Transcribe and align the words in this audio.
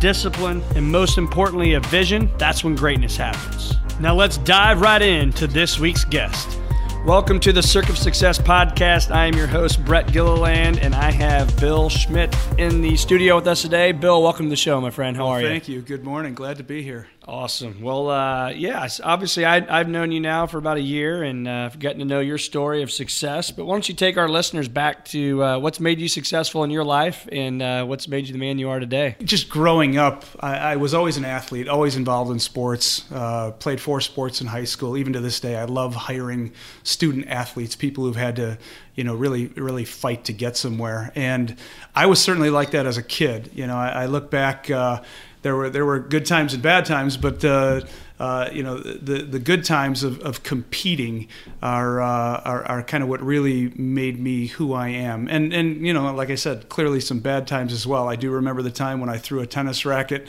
discipline, 0.00 0.62
and 0.74 0.90
most 0.90 1.18
importantly, 1.18 1.74
a 1.74 1.80
vision, 1.80 2.30
that's 2.38 2.64
when 2.64 2.74
greatness 2.74 3.16
happens. 3.16 3.74
Now, 4.00 4.14
let's 4.14 4.38
dive 4.38 4.80
right 4.80 5.02
into 5.02 5.46
this 5.46 5.78
week's 5.78 6.04
guest. 6.06 6.58
Welcome 7.06 7.38
to 7.40 7.52
the 7.52 7.62
Circuit 7.62 7.90
of 7.90 7.98
Success 7.98 8.38
podcast. 8.38 9.10
I 9.10 9.26
am 9.26 9.34
your 9.34 9.46
host, 9.46 9.84
Brett 9.84 10.10
Gilliland, 10.12 10.78
and 10.78 10.94
I 10.94 11.10
have 11.10 11.58
Bill 11.60 11.88
Schmidt 11.88 12.34
in 12.58 12.80
the 12.80 12.96
studio 12.96 13.36
with 13.36 13.46
us 13.46 13.62
today. 13.62 13.92
Bill, 13.92 14.22
welcome 14.22 14.46
to 14.46 14.50
the 14.50 14.56
show, 14.56 14.80
my 14.80 14.90
friend. 14.90 15.16
How 15.16 15.28
are 15.28 15.40
you? 15.40 15.48
Thank 15.48 15.68
you. 15.68 15.82
Good 15.82 16.04
morning. 16.04 16.34
Glad 16.34 16.56
to 16.58 16.62
be 16.64 16.82
here. 16.82 17.08
Awesome. 17.30 17.80
Well, 17.80 18.10
uh, 18.10 18.48
yeah, 18.48 18.88
obviously 19.04 19.44
I, 19.44 19.60
have 19.60 19.88
known 19.88 20.10
you 20.10 20.18
now 20.18 20.48
for 20.48 20.58
about 20.58 20.78
a 20.78 20.82
year 20.82 21.22
and 21.22 21.46
uh, 21.46 21.68
gotten 21.78 22.00
to 22.00 22.04
know 22.04 22.18
your 22.18 22.38
story 22.38 22.82
of 22.82 22.90
success. 22.90 23.52
But 23.52 23.66
why 23.66 23.74
don't 23.74 23.88
you 23.88 23.94
take 23.94 24.16
our 24.16 24.28
listeners 24.28 24.66
back 24.66 25.04
to 25.06 25.44
uh, 25.44 25.58
what's 25.60 25.78
made 25.78 26.00
you 26.00 26.08
successful 26.08 26.64
in 26.64 26.70
your 26.70 26.82
life 26.82 27.28
and 27.30 27.62
uh, 27.62 27.84
what's 27.84 28.08
made 28.08 28.26
you 28.26 28.32
the 28.32 28.38
man 28.40 28.58
you 28.58 28.68
are 28.68 28.80
today? 28.80 29.14
Just 29.22 29.48
growing 29.48 29.96
up, 29.96 30.24
I, 30.40 30.56
I 30.72 30.76
was 30.76 30.92
always 30.92 31.18
an 31.18 31.24
athlete, 31.24 31.68
always 31.68 31.94
involved 31.94 32.32
in 32.32 32.40
sports, 32.40 33.04
uh, 33.12 33.52
played 33.52 33.80
four 33.80 34.00
sports 34.00 34.40
in 34.40 34.48
high 34.48 34.64
school. 34.64 34.96
Even 34.96 35.12
to 35.12 35.20
this 35.20 35.38
day, 35.38 35.54
I 35.54 35.66
love 35.66 35.94
hiring 35.94 36.52
student 36.82 37.28
athletes, 37.28 37.76
people 37.76 38.02
who've 38.02 38.16
had 38.16 38.34
to 38.36 38.58
you 38.96 39.04
know 39.04 39.14
really 39.14 39.46
really 39.46 39.84
fight 39.84 40.24
to 40.24 40.32
get 40.32 40.56
somewhere 40.56 41.10
and 41.14 41.56
i 41.94 42.04
was 42.04 42.20
certainly 42.20 42.50
like 42.50 42.72
that 42.72 42.86
as 42.86 42.98
a 42.98 43.02
kid 43.02 43.48
you 43.54 43.66
know 43.66 43.76
i, 43.76 43.88
I 44.02 44.06
look 44.06 44.30
back 44.30 44.68
uh, 44.68 45.00
there 45.42 45.56
were 45.56 45.70
there 45.70 45.86
were 45.86 45.98
good 45.98 46.26
times 46.26 46.54
and 46.54 46.62
bad 46.62 46.84
times, 46.84 47.16
but 47.16 47.44
uh, 47.44 47.82
uh, 48.18 48.50
you 48.52 48.62
know 48.62 48.78
the 48.78 49.22
the 49.22 49.38
good 49.38 49.64
times 49.64 50.02
of, 50.02 50.20
of 50.20 50.42
competing 50.42 51.28
are, 51.62 52.02
uh, 52.02 52.40
are, 52.44 52.64
are 52.64 52.82
kind 52.82 53.02
of 53.02 53.08
what 53.08 53.22
really 53.22 53.72
made 53.76 54.20
me 54.20 54.48
who 54.48 54.74
I 54.74 54.88
am. 54.88 55.28
And 55.28 55.52
and 55.52 55.86
you 55.86 55.94
know, 55.94 56.12
like 56.12 56.30
I 56.30 56.34
said, 56.34 56.68
clearly 56.68 57.00
some 57.00 57.20
bad 57.20 57.46
times 57.46 57.72
as 57.72 57.86
well. 57.86 58.08
I 58.08 58.16
do 58.16 58.30
remember 58.30 58.60
the 58.62 58.70
time 58.70 59.00
when 59.00 59.08
I 59.08 59.16
threw 59.16 59.40
a 59.40 59.46
tennis 59.46 59.86
racket. 59.86 60.28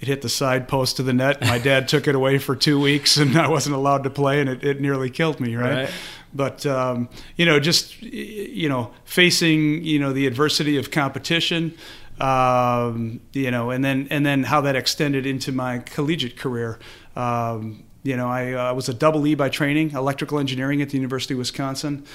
It 0.00 0.08
hit 0.08 0.22
the 0.22 0.30
side 0.30 0.66
post 0.66 0.98
of 0.98 1.06
the 1.06 1.12
net. 1.12 1.40
My 1.42 1.58
dad 1.70 1.88
took 1.88 2.08
it 2.08 2.14
away 2.14 2.38
for 2.38 2.56
two 2.56 2.80
weeks, 2.80 3.16
and 3.16 3.36
I 3.38 3.48
wasn't 3.48 3.76
allowed 3.76 4.04
to 4.04 4.10
play, 4.10 4.40
and 4.40 4.48
it, 4.48 4.64
it 4.64 4.80
nearly 4.80 5.10
killed 5.10 5.40
me. 5.40 5.56
Right. 5.56 5.84
right 5.84 5.90
but 6.32 6.64
um, 6.64 7.08
you 7.36 7.44
know 7.44 7.58
just 7.58 8.00
you 8.02 8.68
know 8.68 8.92
facing 9.04 9.82
you 9.84 9.98
know 9.98 10.12
the 10.12 10.26
adversity 10.26 10.76
of 10.76 10.90
competition 10.90 11.74
um, 12.20 13.20
you 13.32 13.50
know, 13.50 13.70
and 13.70 13.84
then 13.84 14.08
and 14.10 14.24
then 14.24 14.44
how 14.44 14.60
that 14.62 14.76
extended 14.76 15.26
into 15.26 15.52
my 15.52 15.78
collegiate 15.78 16.36
career. 16.36 16.78
Um, 17.16 17.84
you 18.02 18.16
know, 18.16 18.28
I 18.28 18.52
uh, 18.52 18.74
was 18.74 18.88
a 18.88 18.94
double 18.94 19.26
E 19.26 19.34
by 19.34 19.48
training, 19.48 19.90
electrical 19.90 20.38
engineering 20.38 20.80
at 20.82 20.90
the 20.90 20.96
University 20.96 21.34
of 21.34 21.38
Wisconsin. 21.38 22.06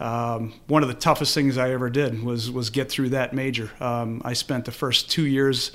Um, 0.00 0.54
one 0.66 0.82
of 0.82 0.88
the 0.88 0.94
toughest 0.94 1.34
things 1.34 1.58
I 1.58 1.70
ever 1.70 1.90
did 1.90 2.22
was 2.22 2.50
was 2.50 2.70
get 2.70 2.90
through 2.90 3.10
that 3.10 3.32
major. 3.32 3.70
Um, 3.80 4.22
I 4.24 4.32
spent 4.32 4.64
the 4.64 4.72
first 4.72 5.10
two 5.10 5.26
years 5.26 5.72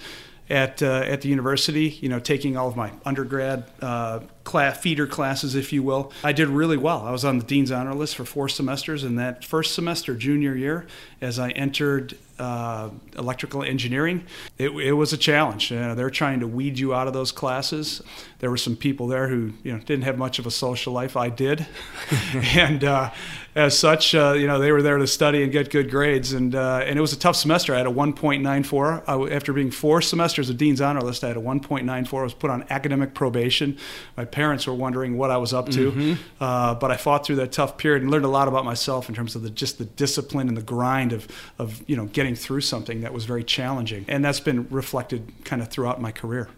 at 0.50 0.82
uh, 0.82 1.04
at 1.06 1.22
the 1.22 1.30
university, 1.30 1.90
you 2.02 2.10
know, 2.10 2.20
taking 2.20 2.58
all 2.58 2.68
of 2.68 2.76
my 2.76 2.92
undergrad 3.06 3.66
uh, 3.82 4.22
class, 4.44 4.80
feeder 4.80 5.08
classes, 5.08 5.56
if 5.56 5.74
you 5.74 5.84
will. 5.84 6.12
I 6.24 6.34
did 6.34 6.48
really 6.48 6.78
well. 6.78 7.06
I 7.06 7.12
was 7.12 7.26
on 7.26 7.38
the 7.40 7.46
dean's 7.46 7.72
honor 7.72 7.94
list 7.94 8.16
for 8.16 8.26
four 8.26 8.50
semesters, 8.50 9.04
and 9.04 9.18
that 9.20 9.44
first 9.46 9.74
semester, 9.74 10.16
junior 10.16 10.56
year, 10.56 10.88
as 11.22 11.40
I 11.40 11.52
entered 11.52 12.18
uh, 12.40 12.90
electrical 13.18 13.64
engineering, 13.64 14.24
it, 14.58 14.70
it, 14.70 14.94
was 14.94 15.14
a 15.14 15.18
challenge. 15.18 15.72
Uh, 15.72 15.96
they're 15.96 16.10
trying 16.10 16.40
to 16.40 16.48
weed 16.48 16.78
you 16.78 16.94
out 16.94 17.08
of 17.08 17.14
those 17.14 17.32
classes. 17.32 18.02
There 18.40 18.50
were 18.50 18.58
some 18.58 18.76
people 18.76 19.08
there 19.08 19.28
who 19.28 19.54
you 19.64 19.74
know 19.74 19.80
didn't 19.80 20.04
have 20.04 20.18
much 20.18 20.38
of 20.40 20.46
a 20.46 20.52
social 20.52 20.94
life. 20.94 21.18
I 21.18 21.30
did, 21.30 21.68
and 22.34 22.84
uh, 22.84 23.12
as 23.58 23.78
such, 23.78 24.14
uh, 24.14 24.36
you 24.38 24.46
know 24.46 24.60
they 24.60 24.72
were 24.72 24.84
there 24.84 24.98
to 24.98 25.08
study 25.08 25.42
and 25.42 25.52
get 25.52 25.72
good 25.72 25.90
grades. 25.90 26.34
And 26.34 26.54
uh, 26.54 26.84
and 26.86 26.98
it 26.98 27.02
was 27.02 27.14
a 27.14 27.20
tough 27.20 27.36
semester. 27.36 27.74
I 27.74 27.78
had 27.78 27.88
a 27.88 27.92
1.94 27.92 29.32
after 29.32 29.54
being 29.54 29.72
four 29.72 30.02
semesters 30.02 30.50
of 30.52 30.58
dean's 30.58 30.80
honor 30.80 31.02
list. 31.02 31.24
I 31.24 31.30
had 31.30 31.38
a 31.38 31.42
1.94. 31.42 32.20
I 32.20 32.24
was 32.24 32.34
put 32.36 32.52
on 32.52 32.66
academic 32.70 33.16
probation. 33.16 33.78
My 34.16 34.26
parents 34.26 34.68
were 34.68 34.76
wondering 34.76 35.18
what 35.18 35.32
I 35.32 35.38
was 35.38 35.54
up 35.54 35.70
to, 35.70 35.92
mm-hmm. 35.92 36.14
Uh, 36.40 36.76
but 36.76 36.92
I 36.92 36.98
fought 36.98 37.26
through 37.26 37.38
that 37.38 37.52
tough 37.52 37.78
period 37.78 38.04
and 38.04 38.12
learned 38.12 38.26
a 38.26 38.30
lot 38.30 38.48
about 38.48 38.64
myself 38.64 39.10
in 39.10 39.16
terms 39.16 39.36
of 39.36 39.42
the 39.42 39.50
just 39.50 39.80
the 39.80 39.86
discipline 39.86 40.48
and 40.48 40.56
the 40.56 40.62
grind 40.62 41.12
of 41.12 41.28
of 41.58 41.84
you 41.90 41.98
know 41.98 42.06
getting 42.06 42.28
getting 42.28 42.36
through 42.36 42.60
something 42.60 43.02
that 43.02 43.14
was 43.14 43.24
very 43.24 43.44
challenging. 43.44 44.04
And 44.10 44.24
that's 44.24 44.42
been 44.42 44.68
reflected 44.70 45.32
kind 45.46 45.62
of 45.62 45.70
throughout 45.70 46.02
my 46.02 46.12
career. 46.12 46.50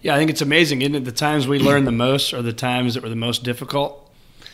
Yeah, 0.00 0.14
I 0.14 0.18
think 0.18 0.30
it's 0.30 0.40
amazing, 0.40 0.80
isn't 0.80 0.94
it? 0.94 1.04
The 1.04 1.12
times 1.12 1.46
we 1.46 1.58
learn 1.58 1.84
the 1.84 1.92
most 1.92 2.32
are 2.32 2.40
the 2.40 2.54
times 2.54 2.94
that 2.94 3.02
were 3.02 3.10
the 3.10 3.14
most 3.14 3.44
difficult. 3.44 4.01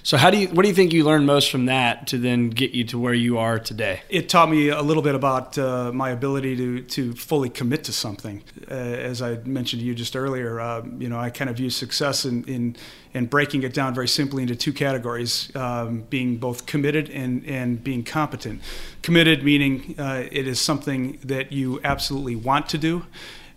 So 0.03 0.17
how 0.17 0.31
do 0.31 0.39
you 0.39 0.49
what 0.49 0.63
do 0.63 0.69
you 0.69 0.75
think 0.75 0.93
you 0.93 1.05
learned 1.05 1.27
most 1.27 1.51
from 1.51 1.67
that 1.67 2.07
to 2.09 2.19
then 2.19 2.51
get 2.51 2.73
you 2.73 2.85
to 2.85 2.99
where 2.99 3.15
you 3.15 3.39
are 3.39 3.59
today? 3.59 4.03
It 4.09 4.29
taught 4.29 4.49
me 4.51 4.69
a 4.69 4.83
little 4.83 5.03
bit 5.03 5.15
about 5.15 5.59
uh, 5.59 5.93
my 5.93 6.11
ability 6.11 6.57
to 6.57 6.83
to 6.83 7.13
fully 7.15 7.51
commit 7.51 7.85
to 7.85 7.93
something. 7.93 8.43
Uh, 8.71 8.75
as 8.75 9.21
I 9.21 9.37
mentioned 9.45 9.81
to 9.81 9.87
you 9.87 9.95
just 9.95 10.17
earlier, 10.17 10.61
uh, 10.61 10.83
you 10.99 11.09
know, 11.09 11.19
I 11.19 11.31
kind 11.31 11.51
of 11.51 11.57
view 11.57 11.71
success 11.71 12.25
in 12.25 12.45
in, 12.45 12.77
in 13.13 13.27
breaking 13.27 13.63
it 13.65 13.75
down 13.75 13.95
very 13.95 14.09
simply 14.09 14.43
into 14.43 14.57
two 14.57 14.73
categories: 14.73 15.55
um, 15.57 16.03
being 16.09 16.37
both 16.37 16.67
committed 16.67 17.11
and 17.11 17.45
and 17.45 17.83
being 17.83 18.05
competent. 18.05 18.63
Committed 19.03 19.43
meaning 19.43 19.95
uh, 19.99 20.25
it 20.31 20.47
is 20.47 20.61
something 20.61 21.19
that 21.25 21.53
you 21.53 21.81
absolutely 21.85 22.37
want 22.37 22.69
to 22.69 22.79
do 22.79 23.05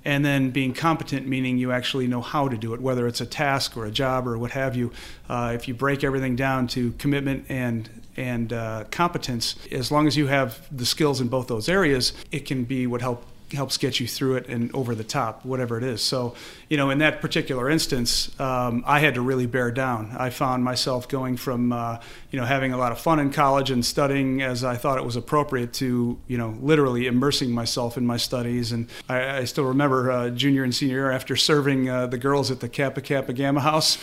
and 0.04 0.26
then 0.26 0.50
being 0.50 0.74
competent 0.74 1.28
meaning 1.28 1.58
you 1.58 1.72
actually 1.72 2.08
know 2.08 2.22
how 2.22 2.48
to 2.48 2.58
do 2.58 2.74
it 2.74 2.82
whether 2.82 3.08
it's 3.08 3.22
a 3.22 3.26
task 3.26 3.78
or 3.78 3.86
a 3.86 3.92
job 3.92 4.28
or 4.28 4.38
what 4.38 4.52
have 4.52 4.76
you 4.76 4.92
uh, 5.30 5.52
if 5.54 5.68
you 5.68 5.74
break 5.74 6.04
everything 6.04 6.36
down 6.36 6.68
to 6.68 6.92
commitment 6.94 7.46
and 7.50 7.90
and 8.18 8.52
uh, 8.52 8.84
competence 8.92 9.56
as 9.72 9.92
long 9.92 10.08
as 10.08 10.18
you 10.18 10.28
have 10.28 10.68
the 10.76 10.86
skills 10.86 11.22
in 11.22 11.28
both 11.28 11.48
those 11.48 11.70
areas 11.70 12.14
it 12.32 12.46
can 12.46 12.64
be 12.64 12.88
what 12.88 13.02
help 13.02 13.26
helps 13.52 13.78
get 13.78 14.00
you 14.00 14.08
through 14.08 14.36
it 14.36 14.48
and 14.48 14.74
over 14.74 14.96
the 14.96 15.04
top, 15.04 15.46
whatever 15.46 15.78
it 15.78 15.84
is. 15.84 16.02
So, 16.02 16.36
you 16.70 16.78
know, 16.78 16.90
in 16.90 17.00
that 17.00 17.22
particular 17.22 17.70
instance, 17.70 18.40
um, 18.40 18.84
I 18.86 19.00
had 19.00 19.16
to 19.16 19.22
really 19.22 19.46
bear 19.46 19.72
down. 19.72 20.16
I 20.18 20.30
found 20.30 20.64
myself 20.64 21.08
going 21.08 21.38
from, 21.38 21.72
uh, 21.72 22.00
you 22.32 22.40
know, 22.40 22.46
having 22.46 22.74
a 22.74 22.78
lot 22.78 22.92
of 22.92 23.00
fun 23.00 23.20
in 23.20 23.32
college 23.32 23.72
and 23.72 23.86
studying 23.86 24.42
as 24.42 24.64
I 24.64 24.76
thought 24.76 24.98
it 24.98 25.06
was 25.06 25.16
appropriate 25.16 25.74
to, 25.74 26.20
you 26.28 26.38
know, 26.38 26.58
literally 26.62 27.08
immersing 27.08 27.52
myself 27.52 27.98
in 27.98 28.06
my 28.06 28.18
studies. 28.18 28.72
And 28.72 28.90
I, 29.10 29.38
I 29.38 29.44
still 29.46 29.66
remember 29.66 30.12
uh, 30.12 30.30
junior 30.30 30.64
and 30.64 30.74
senior 30.74 30.96
year 30.96 31.12
after 31.12 31.36
serving 31.36 31.90
uh, 31.90 32.08
the 32.08 32.18
girls 32.18 32.52
at 32.52 32.60
the 32.60 32.70
Kappa 32.70 33.02
Kappa 33.02 33.34
Gamma 33.34 33.62
House 33.62 33.98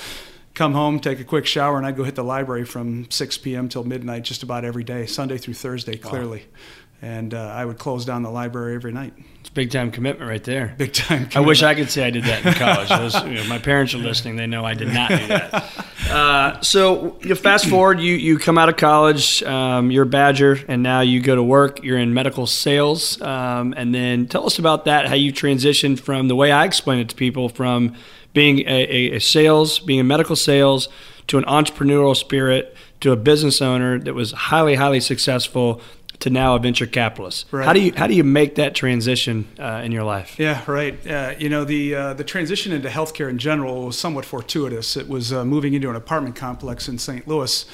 come 0.55 0.73
home, 0.73 1.01
take 1.01 1.21
a 1.21 1.25
quick 1.25 1.47
shower, 1.47 1.77
and 1.77 1.87
I'd 1.87 1.97
go 1.97 2.05
hit 2.05 2.15
the 2.15 2.25
library 2.25 2.65
from 2.65 3.11
6 3.11 3.39
p.m. 3.39 3.69
till 3.69 3.85
midnight 3.85 4.25
just 4.25 4.43
about 4.43 4.65
every 4.65 4.85
day, 4.85 5.07
Sunday 5.07 5.39
through 5.39 5.55
Thursday, 5.55 5.97
clearly. 5.97 6.41
Wow 6.41 6.59
and 7.01 7.33
uh, 7.33 7.39
I 7.39 7.65
would 7.65 7.79
close 7.79 8.05
down 8.05 8.23
the 8.23 8.31
library 8.31 8.75
every 8.75 8.93
night. 8.93 9.15
It's 9.41 9.51
big 9.51 9.71
time 9.71 9.93
commitment 9.93 10.29
right 10.29 10.43
there. 10.43 10.75
Big 10.79 10.93
time. 10.93 11.19
Commitment. 11.19 11.37
I 11.37 11.41
wish 11.41 11.63
I 11.63 11.75
could 11.75 11.91
say 11.91 12.05
I 12.05 12.11
did 12.11 12.25
that 12.25 12.45
in 12.45 12.55
college. 12.55 12.89
Those, 12.89 13.15
you 13.25 13.35
know, 13.35 13.45
my 13.45 13.59
parents 13.59 13.95
are 13.95 13.99
listening; 13.99 14.37
they 14.37 14.47
know 14.47 14.65
I 14.65 14.75
did 14.75 14.93
not 14.93 15.11
do 15.11 15.27
that. 15.29 15.85
Uh, 16.09 16.61
so 16.63 17.19
you 17.21 17.35
fast 17.35 17.67
forward, 17.67 18.01
you 18.01 18.15
you 18.15 18.39
come 18.39 18.57
out 18.57 18.69
of 18.69 18.77
college, 18.77 19.43
um, 19.43 19.91
you're 19.91 20.05
a 20.05 20.07
Badger, 20.07 20.59
and 20.67 20.83
now 20.83 21.03
you 21.03 21.21
go 21.21 21.35
to 21.35 21.43
work. 21.43 21.83
You're 21.85 21.99
in 21.99 22.15
medical 22.15 22.47
sales, 22.47 23.21
um, 23.21 23.75
and 23.77 23.95
then 23.95 24.27
tell 24.27 24.47
us 24.47 24.59
about 24.59 24.87
that. 24.87 25.07
How 25.07 25.15
you 25.15 25.33
transitioned 25.33 26.01
from 26.01 26.29
the 26.29 26.35
way 26.35 26.51
I 26.51 26.65
explain 26.65 26.99
it 26.99 27.11
to 27.11 27.15
people 27.15 27.49
from 27.49 27.95
being 28.39 28.61
a, 28.69 29.17
a 29.17 29.19
sales, 29.19 29.81
being 29.81 29.99
a 29.99 30.05
medical 30.05 30.37
sales, 30.37 30.89
to 31.27 31.39
an 31.39 31.45
entrepreneurial 31.45 32.17
spirit, 32.17 32.77
to 33.01 33.11
a 33.11 33.17
business 33.17 33.61
owner 33.61 33.99
that 33.99 34.15
was 34.15 34.31
highly 34.31 34.77
highly 34.77 35.01
successful 35.01 35.81
to 36.21 36.31
now 36.31 36.55
a 36.55 36.59
venture 36.61 36.87
capitalist. 36.87 37.47
Right. 37.51 37.67
How 37.67 37.73
do 37.73 37.81
you 37.81 37.93
how 37.97 38.07
do 38.07 38.15
you 38.15 38.23
make 38.23 38.55
that 38.55 38.77
transition 38.77 39.49
uh, 39.59 39.83
in 39.85 39.91
your 39.91 40.05
life? 40.05 40.39
Yeah, 40.39 40.63
right. 40.69 40.95
Uh, 41.05 41.35
you 41.37 41.49
know 41.49 41.65
the 41.65 41.95
uh, 41.95 42.15
the 42.15 42.23
transition 42.23 42.73
into 42.73 42.89
healthcare 42.89 43.29
in 43.29 43.39
general 43.39 43.87
was 43.87 43.99
somewhat 43.99 44.25
fortuitous. 44.25 44.97
It 44.97 45.09
was 45.09 45.33
uh, 45.33 45.45
moving 45.45 45.75
into 45.75 45.91
an 45.91 45.97
apartment 45.97 46.37
complex 46.37 46.89
in 46.89 46.99
St. 46.99 47.27
Louis. 47.27 47.67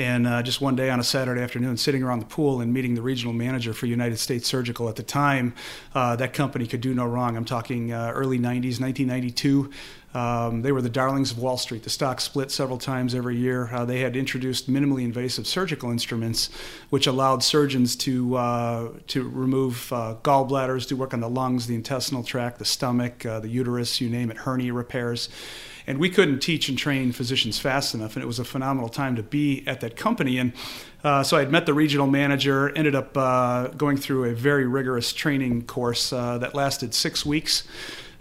And 0.00 0.28
uh, 0.28 0.44
just 0.44 0.60
one 0.60 0.76
day 0.76 0.90
on 0.90 1.00
a 1.00 1.04
Saturday 1.04 1.40
afternoon, 1.40 1.76
sitting 1.76 2.04
around 2.04 2.20
the 2.20 2.26
pool 2.26 2.60
and 2.60 2.72
meeting 2.72 2.94
the 2.94 3.02
regional 3.02 3.32
manager 3.32 3.72
for 3.72 3.86
United 3.86 4.18
States 4.18 4.46
Surgical 4.46 4.88
at 4.88 4.94
the 4.94 5.02
time, 5.02 5.54
uh, 5.92 6.14
that 6.14 6.32
company 6.32 6.68
could 6.68 6.80
do 6.80 6.94
no 6.94 7.04
wrong. 7.04 7.36
I'm 7.36 7.44
talking 7.44 7.92
early 7.92 8.38
90s, 8.38 8.78
1992. 8.80 9.72
Um, 10.14 10.62
they 10.62 10.72
were 10.72 10.80
the 10.80 10.88
darlings 10.88 11.32
of 11.32 11.38
Wall 11.38 11.58
Street. 11.58 11.82
The 11.82 11.90
stock 11.90 12.20
split 12.20 12.50
several 12.50 12.78
times 12.78 13.14
every 13.14 13.36
year. 13.36 13.68
Uh, 13.70 13.84
they 13.84 14.00
had 14.00 14.16
introduced 14.16 14.70
minimally 14.70 15.04
invasive 15.04 15.46
surgical 15.46 15.90
instruments, 15.90 16.48
which 16.88 17.06
allowed 17.06 17.42
surgeons 17.42 17.94
to 17.96 18.36
uh, 18.36 18.88
to 19.08 19.28
remove 19.28 19.92
uh, 19.92 20.16
gallbladders, 20.22 20.88
do 20.88 20.96
work 20.96 21.12
on 21.12 21.20
the 21.20 21.28
lungs, 21.28 21.66
the 21.66 21.74
intestinal 21.74 22.22
tract, 22.22 22.58
the 22.58 22.64
stomach, 22.64 23.26
uh, 23.26 23.40
the 23.40 23.48
uterus, 23.48 24.00
you 24.00 24.08
name 24.08 24.30
it, 24.30 24.38
hernia 24.38 24.72
repairs. 24.72 25.28
And 25.86 25.98
we 25.98 26.10
couldn't 26.10 26.40
teach 26.40 26.68
and 26.68 26.76
train 26.76 27.12
physicians 27.12 27.58
fast 27.58 27.94
enough, 27.94 28.14
and 28.14 28.22
it 28.22 28.26
was 28.26 28.38
a 28.38 28.44
phenomenal 28.44 28.90
time 28.90 29.16
to 29.16 29.22
be 29.22 29.66
at 29.66 29.80
that 29.80 29.96
company. 29.96 30.38
And 30.38 30.52
uh, 31.02 31.22
so 31.22 31.38
I 31.38 31.40
had 31.40 31.50
met 31.50 31.64
the 31.64 31.72
regional 31.72 32.06
manager, 32.06 32.70
ended 32.76 32.94
up 32.94 33.16
uh, 33.16 33.68
going 33.68 33.96
through 33.96 34.24
a 34.24 34.34
very 34.34 34.66
rigorous 34.66 35.14
training 35.14 35.64
course 35.64 36.10
that 36.10 36.54
lasted 36.54 36.92
six 36.92 37.24
weeks. 37.24 37.64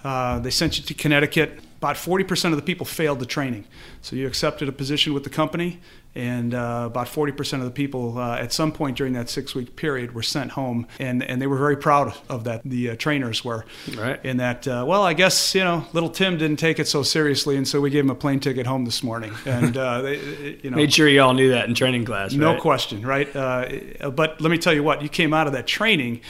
they 0.03 0.49
sent 0.49 0.77
you 0.77 0.85
to 0.85 0.93
Connecticut 0.93 1.59
about 1.77 1.95
40% 1.95 2.51
of 2.51 2.55
the 2.55 2.61
people 2.63 2.85
failed 2.85 3.19
the 3.19 3.25
training. 3.25 3.65
So 4.01 4.15
you 4.15 4.25
accepted 4.25 4.67
a 4.67 4.71
position 4.71 5.13
with 5.13 5.23
the 5.23 5.29
company, 5.29 5.79
and 6.15 6.55
uh, 6.55 6.85
about 6.87 7.05
40% 7.05 7.59
of 7.59 7.65
the 7.65 7.71
people 7.71 8.17
uh, 8.17 8.37
at 8.37 8.51
some 8.51 8.71
point 8.71 8.97
during 8.97 9.13
that 9.13 9.29
six 9.29 9.53
week 9.53 9.75
period 9.75 10.15
were 10.15 10.23
sent 10.23 10.51
home. 10.51 10.87
And, 10.99 11.21
and 11.21 11.39
they 11.39 11.45
were 11.45 11.57
very 11.57 11.77
proud 11.77 12.15
of 12.27 12.45
that, 12.45 12.61
the 12.65 12.91
uh, 12.91 12.95
trainers 12.95 13.45
were. 13.45 13.65
Right. 13.95 14.23
In 14.25 14.37
that, 14.37 14.67
uh, 14.67 14.83
well, 14.87 15.03
I 15.03 15.13
guess, 15.13 15.53
you 15.53 15.63
know, 15.63 15.85
little 15.93 16.09
Tim 16.09 16.39
didn't 16.39 16.57
take 16.57 16.79
it 16.79 16.87
so 16.87 17.03
seriously, 17.03 17.55
and 17.55 17.67
so 17.67 17.79
we 17.79 17.91
gave 17.91 18.03
him 18.03 18.09
a 18.09 18.15
plane 18.15 18.39
ticket 18.39 18.65
home 18.65 18.83
this 18.83 19.03
morning. 19.03 19.31
And, 19.45 19.77
uh, 19.77 20.01
they, 20.01 20.59
you 20.63 20.71
know. 20.71 20.77
Made 20.77 20.91
sure 20.91 21.07
you 21.07 21.21
all 21.21 21.35
knew 21.35 21.51
that 21.51 21.69
in 21.69 21.75
training 21.75 22.05
class. 22.05 22.31
Right? 22.31 22.39
No 22.39 22.59
question, 22.59 23.05
right? 23.05 23.33
Uh, 23.35 24.09
but 24.09 24.41
let 24.41 24.49
me 24.49 24.57
tell 24.57 24.73
you 24.73 24.81
what, 24.81 25.03
you 25.03 25.09
came 25.09 25.33
out 25.33 25.45
of 25.45 25.53
that 25.53 25.67
training 25.67 26.21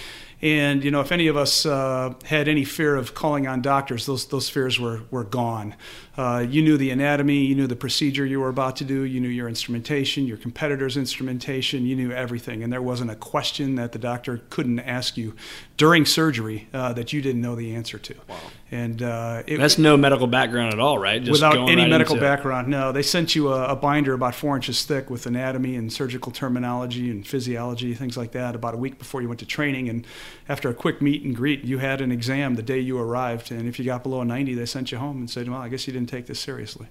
and 0.41 0.83
you 0.83 0.91
know, 0.91 1.01
if 1.01 1.11
any 1.11 1.27
of 1.27 1.37
us 1.37 1.65
uh, 1.65 2.13
had 2.25 2.47
any 2.47 2.63
fear 2.63 2.95
of 2.95 3.13
calling 3.13 3.47
on 3.47 3.61
doctors, 3.61 4.05
those 4.05 4.27
those 4.27 4.49
fears 4.49 4.79
were 4.79 5.01
were 5.09 5.23
gone. 5.23 5.75
Uh, 6.17 6.39
you 6.39 6.63
knew 6.63 6.77
the 6.77 6.89
anatomy, 6.89 7.45
you 7.45 7.53
knew 7.53 7.67
the 7.67 7.75
procedure 7.75 8.25
you 8.25 8.39
were 8.39 8.49
about 8.49 8.75
to 8.75 8.83
do, 8.83 9.03
you 9.03 9.19
knew 9.19 9.27
your 9.27 9.47
instrumentation, 9.47 10.25
your 10.25 10.37
competitor's 10.37 10.97
instrumentation, 10.97 11.85
you 11.85 11.95
knew 11.95 12.11
everything, 12.11 12.63
and 12.63 12.73
there 12.73 12.81
wasn't 12.81 13.11
a 13.11 13.15
question 13.15 13.75
that 13.75 13.91
the 13.91 13.99
doctor 13.99 14.41
couldn't 14.49 14.79
ask 14.79 15.15
you 15.15 15.35
during 15.77 16.05
surgery 16.05 16.67
uh, 16.73 16.91
that 16.93 17.13
you 17.13 17.21
didn't 17.21 17.41
know 17.41 17.55
the 17.55 17.75
answer 17.75 17.99
to. 17.99 18.15
Wow. 18.27 18.35
And 18.69 19.01
uh, 19.01 19.43
it, 19.47 19.57
that's 19.57 19.77
no 19.77 19.95
medical 19.95 20.27
background 20.27 20.73
at 20.73 20.79
all, 20.79 20.97
right? 20.97 21.23
Just 21.23 21.41
without 21.41 21.69
any 21.69 21.83
right 21.83 21.89
medical 21.89 22.17
background, 22.17 22.67
no. 22.67 22.91
They 22.91 23.01
sent 23.01 23.33
you 23.33 23.53
a, 23.53 23.69
a, 23.69 23.75
binder 23.77 24.13
about 24.13 24.35
four 24.35 24.57
inches 24.57 24.83
thick 24.83 25.09
with 25.09 25.25
anatomy 25.25 25.77
and 25.77 25.93
surgical 25.93 26.33
terminology 26.33 27.09
and 27.09 27.25
physiology, 27.25 27.93
things 27.93 28.17
like 28.17 28.33
that, 28.33 28.55
about 28.55 28.73
a 28.73 28.77
week 28.77 28.99
before 28.99 29.21
you 29.21 29.29
went 29.29 29.39
to 29.39 29.45
training. 29.45 29.87
And 29.87 30.05
after 30.49 30.69
a 30.69 30.73
quick 30.73 31.01
meet 31.01 31.23
and 31.23 31.35
greet, 31.35 31.63
you 31.63 31.79
had 31.79 32.01
an 32.01 32.11
exam 32.11 32.55
the 32.55 32.61
day 32.61 32.79
you 32.79 32.97
arrived. 32.97 33.51
And 33.51 33.67
if 33.67 33.79
you 33.79 33.85
got 33.85 34.03
below 34.03 34.21
a 34.21 34.25
90, 34.25 34.53
they 34.53 34.65
sent 34.65 34.91
you 34.91 34.97
home 34.97 35.17
and 35.17 35.29
said, 35.29 35.49
"Well, 35.49 35.59
I 35.59 35.69
guess 35.69 35.87
you 35.87 35.93
didn't 35.93 36.09
take 36.09 36.27
this 36.27 36.39
seriously." 36.39 36.87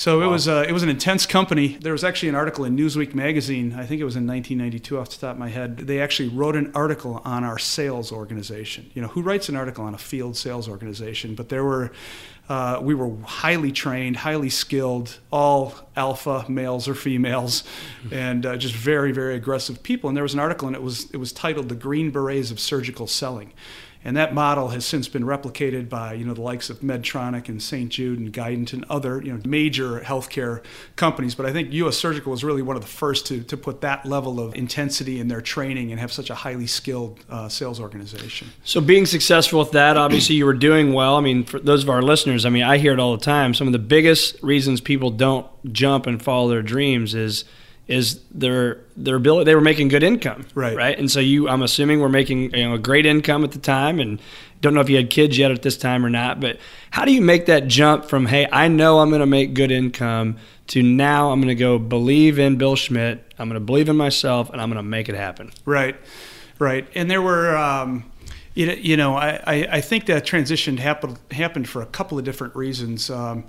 So 0.00 0.20
wow. 0.20 0.28
it 0.28 0.28
was 0.30 0.48
uh, 0.48 0.64
it 0.66 0.72
was 0.72 0.82
an 0.82 0.88
intense 0.88 1.26
company. 1.26 1.76
There 1.78 1.92
was 1.92 2.04
actually 2.04 2.30
an 2.30 2.34
article 2.34 2.64
in 2.64 2.74
Newsweek 2.74 3.14
magazine. 3.14 3.74
I 3.74 3.84
think 3.84 4.00
it 4.00 4.04
was 4.04 4.16
in 4.16 4.26
1992, 4.26 4.98
off 4.98 5.10
the 5.10 5.16
top 5.16 5.32
of 5.32 5.38
my 5.38 5.50
head. 5.50 5.76
They 5.76 6.00
actually 6.00 6.30
wrote 6.30 6.56
an 6.56 6.72
article 6.74 7.20
on 7.22 7.44
our 7.44 7.58
sales 7.58 8.10
organization. 8.10 8.90
You 8.94 9.02
know, 9.02 9.08
who 9.08 9.20
writes 9.20 9.50
an 9.50 9.56
article 9.56 9.84
on 9.84 9.92
a 9.92 9.98
field 9.98 10.38
sales 10.38 10.70
organization? 10.70 11.34
But 11.34 11.50
there 11.50 11.62
were 11.64 11.92
uh, 12.48 12.78
we 12.80 12.94
were 12.94 13.14
highly 13.24 13.72
trained, 13.72 14.16
highly 14.16 14.48
skilled, 14.48 15.18
all 15.30 15.74
alpha 15.94 16.46
males 16.48 16.88
or 16.88 16.94
females, 16.94 17.62
and 18.10 18.46
uh, 18.46 18.56
just 18.56 18.74
very, 18.74 19.12
very 19.12 19.34
aggressive 19.34 19.82
people. 19.82 20.08
And 20.08 20.16
there 20.16 20.24
was 20.24 20.32
an 20.32 20.40
article, 20.40 20.66
and 20.66 20.74
it 20.74 20.82
was 20.82 21.10
it 21.10 21.18
was 21.18 21.30
titled 21.30 21.68
"The 21.68 21.74
Green 21.74 22.10
Berets 22.10 22.50
of 22.50 22.58
Surgical 22.58 23.06
Selling." 23.06 23.52
And 24.02 24.16
that 24.16 24.32
model 24.32 24.68
has 24.68 24.86
since 24.86 25.08
been 25.08 25.24
replicated 25.24 25.88
by 25.88 26.14
you 26.14 26.24
know 26.24 26.32
the 26.32 26.40
likes 26.40 26.70
of 26.70 26.80
Medtronic 26.80 27.48
and 27.48 27.62
St. 27.62 27.90
Jude 27.90 28.18
and 28.18 28.32
Guidant 28.32 28.72
and 28.72 28.84
other 28.88 29.20
you 29.22 29.32
know 29.32 29.40
major 29.44 30.00
healthcare 30.00 30.62
companies. 30.96 31.34
But 31.34 31.46
I 31.46 31.52
think 31.52 31.72
U.S. 31.72 31.98
Surgical 31.98 32.30
was 32.30 32.42
really 32.42 32.62
one 32.62 32.76
of 32.76 32.82
the 32.82 32.88
first 32.88 33.26
to, 33.26 33.42
to 33.42 33.56
put 33.56 33.82
that 33.82 34.06
level 34.06 34.40
of 34.40 34.54
intensity 34.54 35.20
in 35.20 35.28
their 35.28 35.42
training 35.42 35.90
and 35.90 36.00
have 36.00 36.12
such 36.12 36.30
a 36.30 36.34
highly 36.34 36.66
skilled 36.66 37.20
uh, 37.28 37.48
sales 37.48 37.78
organization. 37.78 38.48
So 38.64 38.80
being 38.80 39.04
successful 39.04 39.58
with 39.58 39.72
that, 39.72 39.96
obviously 39.96 40.36
you 40.36 40.46
were 40.46 40.54
doing 40.54 40.92
well. 40.92 41.16
I 41.16 41.20
mean, 41.20 41.44
for 41.44 41.58
those 41.58 41.82
of 41.82 41.90
our 41.90 42.02
listeners, 42.02 42.46
I 42.46 42.50
mean, 42.50 42.62
I 42.62 42.78
hear 42.78 42.92
it 42.92 43.00
all 43.00 43.16
the 43.16 43.24
time. 43.24 43.52
Some 43.52 43.66
of 43.66 43.72
the 43.72 43.78
biggest 43.78 44.42
reasons 44.42 44.80
people 44.80 45.10
don't 45.10 45.46
jump 45.72 46.06
and 46.06 46.22
follow 46.22 46.48
their 46.48 46.62
dreams 46.62 47.14
is 47.14 47.44
is 47.90 48.20
their 48.30 48.78
their 48.96 49.16
ability 49.16 49.44
they 49.44 49.54
were 49.54 49.60
making 49.60 49.88
good 49.88 50.02
income 50.02 50.46
right. 50.54 50.76
right? 50.76 50.98
And 50.98 51.10
so 51.10 51.20
you 51.20 51.48
i'm 51.48 51.62
assuming 51.62 52.00
we're 52.00 52.08
making 52.08 52.54
you 52.54 52.68
know 52.68 52.74
a 52.74 52.78
great 52.78 53.04
income 53.04 53.44
at 53.44 53.52
the 53.52 53.58
time 53.58 54.00
and 54.00 54.20
don't 54.60 54.74
know 54.74 54.80
if 54.80 54.88
you 54.88 54.96
had 54.96 55.10
kids 55.10 55.36
yet 55.36 55.50
at 55.50 55.62
this 55.62 55.76
time 55.76 56.04
or 56.06 56.10
not 56.10 56.40
but 56.40 56.58
how 56.90 57.04
do 57.04 57.12
you 57.12 57.20
make 57.20 57.46
that 57.46 57.66
jump 57.66 58.04
from 58.04 58.26
hey 58.26 58.48
i 58.52 58.68
know 58.68 59.00
i'm 59.00 59.10
going 59.10 59.20
to 59.20 59.26
make 59.26 59.54
good 59.54 59.70
income 59.70 60.36
to 60.66 60.82
now 60.82 61.30
i'm 61.30 61.40
going 61.40 61.48
to 61.48 61.54
go 61.54 61.78
believe 61.78 62.38
in 62.38 62.56
bill 62.56 62.76
schmidt 62.76 63.24
i'm 63.38 63.48
going 63.48 63.60
to 63.60 63.64
believe 63.64 63.88
in 63.88 63.96
myself 63.96 64.50
and 64.50 64.60
i'm 64.60 64.68
going 64.68 64.76
to 64.76 64.82
make 64.82 65.08
it 65.08 65.14
happen? 65.14 65.50
Right 65.64 65.96
right. 66.60 66.86
And 66.94 67.10
there 67.10 67.22
were 67.22 67.56
um, 67.56 68.12
you 68.54 68.66
know, 68.66 68.74
you 68.74 68.96
know 68.96 69.16
I, 69.16 69.66
I 69.68 69.80
think 69.80 70.06
that 70.06 70.24
transition 70.24 70.76
happened 70.76 71.18
happened 71.32 71.68
for 71.68 71.82
a 71.82 71.86
couple 71.86 72.18
of 72.18 72.24
different 72.24 72.54
reasons. 72.54 73.10
Um, 73.10 73.44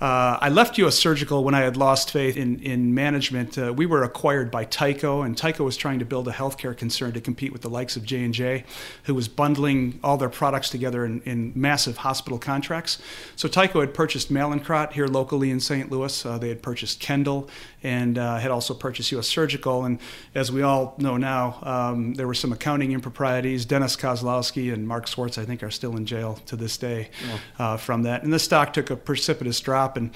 uh, 0.00 0.38
I 0.40 0.48
left 0.48 0.78
U.S. 0.78 0.94
Surgical 0.94 1.42
when 1.42 1.54
I 1.54 1.60
had 1.60 1.76
lost 1.76 2.12
faith 2.12 2.36
in, 2.36 2.60
in 2.60 2.94
management. 2.94 3.58
Uh, 3.58 3.72
we 3.72 3.84
were 3.84 4.04
acquired 4.04 4.48
by 4.48 4.64
Tyco, 4.64 5.26
and 5.26 5.36
Tyco 5.36 5.64
was 5.64 5.76
trying 5.76 5.98
to 5.98 6.04
build 6.04 6.28
a 6.28 6.32
healthcare 6.32 6.76
concern 6.76 7.12
to 7.14 7.20
compete 7.20 7.52
with 7.52 7.62
the 7.62 7.68
likes 7.68 7.96
of 7.96 8.04
J&J, 8.04 8.64
who 9.04 9.14
was 9.14 9.26
bundling 9.26 9.98
all 10.04 10.16
their 10.16 10.28
products 10.28 10.70
together 10.70 11.04
in, 11.04 11.20
in 11.22 11.52
massive 11.56 11.98
hospital 11.98 12.38
contracts. 12.38 12.98
So 13.34 13.48
Tyco 13.48 13.80
had 13.80 13.92
purchased 13.92 14.32
Mallinckrodt 14.32 14.92
here 14.92 15.08
locally 15.08 15.50
in 15.50 15.58
St. 15.58 15.90
Louis. 15.90 16.24
Uh, 16.24 16.38
they 16.38 16.48
had 16.48 16.62
purchased 16.62 17.00
Kendall 17.00 17.48
and 17.82 18.18
uh, 18.18 18.36
had 18.36 18.52
also 18.52 18.74
purchased 18.74 19.10
U.S. 19.12 19.26
Surgical. 19.26 19.84
And 19.84 19.98
as 20.34 20.52
we 20.52 20.62
all 20.62 20.94
know 20.98 21.16
now, 21.16 21.58
um, 21.62 22.14
there 22.14 22.26
were 22.26 22.34
some 22.34 22.52
accounting 22.52 22.92
improprieties. 22.92 23.64
Dennis 23.64 23.96
Kozlowski 23.96 24.72
and 24.72 24.86
Mark 24.86 25.08
Swartz, 25.08 25.38
I 25.38 25.44
think, 25.44 25.62
are 25.64 25.70
still 25.70 25.96
in 25.96 26.06
jail 26.06 26.38
to 26.46 26.54
this 26.54 26.76
day 26.76 27.10
uh, 27.58 27.76
from 27.76 28.04
that. 28.04 28.22
And 28.22 28.32
the 28.32 28.38
stock 28.38 28.72
took 28.72 28.90
a 28.90 28.96
precipitous 28.96 29.58
drop 29.60 29.87
shop. 29.88 29.96
And 29.96 30.10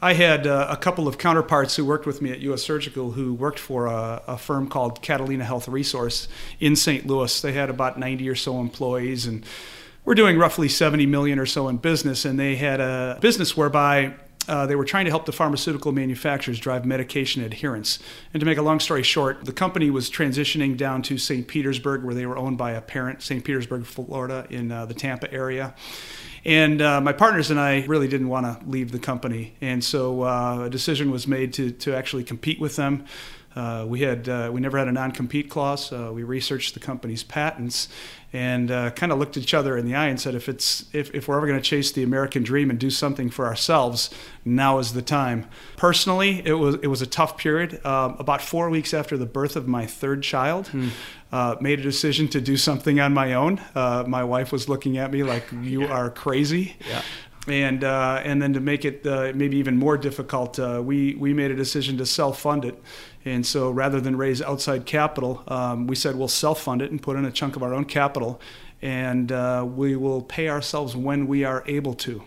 I 0.00 0.14
had 0.14 0.46
uh, 0.46 0.66
a 0.70 0.76
couple 0.76 1.08
of 1.08 1.18
counterparts 1.18 1.76
who 1.76 1.84
worked 1.84 2.06
with 2.06 2.22
me 2.22 2.30
at 2.32 2.40
U.S. 2.40 2.62
Surgical 2.62 3.12
who 3.12 3.34
worked 3.34 3.58
for 3.58 3.86
a, 3.86 4.22
a, 4.26 4.38
firm 4.38 4.68
called 4.68 5.02
Catalina 5.02 5.44
Health 5.44 5.68
Resource 5.68 6.28
in 6.60 6.76
St. 6.76 7.06
Louis. 7.06 7.40
They 7.40 7.52
had 7.52 7.70
about 7.70 7.98
90 7.98 8.28
or 8.28 8.34
so 8.34 8.60
employees 8.60 9.26
and 9.26 9.44
we're 10.04 10.14
doing 10.14 10.38
roughly 10.38 10.68
70 10.68 11.04
million 11.04 11.38
or 11.38 11.44
so 11.44 11.68
in 11.68 11.76
business. 11.76 12.24
And 12.24 12.38
they 12.38 12.56
had 12.56 12.80
a 12.80 13.18
business 13.20 13.56
whereby 13.56 14.14
uh, 14.48 14.66
they 14.66 14.74
were 14.74 14.84
trying 14.84 15.04
to 15.04 15.10
help 15.10 15.26
the 15.26 15.32
pharmaceutical 15.32 15.92
manufacturers 15.92 16.58
drive 16.58 16.84
medication 16.84 17.42
adherence. 17.42 17.98
And 18.32 18.40
to 18.40 18.46
make 18.46 18.58
a 18.58 18.62
long 18.62 18.80
story 18.80 19.02
short, 19.02 19.44
the 19.44 19.52
company 19.52 19.90
was 19.90 20.10
transitioning 20.10 20.76
down 20.76 21.02
to 21.02 21.18
St. 21.18 21.46
Petersburg, 21.46 22.02
where 22.02 22.14
they 22.14 22.26
were 22.26 22.36
owned 22.36 22.58
by 22.58 22.72
a 22.72 22.80
parent, 22.80 23.22
St. 23.22 23.44
Petersburg, 23.44 23.84
Florida, 23.84 24.46
in 24.50 24.72
uh, 24.72 24.86
the 24.86 24.94
Tampa 24.94 25.32
area. 25.32 25.74
And 26.44 26.80
uh, 26.80 27.00
my 27.00 27.12
partners 27.12 27.50
and 27.50 27.60
I 27.60 27.84
really 27.86 28.08
didn't 28.08 28.28
want 28.28 28.46
to 28.46 28.68
leave 28.68 28.92
the 28.92 28.98
company. 28.98 29.54
And 29.60 29.84
so 29.84 30.22
uh, 30.22 30.64
a 30.64 30.70
decision 30.70 31.10
was 31.10 31.26
made 31.26 31.52
to, 31.54 31.70
to 31.72 31.94
actually 31.94 32.24
compete 32.24 32.60
with 32.60 32.76
them. 32.76 33.04
Uh, 33.56 33.84
we 33.88 34.00
had 34.00 34.28
uh, 34.28 34.50
we 34.52 34.60
never 34.60 34.78
had 34.78 34.88
a 34.88 34.92
non-compete 34.92 35.50
clause. 35.50 35.92
Uh, 35.92 36.10
we 36.14 36.22
researched 36.22 36.74
the 36.74 36.80
company's 36.80 37.22
patents 37.22 37.88
and 38.32 38.70
uh, 38.70 38.90
kind 38.90 39.10
of 39.10 39.18
looked 39.18 39.36
at 39.36 39.42
each 39.42 39.54
other 39.54 39.76
in 39.76 39.86
the 39.86 39.94
eye 39.94 40.08
and 40.08 40.20
said, 40.20 40.34
if 40.34 40.48
it's 40.48 40.84
if, 40.92 41.12
if 41.14 41.28
we're 41.28 41.36
ever 41.38 41.46
going 41.46 41.58
to 41.58 41.64
chase 41.64 41.90
the 41.92 42.02
American 42.02 42.42
dream 42.42 42.68
and 42.68 42.78
do 42.78 42.90
something 42.90 43.30
for 43.30 43.46
ourselves, 43.46 44.10
now 44.44 44.78
is 44.78 44.92
the 44.92 45.02
time. 45.02 45.46
Personally, 45.76 46.42
it 46.44 46.54
was 46.54 46.76
it 46.76 46.88
was 46.88 47.00
a 47.00 47.06
tough 47.06 47.38
period. 47.38 47.84
Um, 47.86 48.16
about 48.18 48.42
four 48.42 48.68
weeks 48.68 48.92
after 48.92 49.16
the 49.16 49.26
birth 49.26 49.56
of 49.56 49.66
my 49.66 49.86
third 49.86 50.22
child, 50.22 50.68
hmm. 50.68 50.88
uh, 51.32 51.56
made 51.60 51.80
a 51.80 51.82
decision 51.82 52.28
to 52.28 52.40
do 52.40 52.56
something 52.56 53.00
on 53.00 53.14
my 53.14 53.32
own. 53.32 53.60
Uh, 53.74 54.04
my 54.06 54.24
wife 54.24 54.52
was 54.52 54.68
looking 54.68 54.98
at 54.98 55.10
me 55.10 55.22
like 55.22 55.50
you 55.62 55.82
yeah. 55.82 55.92
are 55.92 56.10
crazy. 56.10 56.76
Yeah 56.88 57.02
and 57.50 57.84
uh, 57.84 58.20
and 58.24 58.40
then 58.40 58.52
to 58.52 58.60
make 58.60 58.84
it 58.84 59.06
uh, 59.06 59.32
maybe 59.34 59.56
even 59.56 59.76
more 59.76 59.96
difficult, 59.96 60.58
uh, 60.58 60.82
we 60.84 61.14
we 61.14 61.32
made 61.32 61.50
a 61.50 61.56
decision 61.56 61.96
to 61.98 62.06
self-fund 62.06 62.64
it, 62.64 62.80
and 63.24 63.44
so 63.44 63.70
rather 63.70 64.00
than 64.00 64.16
raise 64.16 64.42
outside 64.42 64.86
capital, 64.86 65.42
um, 65.48 65.86
we 65.86 65.96
said 65.96 66.16
we'll 66.16 66.28
self-fund 66.28 66.82
it 66.82 66.90
and 66.90 67.02
put 67.02 67.16
in 67.16 67.24
a 67.24 67.32
chunk 67.32 67.56
of 67.56 67.62
our 67.62 67.74
own 67.74 67.84
capital, 67.84 68.40
and 68.82 69.32
uh, 69.32 69.64
we 69.66 69.96
will 69.96 70.22
pay 70.22 70.48
ourselves 70.48 70.96
when 70.96 71.26
we 71.26 71.44
are 71.44 71.64
able 71.66 71.94
to. 71.94 72.22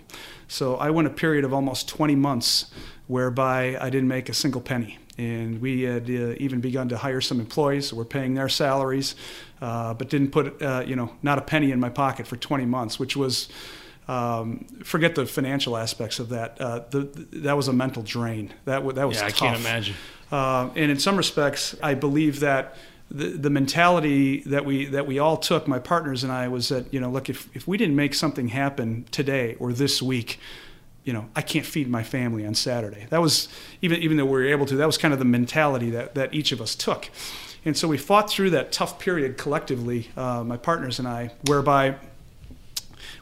So 0.47 0.75
I 0.75 0.89
went 0.89 1.07
a 1.07 1.11
period 1.11 1.45
of 1.45 1.53
almost 1.53 1.87
20 1.87 2.15
months 2.15 2.71
whereby 3.07 3.77
I 3.79 3.89
didn't 3.89 4.09
make 4.09 4.27
a 4.27 4.33
single 4.33 4.61
penny. 4.61 4.97
And 5.17 5.61
we 5.61 5.83
had 5.83 6.09
uh, 6.09 6.35
even 6.37 6.61
begun 6.61 6.89
to 6.89 6.97
hire 6.97 7.21
some 7.21 7.39
employees, 7.39 7.87
so 7.87 7.95
we're 7.95 8.05
paying 8.05 8.33
their 8.33 8.49
salaries, 8.49 9.15
uh, 9.61 9.93
but 9.93 10.09
didn't 10.09 10.31
put, 10.31 10.59
you 10.87 10.95
know, 10.95 11.13
not 11.21 11.37
a 11.37 11.41
penny 11.41 11.71
in 11.71 11.79
my 11.79 11.89
pocket 11.89 12.27
for 12.27 12.37
20 12.37 12.65
months, 12.65 12.97
which 12.97 13.15
was 13.15 13.49
um, 14.07 14.65
forget 14.83 15.15
the 15.15 15.25
financial 15.25 15.77
aspects 15.77 16.19
of 16.19 16.29
that. 16.29 16.59
Uh, 16.59 16.81
the, 16.89 17.01
the, 17.01 17.39
that 17.39 17.57
was 17.57 17.67
a 17.67 17.73
mental 17.73 18.03
drain. 18.03 18.53
That 18.65 18.83
that 18.95 19.07
was 19.07 19.17
yeah, 19.17 19.29
tough. 19.29 19.41
I 19.43 19.45
can't 19.45 19.59
imagine. 19.59 19.95
Uh, 20.31 20.69
and 20.75 20.91
in 20.91 20.99
some 20.99 21.17
respects, 21.17 21.75
I 21.83 21.93
believe 21.93 22.39
that 22.39 22.75
the, 23.09 23.27
the 23.27 23.49
mentality 23.49 24.41
that 24.45 24.65
we 24.65 24.85
that 24.85 25.05
we 25.05 25.19
all 25.19 25.37
took, 25.37 25.67
my 25.67 25.79
partners 25.79 26.23
and 26.23 26.31
I, 26.31 26.47
was 26.47 26.69
that 26.69 26.93
you 26.93 26.99
know, 26.99 27.09
look, 27.09 27.29
if 27.29 27.53
if 27.55 27.67
we 27.67 27.77
didn't 27.77 27.95
make 27.95 28.13
something 28.13 28.49
happen 28.49 29.05
today 29.11 29.55
or 29.59 29.73
this 29.73 30.01
week, 30.01 30.39
you 31.03 31.13
know, 31.13 31.29
I 31.35 31.41
can't 31.41 31.65
feed 31.65 31.89
my 31.89 32.03
family 32.03 32.45
on 32.45 32.55
Saturday. 32.55 33.07
That 33.09 33.21
was 33.21 33.49
even 33.81 34.01
even 34.01 34.17
though 34.17 34.25
we 34.25 34.31
were 34.31 34.45
able 34.45 34.65
to. 34.67 34.75
That 34.77 34.87
was 34.87 34.97
kind 34.97 35.13
of 35.13 35.19
the 35.19 35.25
mentality 35.25 35.89
that 35.91 36.15
that 36.15 36.33
each 36.33 36.51
of 36.51 36.61
us 36.61 36.75
took. 36.75 37.09
And 37.63 37.77
so 37.77 37.87
we 37.87 37.97
fought 37.97 38.29
through 38.29 38.51
that 38.51 38.71
tough 38.71 38.97
period 38.97 39.37
collectively, 39.37 40.09
uh, 40.17 40.43
my 40.43 40.57
partners 40.57 40.97
and 40.97 41.07
I, 41.07 41.29
whereby 41.45 41.95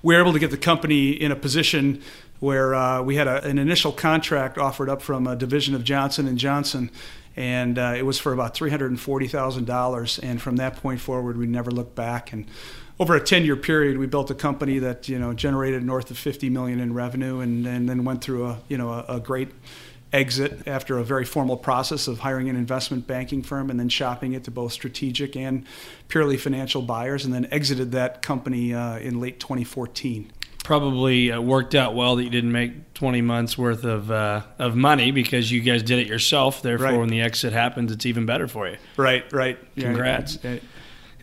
we 0.02 0.16
were 0.16 0.22
able 0.22 0.34
to 0.34 0.40
get 0.40 0.52
the 0.52 0.58
company 0.58 1.12
in 1.12 1.32
a 1.32 1.36
position 1.36 2.02
where 2.40 2.74
uh, 2.74 3.02
we 3.02 3.16
had 3.16 3.28
a, 3.28 3.44
an 3.44 3.58
initial 3.58 3.92
contract 3.92 4.58
offered 4.58 4.90
up 4.90 5.02
from 5.02 5.28
a 5.28 5.36
division 5.36 5.76
of 5.76 5.84
Johnson 5.84 6.28
and 6.28 6.38
Johnson, 6.38 6.90
and 7.36 7.78
uh, 7.78 7.94
it 7.96 8.06
was 8.06 8.18
for 8.18 8.34
about 8.34 8.54
three 8.54 8.70
hundred 8.70 8.92
and 8.92 9.00
forty 9.00 9.28
thousand 9.28 9.66
dollars. 9.66 10.20
And 10.20 10.42
from 10.42 10.56
that 10.58 10.78
point 10.78 11.02
forward, 11.02 11.38
we 11.38 11.48
never 11.48 11.72
looked 11.72 11.96
back. 11.96 12.32
And 12.32 12.46
over 13.00 13.16
a 13.16 13.22
10 13.22 13.46
year 13.46 13.56
period, 13.56 13.98
we 13.98 14.08
built 14.08 14.30
a 14.30 14.36
company 14.36 14.80
that 14.80 15.08
you 15.08 15.20
know 15.20 15.34
generated 15.34 15.84
north 15.84 16.12
of 16.12 16.18
50 16.18 16.50
million 16.50 16.80
in 16.80 16.94
revenue, 16.94 17.40
and, 17.40 17.66
and 17.66 17.88
then 17.88 18.04
went 18.04 18.24
through 18.24 18.46
a 18.46 18.60
you 18.68 18.78
know 18.78 18.90
a, 18.90 19.06
a 19.16 19.20
great 19.20 19.50
exit 20.12 20.68
after 20.68 20.98
a 20.98 21.04
very 21.04 21.26
formal 21.26 21.58
process 21.58 22.08
of 22.08 22.20
hiring 22.20 22.50
an 22.50 22.56
investment 22.56 23.06
banking 23.08 23.44
firm 23.44 23.70
and 23.70 23.80
then 23.80 23.90
shopping 23.90 24.34
it 24.34 24.44
to 24.46 24.52
both 24.52 24.72
strategic 24.74 25.36
and 25.36 25.66
purely 26.08 26.38
financial 26.38 26.82
buyers, 26.82 27.26
and 27.26 27.34
then 27.34 27.48
exited 27.52 27.92
that 27.92 28.22
company 28.22 28.74
uh, 28.74 28.98
in 29.00 29.20
late 29.20 29.40
2014 29.40 30.32
probably 30.62 31.32
uh, 31.32 31.42
worked 31.42 31.74
out 31.74 31.96
well 31.96 32.16
that 32.18 32.24
you 32.24 32.30
didn't 32.30 32.52
make 32.52 32.94
20 32.94 33.22
months 33.22 33.58
worth 33.58 33.86
of 33.86 34.12
uh, 34.12 34.42
of 34.60 34.76
money 34.76 35.10
because 35.10 35.52
you 35.52 35.62
guys 35.62 35.82
did 35.82 35.98
it 35.98 36.06
yourself. 36.06 36.62
Therefore, 36.62 36.88
Right. 36.88 37.00
when 37.00 37.10
the 37.10 37.22
exit 37.22 37.54
happens, 37.54 37.92
it's 37.92 38.06
even 38.06 38.28
better 38.28 38.48
for 38.48 38.68
you. 38.70 38.78
Right, 38.96 39.24
right. 39.34 39.58
Yeah, 39.74 39.86
Congrats. 39.86 40.38
yeah. 40.44 40.58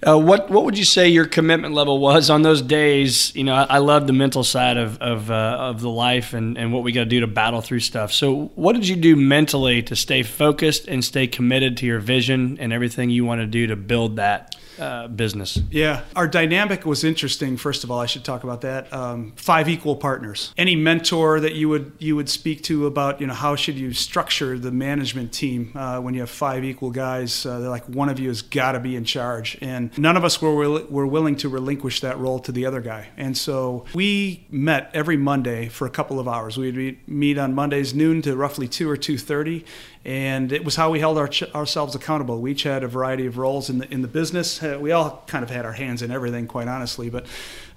Uh, 0.06 0.18
what 0.18 0.50
what 0.50 0.64
would 0.64 0.76
you 0.76 0.84
say 0.84 1.08
your 1.08 1.24
commitment 1.24 1.74
level 1.74 1.98
was 1.98 2.28
on 2.28 2.42
those 2.42 2.60
days? 2.60 3.34
You 3.34 3.44
know, 3.44 3.54
I, 3.54 3.62
I 3.64 3.78
love 3.78 4.06
the 4.06 4.12
mental 4.12 4.44
side 4.44 4.76
of 4.76 4.98
of, 4.98 5.30
uh, 5.30 5.56
of 5.58 5.80
the 5.80 5.88
life 5.88 6.34
and, 6.34 6.58
and 6.58 6.72
what 6.72 6.82
we 6.82 6.92
got 6.92 7.04
to 7.04 7.06
do 7.06 7.20
to 7.20 7.26
battle 7.26 7.62
through 7.62 7.80
stuff. 7.80 8.12
So, 8.12 8.50
what 8.56 8.74
did 8.74 8.86
you 8.86 8.96
do 8.96 9.16
mentally 9.16 9.82
to 9.84 9.96
stay 9.96 10.22
focused 10.22 10.86
and 10.86 11.02
stay 11.02 11.26
committed 11.26 11.78
to 11.78 11.86
your 11.86 11.98
vision 11.98 12.58
and 12.60 12.74
everything 12.74 13.08
you 13.08 13.24
want 13.24 13.40
to 13.40 13.46
do 13.46 13.68
to 13.68 13.76
build 13.76 14.16
that 14.16 14.54
uh, 14.78 15.08
business? 15.08 15.58
Yeah, 15.70 16.02
our 16.14 16.28
dynamic 16.28 16.84
was 16.84 17.04
interesting. 17.04 17.56
First 17.56 17.84
of 17.84 17.90
all, 17.90 18.00
I 18.00 18.06
should 18.06 18.24
talk 18.24 18.44
about 18.44 18.60
that. 18.62 18.92
Um, 18.92 19.32
five 19.36 19.68
equal 19.68 19.96
partners. 19.96 20.52
Any 20.56 20.76
mentor 20.76 21.40
that 21.40 21.54
you 21.54 21.68
would 21.68 21.92
you 21.98 22.16
would 22.16 22.28
speak 22.28 22.62
to 22.64 22.86
about 22.86 23.20
you 23.20 23.26
know 23.26 23.34
how 23.34 23.56
should 23.56 23.76
you 23.76 23.92
structure 23.92 24.58
the 24.58 24.70
management 24.70 25.32
team 25.32 25.72
uh, 25.74 26.00
when 26.00 26.14
you 26.14 26.20
have 26.20 26.30
five 26.30 26.64
equal 26.64 26.90
guys? 26.90 27.44
Uh, 27.46 27.60
they're 27.60 27.70
like 27.70 27.84
one 27.86 28.08
of 28.08 28.18
you 28.18 28.28
has 28.28 28.42
got 28.42 28.72
to 28.72 28.80
be 28.80 28.96
in 28.96 29.04
charge, 29.04 29.58
and 29.60 29.96
none 29.98 30.16
of 30.16 30.24
us 30.24 30.40
were 30.40 30.54
were 30.86 31.06
willing 31.06 31.36
to 31.36 31.48
relinquish 31.48 32.00
that 32.00 32.18
role 32.18 32.38
to 32.40 32.52
the 32.52 32.66
other 32.66 32.80
guy. 32.80 33.08
And 33.16 33.36
so 33.36 33.84
we 33.94 34.46
met 34.50 34.90
every 34.94 35.16
Monday 35.16 35.68
for 35.68 35.86
a 35.86 35.90
couple 35.90 36.18
of 36.20 36.28
hours. 36.28 36.56
We'd 36.56 37.08
meet 37.08 37.38
on 37.38 37.54
Mondays 37.54 37.94
noon 37.94 38.22
to 38.22 38.36
roughly 38.36 38.68
two 38.68 38.88
or 38.88 38.96
two 38.96 39.18
thirty, 39.18 39.64
and 40.06 40.52
it 40.52 40.64
was 40.64 40.76
how 40.76 40.92
we 40.92 41.00
held 41.00 41.18
our, 41.18 41.28
ourselves 41.52 41.96
accountable. 41.96 42.40
We 42.40 42.52
each 42.52 42.62
had 42.62 42.84
a 42.84 42.88
variety 42.88 43.26
of 43.26 43.38
roles 43.38 43.68
in 43.68 43.78
the 43.78 43.92
in 43.92 44.02
the 44.02 44.08
business. 44.08 44.62
Uh, 44.62 44.78
We 44.80 44.92
all 44.92 45.24
kind 45.26 45.42
of 45.42 45.50
had 45.50 45.66
our 45.66 45.72
hands 45.72 46.00
in 46.00 46.12
everything, 46.12 46.46
quite 46.46 46.68
honestly. 46.68 47.10
But 47.10 47.26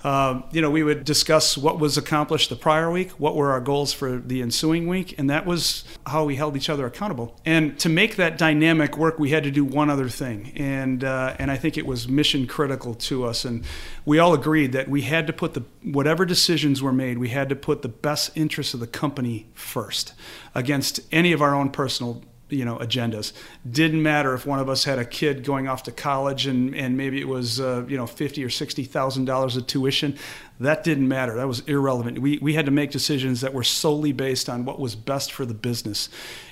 um, 0.04 0.46
you 0.52 0.62
know, 0.62 0.70
we 0.70 0.82
would 0.82 1.04
discuss 1.04 1.58
what 1.58 1.80
was 1.80 1.98
accomplished 1.98 2.50
the 2.50 2.56
prior 2.56 2.90
week, 2.90 3.12
what 3.12 3.36
were 3.36 3.52
our 3.52 3.60
goals 3.60 3.92
for 3.92 4.18
the 4.18 4.42
ensuing 4.42 4.88
week, 4.88 5.18
and 5.18 5.30
that 5.30 5.46
was 5.46 5.84
how 6.08 6.24
we 6.24 6.38
held 6.38 6.56
each 6.56 6.70
other 6.70 6.86
accountable. 6.86 7.38
And 7.46 7.78
to 7.80 7.90
make 7.90 8.16
that 8.16 8.38
dynamic 8.38 8.98
work, 8.98 9.20
we 9.20 9.32
had 9.32 9.44
to 9.44 9.52
do 9.52 9.66
one 9.66 9.90
other 9.90 10.08
thing, 10.08 10.54
and 10.56 11.04
uh, 11.04 11.36
and 11.38 11.52
I 11.52 11.58
think 11.58 11.78
it 11.78 11.86
was 11.86 12.08
mission 12.08 12.48
critical 12.48 12.94
to 12.96 13.26
us. 13.26 13.44
And 13.44 13.66
we 14.06 14.20
all 14.20 14.34
agreed 14.34 14.72
that 14.72 14.88
we 14.88 15.02
had 15.02 15.28
to 15.28 15.34
put 15.34 15.54
the 15.54 15.64
whatever 15.84 16.26
decisions 16.26 16.82
were 16.82 16.94
made, 16.94 17.18
we 17.18 17.30
had 17.30 17.50
to 17.50 17.56
put 17.56 17.82
the 17.82 17.90
best 17.90 18.32
interests 18.36 18.74
of 18.74 18.80
the 18.80 18.88
company 18.88 19.48
first 19.54 20.14
against 20.56 21.02
any 21.12 21.34
of 21.34 21.42
our 21.42 21.54
own 21.54 21.70
personal 21.70 22.24
you 22.50 22.66
know 22.66 22.78
agendas. 22.78 23.34
Didn't 23.70 24.02
matter 24.02 24.34
if 24.34 24.46
one 24.46 24.60
of 24.60 24.70
us 24.70 24.84
had 24.84 25.00
a 25.00 25.06
kid 25.06 25.44
going 25.44 25.68
off 25.68 25.84
to 25.84 25.92
college 25.92 26.46
and 26.46 26.76
and 26.76 26.98
maybe 26.98 27.20
it 27.20 27.28
was 27.28 27.60
uh, 27.60 27.86
you 27.88 27.98
know 27.98 28.08
50 28.08 28.44
or 28.44 28.50
60 28.50 28.84
thousand 28.84 29.26
dollars 29.26 29.56
of 29.58 29.68
tuition. 29.68 30.18
That 30.60 30.84
didn't 30.84 31.08
matter. 31.08 31.36
That 31.36 31.48
was 31.48 31.62
irrelevant. 31.62 32.20
We 32.20 32.38
we 32.40 32.54
had 32.54 32.66
to 32.66 32.72
make 32.72 32.92
decisions 32.92 33.42
that 33.42 33.54
were 33.54 33.64
solely 33.64 34.12
based 34.12 34.50
on 34.50 34.66
what 34.66 34.80
was 34.80 34.96
best 34.96 35.32
for 35.32 35.46
the 35.46 35.54
business. 35.54 36.10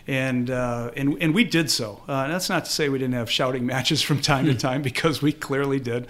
And 0.08 0.50
uh, 0.50 0.92
and 0.96 1.18
and 1.22 1.36
we 1.36 1.44
did 1.44 1.70
so. 1.70 2.04
Uh, 2.08 2.28
that's 2.28 2.50
not 2.50 2.66
to 2.66 2.72
say 2.72 2.90
we 2.90 3.00
didn't 3.00 3.16
have 3.16 3.30
shouting 3.30 3.66
matches 3.74 4.02
from 4.02 4.22
time 4.22 4.46
to 4.46 4.56
time 4.56 4.82
because 4.82 5.22
we 5.22 5.32
clearly 5.32 5.80
did. 5.80 6.08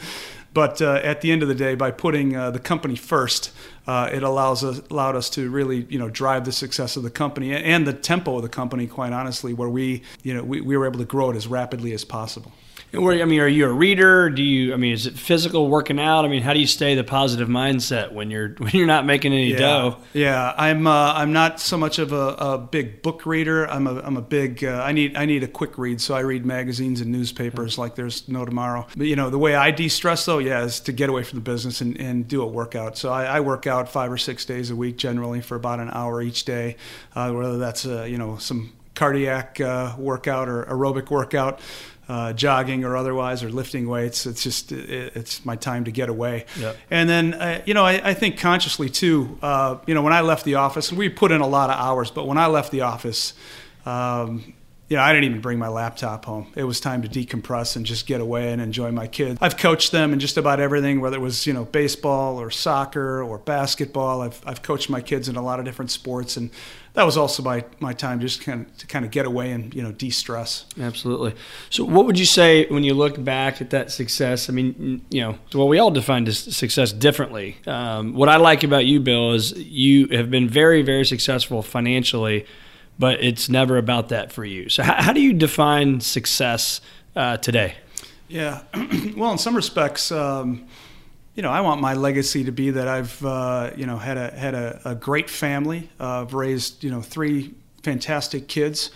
But 0.53 0.82
uh, 0.82 1.01
at 1.03 1.22
the 1.22 1.32
end 1.32 1.44
of 1.44 1.50
the 1.50 1.56
day, 1.56 1.75
by 1.75 1.91
putting 1.91 2.36
uh, 2.36 2.50
the 2.50 2.60
company 2.60 2.96
first, 2.96 3.51
uh, 3.88 4.10
it 4.12 4.22
allows 4.22 4.63
us 4.63 4.82
allowed 4.89 5.15
us 5.15 5.29
to 5.32 5.50
really 5.50 5.88
you 5.89 5.98
know 5.98 6.10
drive 6.10 6.46
the 6.46 6.51
success 6.51 6.98
of 6.98 7.03
the 7.03 7.10
company 7.10 7.56
and 7.56 7.88
the 7.88 7.94
tempo 7.94 8.36
of 8.36 8.41
the 8.41 8.50
company. 8.50 8.86
Quite 8.86 9.13
honestly, 9.13 9.53
where 9.53 9.70
we 9.70 10.03
you 10.24 10.34
know 10.34 10.44
we, 10.44 10.62
we 10.62 10.75
were 10.75 10.86
able 10.86 11.00
to 11.00 11.06
grow 11.06 11.32
it 11.32 11.36
as 11.36 11.48
rapidly 11.48 11.94
as 11.94 12.03
possible. 12.03 12.51
And 12.94 13.03
where, 13.03 13.22
I 13.22 13.25
mean, 13.25 13.41
are 13.41 13.48
you 13.48 13.65
a 13.65 13.72
reader? 13.72 14.29
Do 14.29 14.41
you? 14.41 14.74
I 14.74 14.77
mean, 14.77 14.94
is 14.94 15.06
it 15.08 15.15
physical 15.17 15.67
working 15.67 16.00
out? 16.00 16.24
I 16.24 16.29
mean, 16.29 16.41
how 16.41 16.53
do 16.53 16.60
you 16.60 16.65
stay 16.67 16.96
the 16.96 17.03
positive 17.03 17.50
mindset 17.50 18.13
when 18.13 18.32
you're 18.32 18.50
when 18.60 18.72
you're 18.72 18.88
not 18.88 19.06
making 19.06 19.34
any 19.34 19.51
Yeah, 19.51 19.58
dough? 19.58 19.98
yeah. 20.13 20.53
I'm 20.58 20.88
uh, 20.88 21.13
I'm 21.13 21.34
not 21.34 21.60
so 21.60 21.77
much 21.77 22.00
of 22.00 22.13
a, 22.13 22.15
a 22.39 22.58
big 22.58 23.01
book 23.01 23.25
reader. 23.25 23.70
I'm 23.70 23.88
a 23.88 24.00
I'm 24.00 24.15
a 24.15 24.22
big 24.22 24.63
uh, 24.63 24.82
I 24.84 24.94
need 24.94 25.17
I 25.17 25.25
need 25.25 25.44
a 25.44 25.48
quick 25.50 25.77
read, 25.77 26.00
so 26.00 26.15
I 26.15 26.22
read 26.22 26.46
magazines 26.46 27.01
and 27.01 27.12
newspapers 27.12 27.77
like 27.77 27.96
there's 27.96 28.27
no 28.29 28.46
tomorrow. 28.46 28.88
But 28.96 29.08
you 29.08 29.17
know 29.17 29.29
the 29.29 29.38
way 29.38 29.53
I 29.53 29.72
de-stress 29.72 30.24
though, 30.25 30.38
yeah, 30.39 30.63
is 30.63 30.79
to 30.82 30.94
get 30.94 31.10
away 31.10 31.24
from 31.24 31.39
the 31.39 31.44
business 31.44 31.82
and, 31.82 32.00
and 32.00 32.25
do 32.25 32.41
a 32.41 32.48
workout. 32.48 32.98
So 32.98 33.12
I, 33.12 33.25
I 33.25 33.39
work 33.41 33.67
out 33.67 33.89
five 33.89 34.12
or 34.13 34.17
six 34.17 34.46
days 34.46 34.70
a 34.72 34.75
week 34.77 34.96
generally 34.98 35.41
for 35.41 35.56
about 35.56 35.82
an 35.82 35.89
hour 35.91 36.22
each 36.22 36.46
day, 36.46 36.77
uh, 37.15 37.32
whether 37.34 37.58
that's 37.58 37.86
uh, 37.86 38.03
you 38.03 38.17
know 38.17 38.38
some 38.38 38.72
cardiac 38.96 39.60
uh, 39.62 39.94
workout 39.98 40.48
or 40.48 40.63
aerobic 40.63 41.12
workout. 41.12 41.60
Uh, 42.09 42.31
jogging 42.31 42.85
or 42.85 42.95
otherwise, 42.95 43.43
or 43.43 43.49
lifting 43.49 43.85
weights. 43.85 44.25
It's 44.25 44.41
just 44.41 44.71
it, 44.71 45.11
it's 45.13 45.43
my 45.43 45.57
time 45.57 45.83
to 45.83 45.91
get 45.91 46.07
away. 46.07 46.45
Yep. 46.57 46.77
And 46.89 47.09
then, 47.09 47.33
uh, 47.33 47.61
you 47.65 47.73
know, 47.73 47.83
I, 47.83 48.11
I 48.11 48.13
think 48.13 48.39
consciously 48.39 48.89
too, 48.89 49.37
uh, 49.41 49.79
you 49.85 49.93
know, 49.93 50.01
when 50.01 50.13
I 50.13 50.21
left 50.21 50.45
the 50.45 50.55
office, 50.55 50.89
we 50.89 51.09
put 51.09 51.33
in 51.33 51.41
a 51.41 51.47
lot 51.47 51.69
of 51.69 51.77
hours, 51.77 52.09
but 52.09 52.25
when 52.25 52.37
I 52.37 52.47
left 52.47 52.71
the 52.71 52.79
office, 52.79 53.33
um, 53.85 54.53
you 54.89 54.96
know, 54.96 55.03
I 55.03 55.12
didn't 55.12 55.25
even 55.25 55.41
bring 55.41 55.60
my 55.60 55.67
laptop 55.67 56.24
home. 56.24 56.48
It 56.56 56.63
was 56.63 56.79
time 56.79 57.01
to 57.01 57.10
decompress 57.10 57.75
and 57.75 57.86
just 57.86 58.08
get 58.08 58.22
away 58.22 58.53
and 58.53 58.62
enjoy 58.62 58.91
my 58.91 59.08
kids. 59.08 59.38
I've 59.41 59.58
coached 59.58 59.91
them 59.91 60.13
in 60.13 60.20
just 60.20 60.38
about 60.38 60.62
everything, 60.62 61.01
whether 61.01 61.17
it 61.17 61.22
was, 61.22 61.46
you 61.46 61.51
know, 61.51 61.65
baseball 61.65 62.39
or 62.39 62.50
soccer 62.50 63.22
or 63.22 63.38
basketball. 63.38 64.22
I've, 64.22 64.41
I've 64.46 64.62
coached 64.62 64.89
my 64.89 65.01
kids 65.01 65.27
in 65.27 65.36
a 65.36 65.41
lot 65.41 65.60
of 65.60 65.65
different 65.65 65.91
sports. 65.91 66.38
And 66.38 66.51
that 66.94 67.03
was 67.03 67.17
also 67.17 67.44
my, 67.44 67.65
my 67.82 67.91
time 67.91 68.22
just 68.22 68.39
kind 68.41 68.65
of, 68.65 68.77
to 68.77 68.88
kind 68.88 69.03
of 69.03 69.12
get 69.12 69.25
away 69.25 69.51
and, 69.51 69.74
you 69.74 69.84
know, 69.84 69.91
de-stress. 69.91 70.65
Absolutely. 70.79 71.36
So, 71.70 71.84
what 71.84 72.06
would 72.06 72.17
you 72.17 72.25
say 72.25 72.65
when 72.67 72.86
you 72.86 72.94
look 72.94 73.22
back 73.22 73.60
at 73.62 73.72
that 73.72 73.91
success? 73.91 74.50
I 74.50 74.53
mean, 74.53 75.06
you 75.10 75.20
know, 75.20 75.38
well, 75.53 75.67
we 75.67 75.79
all 75.79 75.91
define 75.91 76.25
success 76.32 76.94
differently. 76.94 77.58
Um, 77.67 78.13
what 78.13 78.29
I 78.29 78.38
like 78.38 78.63
about 78.63 78.86
you, 78.86 79.01
Bill, 79.01 79.34
is 79.34 79.51
you 79.51 80.08
have 80.08 80.32
been 80.32 80.48
very, 80.48 80.82
very 80.82 81.06
successful 81.06 81.62
financially, 81.62 82.46
but 83.00 83.24
it's 83.24 83.50
never 83.50 83.77
about 83.77 84.10
that 84.10 84.32
for 84.32 84.46
you. 84.46 84.70
So, 84.70 84.84
how, 84.84 85.01
how 85.01 85.13
do 85.13 85.22
you 85.22 85.34
define 85.34 86.01
success 86.01 86.82
uh, 87.16 87.38
today? 87.38 87.75
Yeah. 88.27 88.63
well, 89.16 89.32
in 89.32 89.38
some 89.38 89.56
respects, 89.56 90.12
um, 90.12 90.68
you 91.36 91.44
know, 91.44 91.51
I 91.51 91.62
want 91.62 91.82
my 91.82 91.94
legacy 91.94 92.44
to 92.46 92.51
be 92.51 92.72
that 92.72 92.88
I've, 92.88 93.24
uh, 93.24 93.72
you 93.75 93.86
know, 93.86 93.98
had 93.98 94.18
a 94.18 94.32
had 94.32 94.56
a, 94.56 94.82
a 94.86 94.96
great 94.96 95.30
family. 95.30 95.89
Uh, 96.00 96.22
I've 96.22 96.34
raised, 96.34 96.84
you 96.84 96.89
know, 96.89 97.01
three 97.01 97.54
fantastic 97.84 98.48
kids. 98.48 98.92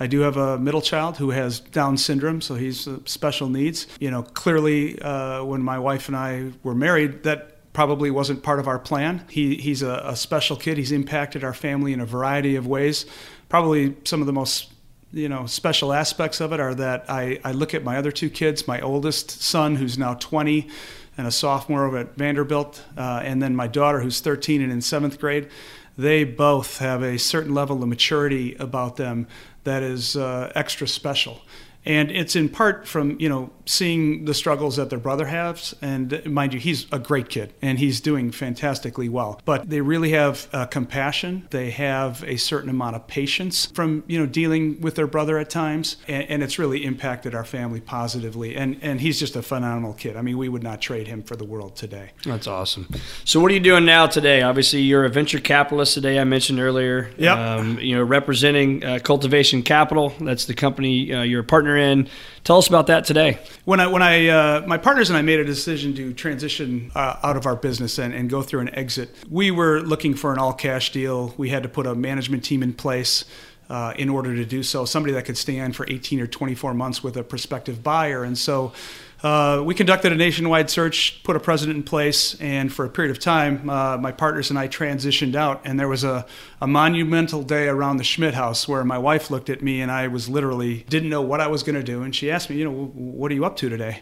I 0.00 0.06
do 0.06 0.20
have 0.20 0.36
a 0.36 0.58
middle 0.58 0.80
child 0.80 1.18
who 1.18 1.30
has 1.30 1.60
Down 1.60 1.96
syndrome, 1.96 2.40
so 2.40 2.54
he's 2.54 2.88
uh, 2.88 2.98
special 3.04 3.48
needs. 3.48 3.86
You 4.00 4.10
know, 4.10 4.22
clearly, 4.22 5.00
uh, 5.00 5.44
when 5.44 5.62
my 5.62 5.78
wife 5.78 6.08
and 6.08 6.16
I 6.16 6.50
were 6.64 6.74
married, 6.74 7.22
that 7.22 7.72
probably 7.72 8.10
wasn't 8.10 8.42
part 8.42 8.58
of 8.58 8.68
our 8.68 8.78
plan. 8.78 9.24
He, 9.30 9.56
he's 9.56 9.82
a, 9.82 10.02
a 10.04 10.16
special 10.16 10.56
kid. 10.56 10.76
He's 10.76 10.92
impacted 10.92 11.44
our 11.44 11.54
family 11.54 11.92
in 11.92 12.00
a 12.00 12.06
variety 12.06 12.56
of 12.56 12.66
ways. 12.66 13.06
Probably 13.52 13.94
some 14.04 14.22
of 14.22 14.26
the 14.26 14.32
most 14.32 14.72
you 15.12 15.28
know 15.28 15.44
special 15.44 15.92
aspects 15.92 16.40
of 16.40 16.54
it 16.54 16.58
are 16.58 16.74
that 16.74 17.04
I, 17.10 17.38
I 17.44 17.52
look 17.52 17.74
at 17.74 17.84
my 17.84 17.98
other 17.98 18.10
two 18.10 18.30
kids 18.30 18.66
my 18.66 18.80
oldest 18.80 19.42
son 19.42 19.76
who's 19.76 19.98
now 19.98 20.14
20 20.14 20.70
and 21.18 21.26
a 21.26 21.30
sophomore 21.30 21.84
over 21.84 21.98
at 21.98 22.16
vanderbilt 22.16 22.82
uh, 22.96 23.20
and 23.22 23.42
then 23.42 23.54
my 23.54 23.66
daughter 23.66 24.00
who's 24.00 24.20
13 24.20 24.62
and 24.62 24.72
in 24.72 24.80
seventh 24.80 25.20
grade. 25.20 25.50
They 25.98 26.24
both 26.24 26.78
have 26.78 27.02
a 27.02 27.18
certain 27.18 27.52
level 27.52 27.82
of 27.82 27.90
maturity 27.90 28.54
about 28.54 28.96
them 28.96 29.26
that 29.64 29.82
is 29.82 30.16
uh, 30.16 30.50
extra 30.54 30.88
special 30.88 31.42
and 31.84 32.10
it's 32.10 32.36
in 32.36 32.48
part 32.48 32.86
from 32.86 33.18
you 33.18 33.28
know 33.28 33.50
seeing 33.66 34.24
the 34.24 34.34
struggles 34.34 34.76
that 34.76 34.90
their 34.90 34.98
brother 34.98 35.26
has. 35.26 35.74
And 35.82 36.24
mind 36.26 36.54
you 36.54 36.60
he's 36.60 36.86
a 36.92 36.98
great 36.98 37.28
kid 37.28 37.52
and 37.62 37.78
he's 37.78 38.00
doing 38.00 38.30
fantastically 38.30 39.08
well. 39.08 39.40
But 39.44 39.68
they 39.68 39.80
really 39.80 40.10
have 40.10 40.48
uh, 40.52 40.66
compassion. 40.66 41.46
They 41.50 41.70
have 41.70 42.24
a 42.24 42.36
certain 42.36 42.70
amount 42.70 42.96
of 42.96 43.06
patience 43.06 43.66
from 43.66 44.04
you 44.06 44.18
know 44.18 44.26
dealing 44.26 44.80
with 44.80 44.94
their 44.94 45.06
brother 45.06 45.38
at 45.38 45.50
times. 45.50 45.96
And, 46.08 46.28
and 46.28 46.42
it's 46.42 46.58
really 46.58 46.84
impacted 46.84 47.34
our 47.34 47.44
family 47.44 47.80
positively. 47.80 48.56
And 48.56 48.78
and 48.82 49.00
he's 49.00 49.18
just 49.18 49.36
a 49.36 49.42
phenomenal 49.42 49.94
kid. 49.94 50.16
I 50.16 50.22
mean 50.22 50.38
we 50.38 50.48
would 50.48 50.62
not 50.62 50.80
trade 50.80 51.08
him 51.08 51.22
for 51.22 51.36
the 51.36 51.44
world 51.44 51.76
today. 51.76 52.10
That's 52.24 52.46
awesome. 52.46 52.88
So 53.24 53.40
what 53.40 53.50
are 53.50 53.54
you 53.54 53.60
doing 53.60 53.84
now 53.84 54.06
today? 54.06 54.42
Obviously 54.42 54.80
you're 54.80 55.04
a 55.04 55.10
venture 55.10 55.40
capitalist 55.40 55.94
today 55.94 56.18
i 56.18 56.24
mentioned 56.24 56.60
earlier. 56.60 57.10
Yep. 57.18 57.38
Um, 57.38 57.78
you 57.78 57.96
know 57.96 58.02
representing 58.02 58.84
uh, 58.84 58.98
cultivation 59.02 59.62
capital. 59.62 60.12
That's 60.20 60.44
the 60.44 60.54
company 60.54 61.12
uh, 61.12 61.22
you're 61.22 61.40
a 61.40 61.44
partner 61.44 61.71
in 61.76 62.08
Tell 62.44 62.58
us 62.58 62.66
about 62.66 62.88
that 62.88 63.04
today. 63.04 63.38
When 63.64 63.78
I, 63.78 63.86
when 63.86 64.02
I, 64.02 64.26
uh, 64.26 64.64
my 64.66 64.76
partners 64.76 65.10
and 65.10 65.16
I 65.16 65.22
made 65.22 65.38
a 65.38 65.44
decision 65.44 65.94
to 65.94 66.12
transition 66.12 66.90
uh, 66.96 67.20
out 67.22 67.36
of 67.36 67.46
our 67.46 67.54
business 67.54 67.98
and, 67.98 68.12
and 68.12 68.28
go 68.28 68.42
through 68.42 68.60
an 68.60 68.74
exit, 68.74 69.14
we 69.30 69.52
were 69.52 69.80
looking 69.80 70.14
for 70.14 70.32
an 70.32 70.40
all 70.40 70.52
cash 70.52 70.90
deal. 70.90 71.34
We 71.36 71.50
had 71.50 71.62
to 71.62 71.68
put 71.68 71.86
a 71.86 71.94
management 71.94 72.42
team 72.44 72.62
in 72.62 72.74
place. 72.74 73.24
Uh, 73.70 73.94
in 73.96 74.10
order 74.10 74.36
to 74.36 74.44
do 74.44 74.62
so, 74.62 74.84
somebody 74.84 75.14
that 75.14 75.24
could 75.24 75.36
stand 75.36 75.74
for 75.74 75.86
18 75.88 76.20
or 76.20 76.26
24 76.26 76.74
months 76.74 77.02
with 77.02 77.16
a 77.16 77.22
prospective 77.22 77.82
buyer. 77.82 78.22
And 78.22 78.36
so 78.36 78.74
uh, 79.22 79.62
we 79.64 79.74
conducted 79.74 80.12
a 80.12 80.16
nationwide 80.16 80.68
search, 80.68 81.22
put 81.22 81.36
a 81.36 81.40
president 81.40 81.76
in 81.76 81.82
place, 81.82 82.34
and 82.40 82.72
for 82.72 82.84
a 82.84 82.88
period 82.88 83.10
of 83.12 83.20
time, 83.20 83.70
uh, 83.70 83.96
my 83.96 84.10
partners 84.10 84.50
and 84.50 84.58
I 84.58 84.66
transitioned 84.66 85.36
out. 85.36 85.60
And 85.64 85.78
there 85.78 85.88
was 85.88 86.02
a, 86.02 86.26
a 86.60 86.66
monumental 86.66 87.42
day 87.42 87.68
around 87.68 87.98
the 87.98 88.04
Schmidt 88.04 88.34
house 88.34 88.66
where 88.66 88.84
my 88.84 88.98
wife 88.98 89.30
looked 89.30 89.48
at 89.48 89.62
me 89.62 89.80
and 89.80 89.92
I 89.92 90.08
was 90.08 90.28
literally 90.28 90.84
didn't 90.88 91.08
know 91.08 91.22
what 91.22 91.40
I 91.40 91.46
was 91.46 91.62
going 91.62 91.76
to 91.76 91.84
do. 91.84 92.02
And 92.02 92.14
she 92.14 92.30
asked 92.30 92.50
me, 92.50 92.56
you 92.56 92.64
know, 92.64 92.72
what 92.72 93.30
are 93.30 93.34
you 93.34 93.44
up 93.44 93.56
to 93.58 93.68
today? 93.68 94.00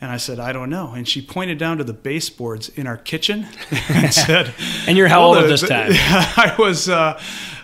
And 0.00 0.12
I 0.12 0.16
said, 0.16 0.38
I 0.38 0.52
don't 0.52 0.70
know. 0.70 0.92
And 0.92 1.08
she 1.08 1.20
pointed 1.20 1.58
down 1.58 1.78
to 1.78 1.84
the 1.84 1.92
baseboards 1.92 2.68
in 2.68 2.86
our 2.86 2.96
kitchen 2.96 3.48
and 3.88 4.12
said, 4.12 4.54
And 4.86 4.96
you're 4.96 5.08
how 5.08 5.22
old 5.22 5.38
at 5.38 5.48
this 5.48 5.62
time? 5.62 5.90
I 5.92 6.54
was, 6.58 6.88
uh, 6.88 7.20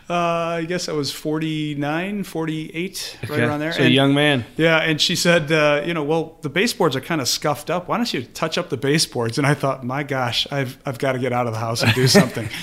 uh, 0.09 0.15
I 0.15 0.65
guess 0.67 0.89
I 0.89 0.93
was 0.93 1.11
49, 1.11 2.25
48, 2.25 3.19
right 3.29 3.41
around 3.41 3.61
there. 3.61 3.73
So 3.73 3.79
and, 3.79 3.89
a 3.89 3.91
young 3.91 4.15
man. 4.15 4.45
Yeah, 4.57 4.79
and 4.79 5.01
she 5.01 5.17
said, 5.17 5.51
uh, 5.51 5.83
you 5.87 5.95
know, 5.95 6.05
well, 6.05 6.37
the 6.43 6.51
baseboards 6.51 6.95
are 6.95 7.01
kind 7.01 7.21
of 7.21 7.29
scuffed 7.29 7.71
up. 7.71 7.89
Why 7.89 7.97
don't 7.97 8.13
you 8.13 8.23
touch 8.23 8.59
up 8.59 8.69
the 8.69 8.77
baseboards? 8.77 9.39
And 9.39 9.47
I 9.47 9.55
thought, 9.55 9.85
my 9.85 10.03
gosh, 10.03 10.47
I've, 10.51 10.79
I've 10.85 10.99
got 10.99 11.13
to 11.13 11.19
get 11.19 11.33
out 11.33 11.47
of 11.47 11.55
the 11.55 11.59
house 11.59 11.83
and 11.83 11.93
do 11.95 12.07
something. 12.07 12.49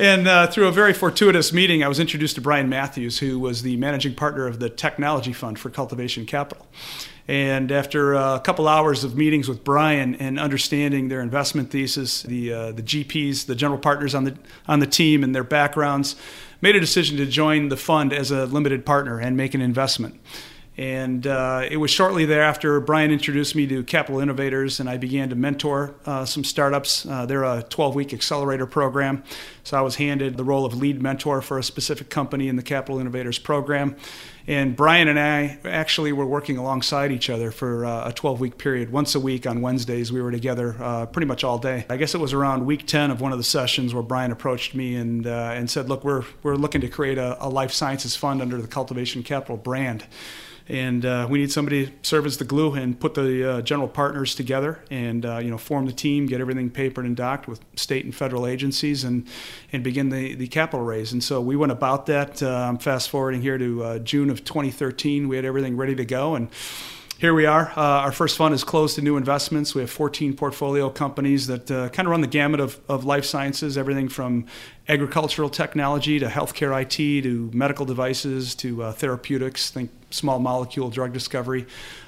And 0.00 0.26
uh, 0.26 0.46
through 0.46 0.66
a 0.66 0.72
very 0.72 0.94
fortuitous 0.94 1.52
meeting, 1.52 1.84
I 1.84 1.88
was 1.88 2.00
introduced 2.00 2.36
to 2.36 2.40
Brian 2.40 2.70
Matthews, 2.70 3.18
who 3.18 3.38
was 3.38 3.60
the 3.60 3.76
managing 3.76 4.14
partner 4.14 4.46
of 4.46 4.58
the 4.58 4.70
Technology 4.70 5.34
Fund 5.34 5.58
for 5.58 5.68
Cultivation 5.68 6.24
Capital. 6.24 6.66
And 7.28 7.70
after 7.70 8.14
a 8.14 8.40
couple 8.42 8.66
hours 8.66 9.04
of 9.04 9.14
meetings 9.14 9.46
with 9.46 9.62
Brian 9.62 10.14
and 10.14 10.40
understanding 10.40 11.08
their 11.08 11.20
investment 11.20 11.70
thesis, 11.70 12.22
the 12.22 12.50
uh, 12.50 12.72
the 12.72 12.82
GPs, 12.82 13.44
the 13.44 13.54
general 13.54 13.78
partners 13.78 14.14
on 14.14 14.24
the 14.24 14.36
on 14.66 14.80
the 14.80 14.86
team, 14.86 15.22
and 15.22 15.34
their 15.34 15.44
backgrounds, 15.44 16.16
made 16.60 16.76
a 16.76 16.80
decision 16.80 17.16
to 17.16 17.26
join 17.26 17.68
the 17.68 17.76
fund 17.76 18.12
as 18.12 18.30
a 18.30 18.46
limited 18.46 18.84
partner 18.84 19.18
and 19.18 19.36
make 19.36 19.54
an 19.54 19.60
investment. 19.60 20.20
And 20.76 21.26
uh, 21.26 21.66
it 21.70 21.76
was 21.76 21.90
shortly 21.90 22.24
thereafter 22.24 22.80
Brian 22.80 23.10
introduced 23.10 23.54
me 23.54 23.66
to 23.66 23.82
Capital 23.82 24.20
Innovators, 24.20 24.80
and 24.80 24.88
I 24.88 24.96
began 24.96 25.28
to 25.28 25.34
mentor 25.34 25.94
uh, 26.06 26.24
some 26.24 26.42
startups. 26.42 27.04
Uh, 27.04 27.26
they're 27.26 27.44
a 27.44 27.62
12 27.68 27.94
week 27.94 28.14
accelerator 28.14 28.66
program. 28.66 29.22
So 29.62 29.76
I 29.76 29.82
was 29.82 29.96
handed 29.96 30.38
the 30.38 30.44
role 30.44 30.64
of 30.64 30.72
lead 30.74 31.02
mentor 31.02 31.42
for 31.42 31.58
a 31.58 31.62
specific 31.62 32.08
company 32.08 32.48
in 32.48 32.56
the 32.56 32.62
Capital 32.62 32.98
Innovators 32.98 33.38
program. 33.38 33.94
And 34.46 34.74
Brian 34.74 35.08
and 35.08 35.18
I 35.18 35.58
actually 35.64 36.12
were 36.12 36.26
working 36.26 36.56
alongside 36.56 37.12
each 37.12 37.30
other 37.30 37.50
for 37.50 37.84
uh, 37.84 38.08
a 38.08 38.12
12 38.12 38.40
week 38.40 38.58
period. 38.58 38.90
Once 38.90 39.14
a 39.14 39.20
week 39.20 39.46
on 39.46 39.60
Wednesdays, 39.60 40.12
we 40.12 40.20
were 40.20 40.30
together 40.30 40.76
uh, 40.80 41.06
pretty 41.06 41.26
much 41.26 41.44
all 41.44 41.58
day. 41.58 41.86
I 41.88 41.96
guess 41.96 42.14
it 42.14 42.18
was 42.18 42.32
around 42.32 42.66
week 42.66 42.86
10 42.86 43.10
of 43.10 43.20
one 43.20 43.32
of 43.32 43.38
the 43.38 43.44
sessions 43.44 43.94
where 43.94 44.02
Brian 44.02 44.32
approached 44.32 44.74
me 44.74 44.94
and, 44.96 45.26
uh, 45.26 45.52
and 45.54 45.70
said, 45.70 45.88
Look, 45.88 46.04
we're, 46.04 46.24
we're 46.42 46.56
looking 46.56 46.80
to 46.80 46.88
create 46.88 47.18
a, 47.18 47.36
a 47.44 47.48
life 47.48 47.72
sciences 47.72 48.16
fund 48.16 48.40
under 48.42 48.60
the 48.60 48.68
Cultivation 48.68 49.22
Capital 49.22 49.56
brand 49.56 50.04
and 50.70 51.04
uh, 51.04 51.26
we 51.28 51.40
need 51.40 51.50
somebody 51.50 51.86
to 51.86 51.92
serve 52.02 52.26
as 52.26 52.36
the 52.36 52.44
glue 52.44 52.74
and 52.74 52.98
put 52.98 53.14
the 53.14 53.50
uh, 53.50 53.60
general 53.62 53.88
partners 53.88 54.36
together 54.36 54.78
and 54.88 55.26
uh, 55.26 55.38
you 55.38 55.50
know 55.50 55.58
form 55.58 55.86
the 55.86 55.92
team, 55.92 56.26
get 56.26 56.40
everything 56.40 56.70
papered 56.70 57.04
and 57.04 57.16
docked 57.16 57.48
with 57.48 57.60
state 57.74 58.04
and 58.04 58.14
federal 58.14 58.46
agencies, 58.46 59.02
and 59.02 59.26
and 59.72 59.82
begin 59.82 60.10
the, 60.10 60.34
the 60.36 60.46
capital 60.46 60.84
raise. 60.84 61.12
And 61.12 61.24
so 61.24 61.40
we 61.40 61.56
went 61.56 61.72
about 61.72 62.06
that. 62.06 62.40
Uh, 62.40 62.76
fast 62.76 63.10
forwarding 63.10 63.42
here 63.42 63.58
to 63.58 63.82
uh, 63.82 63.98
June 63.98 64.30
of 64.30 64.44
2013. 64.44 65.26
We 65.26 65.36
had 65.36 65.44
everything 65.44 65.76
ready 65.76 65.96
to 65.96 66.04
go 66.04 66.36
and 66.36 66.48
here 67.18 67.34
we 67.34 67.44
are. 67.44 67.70
Uh, 67.76 67.82
our 67.82 68.12
first 68.12 68.38
fund 68.38 68.54
is 68.54 68.64
closed 68.64 68.94
to 68.94 69.02
new 69.02 69.18
investments. 69.18 69.74
We 69.74 69.82
have 69.82 69.90
14 69.90 70.34
portfolio 70.34 70.88
companies 70.88 71.48
that 71.48 71.66
kind 71.66 72.00
of 72.00 72.06
run 72.06 72.22
the 72.22 72.26
gamut 72.26 72.60
of, 72.60 72.80
of 72.88 73.04
life 73.04 73.26
sciences, 73.26 73.76
everything 73.76 74.08
from 74.08 74.46
agricultural 74.88 75.50
technology 75.50 76.18
to 76.18 76.28
healthcare 76.28 76.80
IT 76.80 77.22
to 77.24 77.50
medical 77.52 77.84
devices 77.84 78.54
to 78.54 78.90
therapeutics, 78.92 79.68
think 79.68 79.90
small 80.10 80.38
molecule 80.38 80.90
drug 80.90 81.12
discovery, 81.12 81.66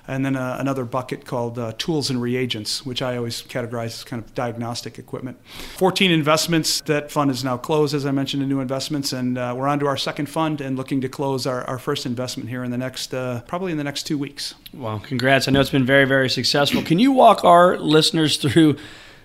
and 0.09 0.27
then 0.27 0.37
uh, 0.37 0.57
another 0.59 0.85
bucket 0.85 1.25
called 1.25 1.59
uh, 1.59 1.73
tools 1.79 2.11
and 2.11 2.21
reagents, 2.21 2.85
which 2.85 3.03
I 3.03 3.17
always 3.17 3.43
categorize 3.43 3.87
as 3.87 4.05
kind 4.05 4.23
of 4.23 4.35
diagnostic 4.35 4.99
equipment. 4.99 5.39
14 5.77 6.11
investments. 6.11 6.81
That 6.83 7.11
fund 7.11 7.31
is 7.31 7.45
now 7.45 7.57
closed, 7.57 7.95
as 7.95 8.05
I 8.05 8.11
mentioned, 8.11 8.43
in 8.43 8.49
new 8.49 8.61
investments, 8.61 9.13
and 9.13 9.39
uh, 9.39 9.55
we're 9.57 9.69
on 9.69 9.79
to 9.81 9.87
our 9.87 9.97
second 9.97 10.27
fund 10.27 10.61
and 10.61 10.77
looking 10.77 11.01
to 11.03 11.09
close 11.09 11.47
our, 11.47 11.65
our 11.65 11.79
first 11.79 12.07
investment 12.07 12.49
here 12.49 12.65
in 12.65 12.71
the 12.71 12.79
next, 12.79 13.15
uh, 13.15 13.43
probably 13.47 13.73
in 13.73 13.79
the 13.79 13.85
next 13.85 14.05
two 14.05 14.19
weeks. 14.19 14.55
Well, 14.75 15.01
congrats. 15.01 15.49
I 15.49 15.53
know 15.53 15.61
it's 15.61 15.71
been 15.71 15.87
very, 15.87 16.05
very 16.05 16.29
successful. 16.29 16.83
Can 16.83 16.99
you 16.99 17.13
walk 17.13 17.45
our 17.45 17.79
listeners 17.79 18.37
through? 18.37 18.77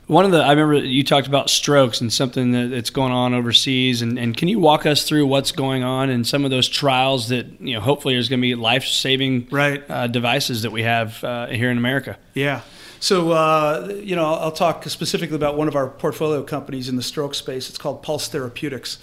One 0.08 0.24
of 0.24 0.32
the 0.32 0.38
I 0.38 0.52
remember 0.52 0.76
you 0.76 1.04
talked 1.04 1.28
about 1.28 1.50
strokes 1.50 2.00
and 2.00 2.12
something 2.12 2.52
that, 2.54 2.70
that's 2.72 2.90
going 2.90 3.12
on 3.12 3.34
overseas, 3.34 4.02
and, 4.02 4.18
and 4.18 4.36
can 4.36 4.48
you 4.48 4.58
walk 4.58 4.86
us 4.86 5.04
through 5.04 5.28
what's 5.28 5.52
going 5.52 5.84
on 5.84 6.10
and 6.10 6.26
some 6.26 6.46
of 6.46 6.52
those 6.52 6.70
trials 6.70 7.28
that 7.28 7.46
you 7.60 7.74
know 7.74 7.82
hopefully 7.82 8.14
there's 8.14 8.30
going 8.30 8.40
to 8.40 8.48
be 8.48 8.56
life 8.56 8.86
saving 8.86 9.48
right. 9.52 9.84
uh, 9.90 10.08
devices 10.08 10.62
that 10.62 10.72
we 10.72 10.84
have 10.84 11.22
uh, 11.26 11.48
here 11.48 11.70
in 11.70 11.78
America. 11.78 12.18
Yeah. 12.34 12.62
So, 13.00 13.32
uh, 13.32 13.94
you 14.02 14.16
know, 14.16 14.34
I'll 14.34 14.52
talk 14.52 14.84
specifically 14.86 15.36
about 15.36 15.56
one 15.56 15.68
of 15.68 15.76
our 15.76 15.88
portfolio 15.88 16.42
companies 16.42 16.90
in 16.90 16.96
the 16.96 17.04
stroke 17.04 17.36
space. 17.36 17.70
It's 17.70 17.78
called 17.78 18.02
Pulse 18.02 18.28
Therapeutics. 18.28 18.98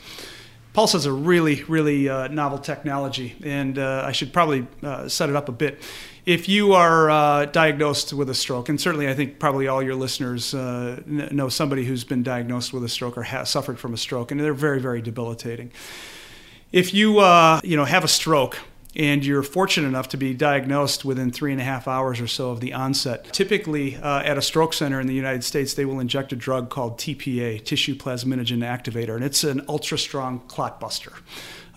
Pulse 0.72 0.96
is 0.96 1.06
a 1.06 1.12
really, 1.12 1.62
really 1.64 2.08
uh, 2.08 2.26
novel 2.28 2.58
technology, 2.58 3.36
and 3.44 3.78
uh, 3.78 4.02
I 4.04 4.10
should 4.10 4.32
probably 4.32 4.66
uh, 4.82 5.08
set 5.08 5.28
it 5.28 5.36
up 5.36 5.48
a 5.48 5.52
bit 5.52 5.80
if 6.26 6.48
you 6.48 6.72
are 6.72 7.10
uh, 7.10 7.44
diagnosed 7.46 8.12
with 8.12 8.30
a 8.30 8.34
stroke, 8.34 8.68
and 8.68 8.80
certainly 8.80 9.08
I 9.08 9.14
think 9.14 9.38
probably 9.38 9.68
all 9.68 9.82
your 9.82 9.94
listeners 9.94 10.54
uh, 10.54 11.02
know 11.06 11.48
somebody 11.48 11.84
who's 11.84 12.04
been 12.04 12.22
diagnosed 12.22 12.72
with 12.72 12.82
a 12.84 12.88
stroke 12.88 13.18
or 13.18 13.22
has 13.24 13.50
suffered 13.50 13.78
from 13.78 13.92
a 13.92 13.96
stroke, 13.96 14.30
and 14.30 14.40
they're 14.40 14.54
very, 14.54 14.80
very 14.80 15.02
debilitating. 15.02 15.70
If 16.72 16.94
you, 16.94 17.18
uh, 17.18 17.60
you 17.62 17.76
know, 17.76 17.84
have 17.84 18.04
a 18.04 18.08
stroke 18.08 18.58
and 18.96 19.24
you're 19.24 19.42
fortunate 19.42 19.88
enough 19.88 20.08
to 20.08 20.16
be 20.16 20.34
diagnosed 20.34 21.04
within 21.04 21.30
three 21.30 21.52
and 21.52 21.60
a 21.60 21.64
half 21.64 21.88
hours 21.88 22.20
or 22.20 22.26
so 22.26 22.50
of 22.50 22.60
the 22.60 22.72
onset, 22.72 23.32
typically 23.32 23.96
uh, 23.96 24.20
at 24.20 24.38
a 24.38 24.42
stroke 24.42 24.72
center 24.72 25.00
in 25.00 25.06
the 25.06 25.14
United 25.14 25.44
States, 25.44 25.74
they 25.74 25.84
will 25.84 26.00
inject 26.00 26.32
a 26.32 26.36
drug 26.36 26.70
called 26.70 26.98
TPA, 26.98 27.64
tissue 27.64 27.94
plasminogen 27.94 28.60
activator, 28.60 29.14
and 29.14 29.24
it's 29.24 29.44
an 29.44 29.64
ultra 29.68 29.98
strong 29.98 30.40
clot 30.48 30.80
buster 30.80 31.12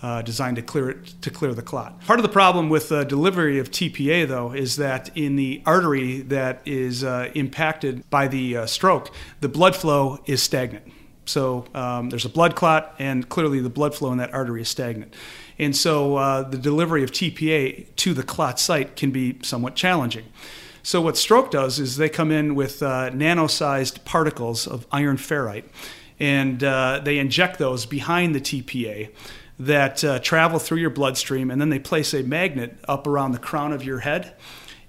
uh, 0.02 0.22
designed 0.22 0.56
to 0.58 0.62
clear 0.62 0.92
it 0.92 1.22
to 1.22 1.32
clear 1.32 1.54
the 1.54 1.62
clot. 1.62 2.00
Part 2.02 2.20
of 2.20 2.24
the 2.24 2.30
problem 2.30 2.70
with 2.70 2.92
uh, 2.92 3.04
delivery 3.04 3.60
of 3.60 3.72
TPA, 3.72 4.28
though, 4.28 4.52
is 4.52 4.76
that 4.76 5.16
in 5.16 5.36
the 5.36 5.62
artery 5.66 6.22
that 6.22 6.62
is 6.66 7.04
uh, 7.04 7.32
impacted 7.34 8.08
by 8.10 8.28
the 8.28 8.58
uh, 8.58 8.66
stroke, 8.66 9.12
the 9.42 9.50
blood 9.50 9.76
flow 9.76 10.20
is 10.26 10.42
stagnant. 10.44 10.92
So 11.26 11.66
um, 11.74 12.10
there's 12.10 12.26
a 12.26 12.30
blood 12.30 12.56
clot, 12.56 12.96
and 13.00 13.28
clearly 13.28 13.60
the 13.60 13.70
blood 13.70 13.94
flow 13.94 14.12
in 14.12 14.18
that 14.20 14.34
artery 14.34 14.62
is 14.62 14.70
stagnant. 14.70 15.14
And 15.60 15.76
so 15.76 16.18
uh, 16.18 16.44
the 16.44 16.58
delivery 16.58 17.04
of 17.04 17.12
TPA 17.12 17.88
to 17.96 18.14
the 18.14 18.24
clot 18.24 18.60
site 18.60 18.96
can 18.96 19.12
be 19.12 19.38
somewhat 19.42 19.76
challenging. 19.76 20.26
So 20.84 21.02
what 21.02 21.18
stroke 21.18 21.52
does 21.52 21.80
is 21.80 21.98
they 21.98 22.10
come 22.10 22.32
in 22.32 22.56
with 22.56 22.82
uh, 22.82 23.10
nano-sized 23.10 24.06
particles 24.06 24.68
of 24.68 24.88
iron 24.92 25.18
ferrite, 25.18 25.66
and 26.20 26.60
they 26.60 27.20
inject 27.20 27.60
those 27.60 27.86
behind 27.86 28.34
the 28.34 28.40
TPA 28.40 29.10
that 29.60 30.04
uh, 30.04 30.20
travel 30.20 30.60
through 30.60 30.78
your 30.78 30.90
bloodstream, 30.90 31.50
and 31.50 31.60
then 31.60 31.70
they 31.70 31.80
place 31.80 32.14
a 32.14 32.24
magnet 32.24 32.78
up 32.88 33.08
around 33.08 33.32
the 33.32 33.40
crown 33.40 33.74
of 33.74 33.84
your 33.84 34.00
head. 34.00 34.34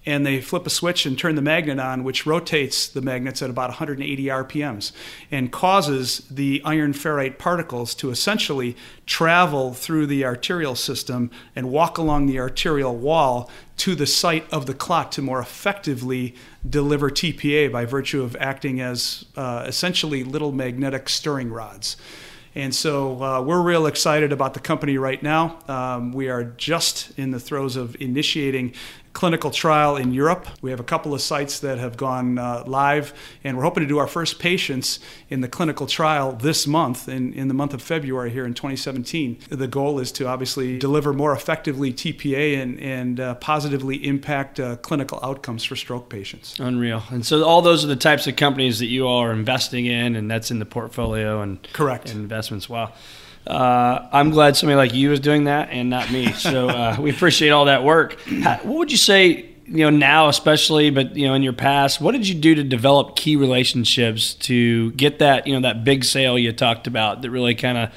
And 0.09 0.25
they 0.25 0.41
flip 0.41 0.67
a 0.67 0.71
switch 0.71 1.05
and 1.05 1.19
turn 1.19 1.35
the 1.35 1.43
magnet 1.43 1.79
on, 1.79 2.03
which 2.03 2.25
rotates 2.25 2.89
the 2.89 3.03
magnets 3.03 3.43
at 3.43 3.51
about 3.51 3.69
180 3.69 4.25
RPMs 4.25 4.93
and 5.31 5.53
causes 5.53 6.27
the 6.31 6.63
iron 6.65 6.95
ferrite 6.95 7.37
particles 7.37 7.95
to 7.97 8.09
essentially 8.09 8.75
travel 9.05 9.75
through 9.75 10.07
the 10.07 10.25
arterial 10.25 10.75
system 10.75 11.31
and 11.55 11.71
walk 11.71 11.99
along 11.99 12.25
the 12.25 12.39
arterial 12.39 12.97
wall 12.97 13.51
to 13.77 13.95
the 13.95 14.07
site 14.07 14.51
of 14.51 14.65
the 14.65 14.73
clot 14.73 15.13
to 15.13 15.21
more 15.21 15.41
effectively 15.41 16.35
deliver 16.67 17.11
TPA 17.11 17.71
by 17.71 17.85
virtue 17.85 18.23
of 18.23 18.35
acting 18.41 18.81
as 18.81 19.27
uh, 19.37 19.67
essentially 19.67 20.25
little 20.25 20.53
magnetic 20.53 21.11
stirring 21.11 21.51
rods. 21.51 21.99
And 22.55 22.75
so 22.75 23.23
uh, 23.23 23.41
we're 23.41 23.61
real 23.61 23.87
excited 23.87 24.33
about 24.33 24.55
the 24.55 24.59
company 24.59 24.99
right 24.99 25.23
now. 25.23 25.59
Um, 25.69 26.13
we 26.13 26.29
are 26.29 26.43
just 26.43 27.17
in 27.19 27.31
the 27.31 27.39
throes 27.39 27.77
of 27.77 27.95
initiating 28.01 28.75
clinical 29.13 29.51
trial 29.51 29.97
in 29.97 30.13
Europe. 30.13 30.47
We 30.63 30.71
have 30.71 30.81
a 30.81 30.85
couple 30.85 31.15
of 31.15 31.21
sites 31.21 31.61
that 31.61 31.79
have 31.79 31.97
gone 31.97 32.39
uh, 32.39 32.65
live, 32.67 33.13
and 33.45 33.57
we're 33.57 33.65
hoping 33.65 33.83
to 33.83 33.89
do 33.89 33.99
our 33.99 34.07
first 34.07 34.39
patients 34.39 35.01
in 35.29 35.41
the 35.41 35.49
clinical 35.49 35.87
trial 35.87 36.33
this 36.33 36.67
month, 36.67 37.09
in, 37.09 37.33
in 37.33 37.49
the 37.49 37.55
month 37.55 37.75
of 37.75 37.83
February 37.83 38.31
here 38.31 38.45
in 38.45 38.55
2017. 38.55 39.39
The 39.49 39.67
goal 39.67 39.99
is 39.99 40.13
to 40.13 40.27
obviously 40.27 40.79
deliver 40.79 41.13
more 41.13 41.33
effectively 41.33 41.93
TPA 41.93 42.61
and, 42.61 42.81
and 42.81 43.21
uh, 43.21 43.35
positively 43.37 44.07
impact 44.07 44.61
uh, 44.61 44.77
clinical 44.77 45.19
outcomes 45.23 45.65
for 45.65 45.77
stroke 45.77 46.09
patients. 46.09 46.59
Unreal. 46.59 47.03
And 47.11 47.25
so 47.25 47.45
all 47.45 47.63
those 47.63 47.85
are 47.85 47.89
the 47.89 47.97
types 47.97 48.27
of 48.27 48.37
companies 48.37 48.79
that 48.79 48.87
you 48.87 49.07
all 49.07 49.23
are 49.23 49.33
investing 49.33 49.87
in, 49.87 50.17
and 50.17 50.31
that's 50.31 50.51
in 50.51 50.59
the 50.59 50.67
portfolio 50.67 51.43
and 51.43 51.63
correct 51.73 52.11
and 52.11 52.21
investments. 52.21 52.69
Wow. 52.69 52.93
Uh, 53.49 54.09
I'm 54.13 54.31
glad 54.31 54.57
somebody 54.57 54.77
like 54.77 54.95
you 54.95 55.11
is 55.13 55.21
doing 55.21 55.45
that 55.45 55.71
and 55.71 55.89
not 55.89 56.11
me. 56.11 56.33
So 56.33 56.69
uh, 56.69 56.97
we 57.01 57.11
appreciate 57.11 57.51
all 57.51 57.65
that 57.65 57.83
work. 57.83 58.21
What 58.31 58.65
would 58.67 58.91
you 58.91 58.99
say, 58.99 59.47
you 59.67 59.85
know, 59.85 59.91
now 59.91 60.29
especially, 60.29 60.91
but 60.91 61.17
you 61.17 61.27
know, 61.27 61.35
in 61.35 61.43
your 61.43 61.55
past, 61.55 62.01
what 62.01 62.13
did 62.13 62.29
you 62.29 62.35
do 62.35 62.55
to 62.55 62.63
develop 62.63 63.17
key 63.17 63.37
relationships 63.37 64.35
to 64.35 64.93
get 64.93 65.19
that, 65.21 65.47
you 65.47 65.55
know, 65.55 65.61
that 65.61 65.83
big 65.83 66.05
sale 66.05 66.39
you 66.39 66.53
talked 66.53 66.87
about 66.87 67.23
that 67.23 67.31
really 67.31 67.55
kind 67.55 67.79
of 67.79 67.91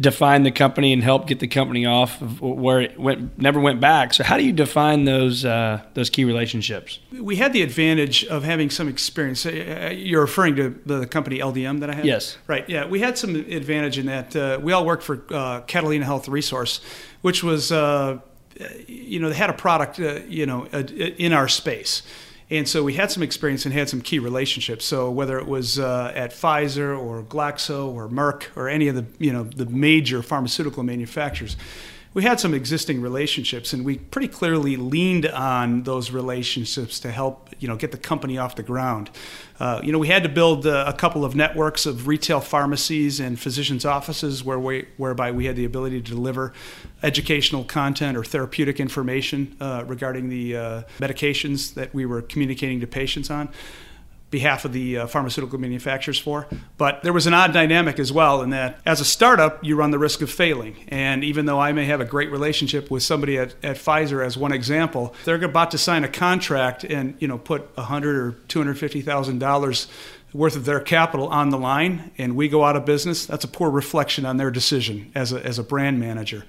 define 0.00 0.44
the 0.44 0.50
company 0.50 0.92
and 0.92 1.02
help 1.02 1.26
get 1.26 1.40
the 1.40 1.46
company 1.46 1.84
off 1.84 2.22
of 2.22 2.40
where 2.40 2.80
it 2.80 2.98
went 2.98 3.38
never 3.38 3.60
went 3.60 3.80
back. 3.80 4.14
So 4.14 4.24
how 4.24 4.38
do 4.38 4.44
you 4.44 4.52
define 4.52 5.04
those 5.04 5.44
uh, 5.44 5.82
those 5.94 6.08
key 6.08 6.24
relationships? 6.24 7.00
We 7.12 7.36
had 7.36 7.52
the 7.52 7.62
advantage 7.62 8.24
of 8.24 8.42
having 8.42 8.70
some 8.70 8.88
experience. 8.88 9.44
Uh, 9.44 9.50
uh, 9.88 9.92
you're 9.92 10.22
referring 10.22 10.56
to 10.56 10.70
the 10.86 11.06
company 11.06 11.38
LDM 11.38 11.80
that 11.80 11.90
I 11.90 11.94
had. 11.94 12.06
Yes. 12.06 12.38
Right. 12.46 12.68
Yeah, 12.68 12.86
we 12.86 13.00
had 13.00 13.18
some 13.18 13.34
advantage 13.36 13.98
in 13.98 14.06
that 14.06 14.34
uh, 14.34 14.58
we 14.62 14.72
all 14.72 14.86
worked 14.86 15.02
for 15.02 15.22
uh, 15.30 15.60
Catalina 15.62 16.04
Health 16.04 16.28
Resource, 16.28 16.80
which 17.20 17.44
was 17.44 17.70
uh, 17.70 18.18
you 18.86 19.20
know 19.20 19.28
they 19.28 19.36
had 19.36 19.50
a 19.50 19.54
product 19.54 19.98
you 19.98 20.46
know 20.46 20.66
in 20.66 21.32
our 21.32 21.48
space 21.48 22.02
and 22.50 22.68
so 22.68 22.82
we 22.82 22.94
had 22.94 23.10
some 23.10 23.22
experience 23.22 23.64
and 23.64 23.72
had 23.72 23.88
some 23.88 24.00
key 24.00 24.18
relationships. 24.18 24.84
So 24.84 25.10
whether 25.10 25.38
it 25.38 25.46
was 25.46 25.78
uh, 25.78 26.12
at 26.14 26.32
Pfizer 26.32 26.98
or 26.98 27.22
Glaxo 27.22 27.86
or 27.86 28.08
Merck 28.08 28.44
or 28.56 28.68
any 28.68 28.88
of 28.88 28.96
the 28.96 29.06
you 29.18 29.32
know 29.32 29.44
the 29.44 29.66
major 29.66 30.22
pharmaceutical 30.22 30.82
manufacturers, 30.82 31.56
we 32.12 32.24
had 32.24 32.40
some 32.40 32.54
existing 32.54 33.00
relationships, 33.00 33.72
and 33.72 33.84
we 33.84 33.98
pretty 33.98 34.26
clearly 34.26 34.76
leaned 34.76 35.26
on 35.26 35.84
those 35.84 36.10
relationships 36.10 36.98
to 37.00 37.12
help 37.12 37.50
you 37.60 37.68
know 37.68 37.76
get 37.76 37.92
the 37.92 37.98
company 37.98 38.36
off 38.36 38.56
the 38.56 38.64
ground. 38.64 39.10
Uh, 39.60 39.80
you 39.84 39.92
know, 39.92 39.98
we 39.98 40.08
had 40.08 40.22
to 40.22 40.28
build 40.28 40.66
uh, 40.66 40.84
a 40.88 40.92
couple 40.92 41.24
of 41.24 41.36
networks 41.36 41.86
of 41.86 42.08
retail 42.08 42.40
pharmacies 42.40 43.20
and 43.20 43.38
physicians' 43.38 43.84
offices 43.84 44.42
where 44.42 44.58
we, 44.58 44.86
whereby 44.96 45.30
we 45.30 45.44
had 45.44 45.54
the 45.54 45.64
ability 45.64 46.00
to 46.00 46.10
deliver 46.10 46.52
educational 47.02 47.62
content 47.62 48.16
or 48.16 48.24
therapeutic 48.24 48.80
information 48.80 49.54
uh, 49.60 49.84
regarding 49.86 50.30
the 50.30 50.56
uh, 50.56 50.82
medications 50.98 51.74
that 51.74 51.92
we 51.94 52.06
were 52.06 52.22
communicating 52.22 52.80
to 52.80 52.86
patients 52.86 53.30
on 53.30 53.48
behalf 54.30 54.64
of 54.64 54.72
the 54.72 54.98
uh, 54.98 55.06
pharmaceutical 55.06 55.58
manufacturers 55.58 56.18
for. 56.18 56.46
But 56.78 57.02
there 57.02 57.12
was 57.12 57.26
an 57.26 57.34
odd 57.34 57.52
dynamic 57.52 57.98
as 57.98 58.12
well 58.12 58.42
in 58.42 58.50
that 58.50 58.80
as 58.86 59.00
a 59.00 59.04
startup, 59.04 59.64
you 59.64 59.76
run 59.76 59.90
the 59.90 59.98
risk 59.98 60.22
of 60.22 60.30
failing. 60.30 60.76
And 60.88 61.24
even 61.24 61.46
though 61.46 61.58
I 61.58 61.72
may 61.72 61.86
have 61.86 62.00
a 62.00 62.04
great 62.04 62.30
relationship 62.30 62.90
with 62.90 63.02
somebody 63.02 63.38
at, 63.38 63.54
at 63.64 63.76
Pfizer 63.76 64.24
as 64.24 64.36
one 64.36 64.52
example, 64.52 65.14
they're 65.24 65.42
about 65.42 65.72
to 65.72 65.78
sign 65.78 66.04
a 66.04 66.08
contract 66.08 66.84
and 66.84 67.16
you 67.18 67.28
know 67.28 67.38
put 67.38 67.68
a 67.76 67.82
hundred 67.82 68.16
or 68.16 68.32
two 68.48 68.60
hundred 68.60 68.78
fifty 68.78 69.00
thousand 69.00 69.38
dollars 69.38 69.88
worth 70.32 70.56
of 70.56 70.64
their 70.64 70.80
capital 70.80 71.26
on 71.28 71.50
the 71.50 71.58
line 71.58 72.10
and 72.16 72.36
we 72.36 72.48
go 72.48 72.64
out 72.64 72.76
of 72.76 72.84
business, 72.84 73.26
that's 73.26 73.44
a 73.44 73.48
poor 73.48 73.68
reflection 73.68 74.24
on 74.24 74.36
their 74.36 74.50
decision 74.50 75.10
as 75.14 75.32
a, 75.32 75.44
as 75.44 75.58
a 75.58 75.62
brand 75.62 75.98
manager. 75.98 76.44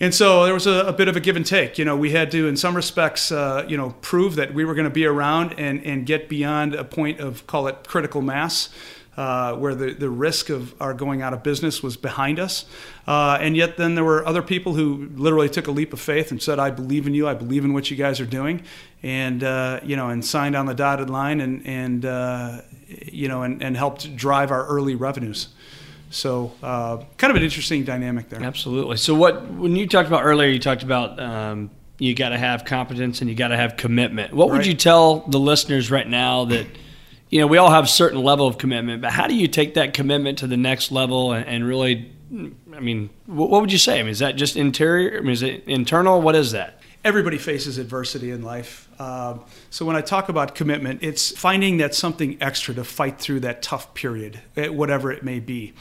And 0.00 0.14
so 0.14 0.44
there 0.44 0.54
was 0.54 0.66
a, 0.66 0.86
a, 0.86 0.92
bit 0.92 1.08
of 1.08 1.16
a 1.16 1.20
give 1.20 1.34
and 1.34 1.44
take. 1.44 1.76
You 1.76 1.84
know, 1.84 1.96
we 1.96 2.12
had 2.12 2.30
to, 2.30 2.46
in 2.46 2.56
some 2.56 2.76
respects, 2.76 3.32
uh, 3.32 3.64
you 3.66 3.76
know, 3.76 3.96
prove 4.00 4.36
that 4.36 4.54
we 4.54 4.64
were 4.64 4.74
going 4.74 4.84
to 4.84 4.90
be 4.90 5.04
around 5.04 5.58
and, 5.58 5.84
and 5.84 6.06
get 6.06 6.28
beyond 6.28 6.74
a 6.74 6.84
point 6.84 7.18
of, 7.18 7.46
call 7.48 7.66
it 7.66 7.88
critical 7.88 8.22
mass, 8.22 8.68
uh, 9.16 9.56
where 9.56 9.74
the, 9.74 9.92
the 9.94 10.08
risk 10.08 10.50
of 10.50 10.80
our 10.80 10.94
going 10.94 11.20
out 11.20 11.32
of 11.32 11.42
business 11.42 11.82
was 11.82 11.96
behind 11.96 12.38
us. 12.38 12.64
Uh, 13.08 13.38
and 13.40 13.56
yet 13.56 13.76
then 13.76 13.96
there 13.96 14.04
were 14.04 14.24
other 14.24 14.42
people 14.42 14.74
who 14.74 15.10
literally 15.16 15.48
took 15.48 15.66
a 15.66 15.72
leap 15.72 15.92
of 15.92 16.00
faith 16.00 16.30
and 16.30 16.40
said, 16.40 16.60
I 16.60 16.70
believe 16.70 17.08
in 17.08 17.14
you. 17.14 17.26
I 17.26 17.34
believe 17.34 17.64
in 17.64 17.72
what 17.72 17.90
you 17.90 17.96
guys 17.96 18.20
are 18.20 18.26
doing. 18.26 18.62
And, 19.02 19.42
uh, 19.42 19.80
you 19.82 19.96
know, 19.96 20.10
and 20.10 20.24
signed 20.24 20.54
on 20.54 20.66
the 20.66 20.74
dotted 20.74 21.10
line 21.10 21.40
and, 21.40 21.66
and 21.66 22.04
uh, 22.04 22.60
you 22.86 23.26
know, 23.26 23.42
and, 23.42 23.60
and 23.60 23.76
helped 23.76 24.14
drive 24.14 24.52
our 24.52 24.64
early 24.66 24.94
revenues. 24.94 25.48
So, 26.10 26.52
uh, 26.62 26.98
kind 27.16 27.30
of 27.30 27.36
an 27.36 27.42
interesting 27.42 27.84
dynamic 27.84 28.28
there. 28.28 28.42
Absolutely. 28.42 28.96
So, 28.96 29.14
what 29.14 29.50
when 29.50 29.76
you 29.76 29.86
talked 29.86 30.08
about 30.08 30.24
earlier, 30.24 30.48
you 30.48 30.58
talked 30.58 30.82
about 30.82 31.20
um, 31.20 31.70
you 31.98 32.14
got 32.14 32.30
to 32.30 32.38
have 32.38 32.64
competence 32.64 33.20
and 33.20 33.28
you 33.28 33.36
got 33.36 33.48
to 33.48 33.56
have 33.56 33.76
commitment. 33.76 34.32
What 34.32 34.50
would 34.50 34.66
you 34.66 34.74
tell 34.74 35.20
the 35.20 35.38
listeners 35.38 35.90
right 35.90 36.08
now 36.08 36.46
that 36.46 36.66
you 37.28 37.40
know 37.40 37.46
we 37.46 37.58
all 37.58 37.70
have 37.70 37.84
a 37.84 37.88
certain 37.88 38.22
level 38.22 38.46
of 38.46 38.58
commitment, 38.58 39.02
but 39.02 39.12
how 39.12 39.26
do 39.26 39.34
you 39.34 39.48
take 39.48 39.74
that 39.74 39.94
commitment 39.94 40.38
to 40.38 40.46
the 40.46 40.56
next 40.56 40.90
level 40.90 41.32
and, 41.32 41.46
and 41.46 41.66
really? 41.66 42.12
I 42.74 42.80
mean, 42.80 43.10
what, 43.26 43.50
what 43.50 43.60
would 43.62 43.72
you 43.72 43.78
say? 43.78 43.98
I 43.98 44.02
mean, 44.02 44.10
is 44.10 44.18
that 44.18 44.36
just 44.36 44.56
interior? 44.56 45.18
I 45.18 45.20
mean, 45.20 45.30
is 45.30 45.42
it 45.42 45.64
internal? 45.66 46.20
What 46.20 46.36
is 46.36 46.52
that? 46.52 46.77
Everybody 47.04 47.38
faces 47.38 47.78
adversity 47.78 48.30
in 48.30 48.42
life. 48.42 48.88
Uh, 48.98 49.38
so 49.70 49.86
when 49.86 49.96
I 49.96 50.00
talk 50.00 50.28
about 50.28 50.54
commitment, 50.54 51.02
it's 51.02 51.36
finding 51.36 51.78
that 51.78 51.94
something 51.94 52.36
extra 52.40 52.74
to 52.74 52.84
fight 52.84 53.18
through 53.18 53.40
that 53.40 53.62
tough 53.62 53.94
period, 53.94 54.40
eh, 54.56 54.68
whatever 54.68 55.12
it 55.12 55.22
may 55.22 55.40
be. 55.40 55.74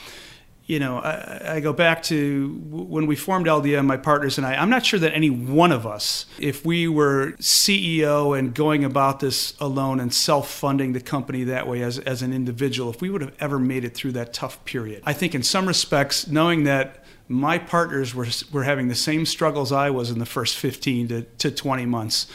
You 0.68 0.80
know, 0.80 0.98
I, 0.98 1.56
I, 1.56 1.60
go 1.62 1.72
back 1.72 2.04
to 2.04 2.62
when 2.70 3.08
we 3.08 3.16
formed 3.16 3.48
LDM, 3.48 3.86
my 3.86 3.96
partners 3.96 4.38
and 4.38 4.46
I. 4.46 4.56
I'm 4.56 4.70
not 4.70 4.86
sure 4.86 5.00
that 5.00 5.14
any 5.14 5.30
one 5.30 5.72
of 5.72 5.88
us, 5.88 6.26
if 6.40 6.66
we 6.66 6.90
were 6.90 7.32
CEO 7.40 8.38
and 8.38 8.54
going 8.54 8.84
about 8.84 9.22
this 9.22 9.54
alone 9.62 10.02
and 10.02 10.14
self 10.14 10.52
funding 10.52 10.92
the 10.92 11.00
company 11.00 11.46
that 11.46 11.70
way 11.70 11.84
as, 11.84 12.00
as 12.00 12.22
an 12.22 12.34
individual, 12.34 12.90
if 12.90 13.02
we 13.02 13.10
would 13.10 13.22
have 13.22 13.34
ever 13.40 13.58
made 13.60 13.86
it 13.86 13.96
through 13.96 14.12
that 14.12 14.34
tough 14.34 14.64
period. 14.66 15.04
I 15.06 15.14
think 15.14 15.34
in 15.34 15.42
some 15.42 15.68
respects, 15.68 16.28
knowing 16.28 16.66
that 16.66 17.02
my 17.28 17.58
partners 17.58 18.16
were, 18.16 18.28
were 18.52 18.64
having 18.64 18.88
the 18.88 18.96
same 18.96 19.26
struggles 19.26 19.72
I 19.72 19.90
was 19.90 20.10
in 20.10 20.20
the 20.20 20.26
first 20.26 20.58
15 20.58 21.08
to, 21.10 21.22
to 21.22 21.52
20 21.52 21.86
months. 21.86 22.28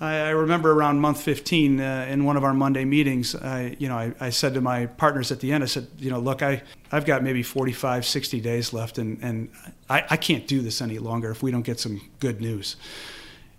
I, 0.00 0.16
I 0.16 0.30
remember 0.30 0.72
around 0.72 1.00
month 1.00 1.20
15 1.22 1.80
uh, 1.80 2.06
in 2.08 2.24
one 2.24 2.36
of 2.36 2.44
our 2.44 2.54
Monday 2.54 2.84
meetings, 2.84 3.34
I, 3.34 3.76
you 3.78 3.88
know, 3.88 3.96
I, 3.96 4.14
I, 4.18 4.30
said 4.30 4.54
to 4.54 4.60
my 4.60 4.86
partners 4.86 5.30
at 5.30 5.40
the 5.40 5.52
end, 5.52 5.62
I 5.62 5.66
said, 5.66 5.88
you 5.98 6.10
know, 6.10 6.18
look, 6.18 6.42
I, 6.42 6.62
I've 6.90 7.04
got 7.04 7.22
maybe 7.22 7.42
45, 7.42 8.06
60 8.06 8.40
days 8.40 8.72
left, 8.72 8.98
and, 8.98 9.22
and 9.22 9.50
I, 9.90 10.04
I 10.10 10.16
can't 10.16 10.46
do 10.46 10.62
this 10.62 10.80
any 10.80 10.98
longer 10.98 11.30
if 11.30 11.42
we 11.42 11.50
don't 11.50 11.62
get 11.62 11.78
some 11.78 12.00
good 12.18 12.40
news. 12.40 12.76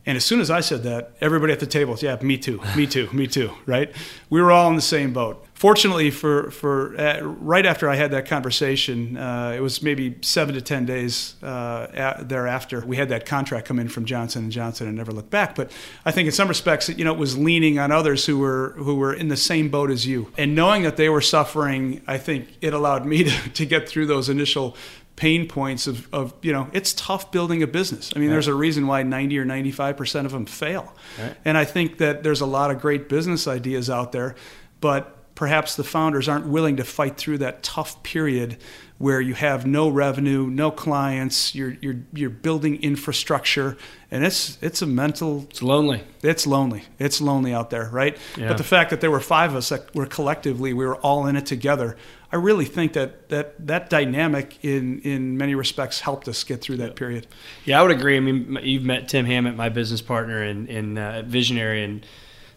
And 0.05 0.17
as 0.17 0.25
soon 0.25 0.41
as 0.41 0.49
I 0.49 0.61
said 0.61 0.81
that, 0.83 1.11
everybody 1.21 1.53
at 1.53 1.59
the 1.59 1.67
table, 1.67 1.95
yeah, 1.99 2.17
me 2.21 2.37
too, 2.37 2.59
me 2.75 2.87
too, 2.87 3.07
me 3.13 3.27
too, 3.27 3.51
right? 3.67 3.93
We 4.31 4.41
were 4.41 4.51
all 4.51 4.67
in 4.69 4.75
the 4.75 4.81
same 4.81 5.13
boat. 5.13 5.45
Fortunately, 5.61 6.09
for 6.09 6.49
for 6.49 6.99
uh, 6.99 7.21
right 7.21 7.67
after 7.67 7.87
I 7.87 7.93
had 7.93 8.09
that 8.09 8.25
conversation, 8.25 9.15
uh, 9.15 9.53
it 9.55 9.59
was 9.59 9.83
maybe 9.83 10.17
seven 10.21 10.55
to 10.55 10.61
ten 10.61 10.87
days 10.87 11.35
uh, 11.43 12.23
thereafter. 12.23 12.83
We 12.83 12.97
had 12.97 13.09
that 13.09 13.27
contract 13.27 13.67
come 13.67 13.77
in 13.77 13.87
from 13.87 14.05
Johnson 14.05 14.45
and 14.45 14.51
Johnson 14.51 14.87
and 14.87 14.97
never 14.97 15.11
looked 15.11 15.29
back. 15.29 15.53
But 15.53 15.71
I 16.03 16.09
think 16.09 16.25
in 16.25 16.31
some 16.31 16.47
respects, 16.47 16.89
you 16.89 17.05
know, 17.05 17.13
it 17.13 17.19
was 17.19 17.37
leaning 17.37 17.77
on 17.77 17.91
others 17.91 18.25
who 18.25 18.39
were 18.39 18.73
who 18.75 18.95
were 18.95 19.13
in 19.13 19.27
the 19.27 19.37
same 19.37 19.69
boat 19.69 19.91
as 19.91 20.07
you, 20.07 20.33
and 20.35 20.55
knowing 20.55 20.81
that 20.81 20.97
they 20.97 21.09
were 21.09 21.21
suffering, 21.21 22.01
I 22.07 22.17
think 22.17 22.47
it 22.61 22.73
allowed 22.73 23.05
me 23.05 23.23
to, 23.25 23.49
to 23.51 23.63
get 23.63 23.87
through 23.87 24.07
those 24.07 24.29
initial 24.29 24.75
pain 25.15 25.47
points 25.47 25.85
of, 25.85 26.11
of 26.11 26.33
you 26.41 26.51
know 26.51 26.71
it's 26.73 26.93
tough 26.93 27.31
building 27.31 27.61
a 27.61 27.67
business 27.67 28.11
i 28.15 28.17
mean 28.17 28.29
right. 28.29 28.33
there's 28.33 28.47
a 28.47 28.55
reason 28.55 28.87
why 28.87 29.03
90 29.03 29.37
or 29.37 29.45
95% 29.45 30.25
of 30.25 30.31
them 30.31 30.47
fail 30.47 30.95
right. 31.19 31.35
and 31.45 31.57
i 31.57 31.65
think 31.65 31.99
that 31.99 32.23
there's 32.23 32.41
a 32.41 32.45
lot 32.45 32.71
of 32.71 32.81
great 32.81 33.07
business 33.07 33.45
ideas 33.45 33.87
out 33.87 34.13
there 34.13 34.33
but 34.79 35.20
perhaps 35.35 35.75
the 35.75 35.83
founders 35.83 36.27
aren't 36.27 36.47
willing 36.47 36.77
to 36.77 36.83
fight 36.83 37.17
through 37.17 37.39
that 37.39 37.63
tough 37.63 38.01
period 38.03 38.57
where 39.01 39.19
you 39.19 39.33
have 39.33 39.65
no 39.65 39.89
revenue, 39.89 40.45
no 40.45 40.69
clients, 40.69 41.55
you're 41.55 41.75
you're 41.81 41.97
you're 42.13 42.29
building 42.29 42.81
infrastructure 42.83 43.75
and 44.11 44.23
it's 44.23 44.59
it's 44.61 44.81
a 44.81 44.85
mental 44.85 45.47
It's 45.49 45.63
lonely. 45.63 46.03
It's 46.21 46.45
lonely. 46.45 46.83
It's 46.99 47.19
lonely 47.19 47.51
out 47.51 47.71
there, 47.71 47.89
right? 47.91 48.15
Yeah. 48.37 48.49
But 48.49 48.57
the 48.57 48.63
fact 48.63 48.91
that 48.91 49.01
there 49.01 49.09
were 49.09 49.19
five 49.19 49.51
of 49.51 49.57
us 49.57 49.69
that 49.69 49.93
were 49.95 50.05
collectively 50.05 50.73
we 50.73 50.85
were 50.85 50.97
all 50.97 51.25
in 51.25 51.35
it 51.35 51.47
together, 51.47 51.97
I 52.31 52.35
really 52.35 52.65
think 52.65 52.93
that 52.93 53.29
that 53.29 53.65
that 53.65 53.89
dynamic 53.89 54.63
in 54.63 55.01
in 55.01 55.35
many 55.35 55.55
respects 55.55 56.01
helped 56.01 56.27
us 56.27 56.43
get 56.43 56.61
through 56.61 56.77
that 56.77 56.95
period. 56.95 57.25
Yeah, 57.65 57.79
I 57.79 57.81
would 57.81 57.91
agree. 57.91 58.17
I 58.17 58.19
mean, 58.19 58.59
you've 58.61 58.83
met 58.83 59.09
Tim 59.09 59.25
Hammett, 59.25 59.55
my 59.55 59.69
business 59.69 60.01
partner 60.01 60.43
and 60.43 60.69
in 60.69 60.97
uh, 60.99 61.23
Visionary 61.25 61.83
and 61.83 62.05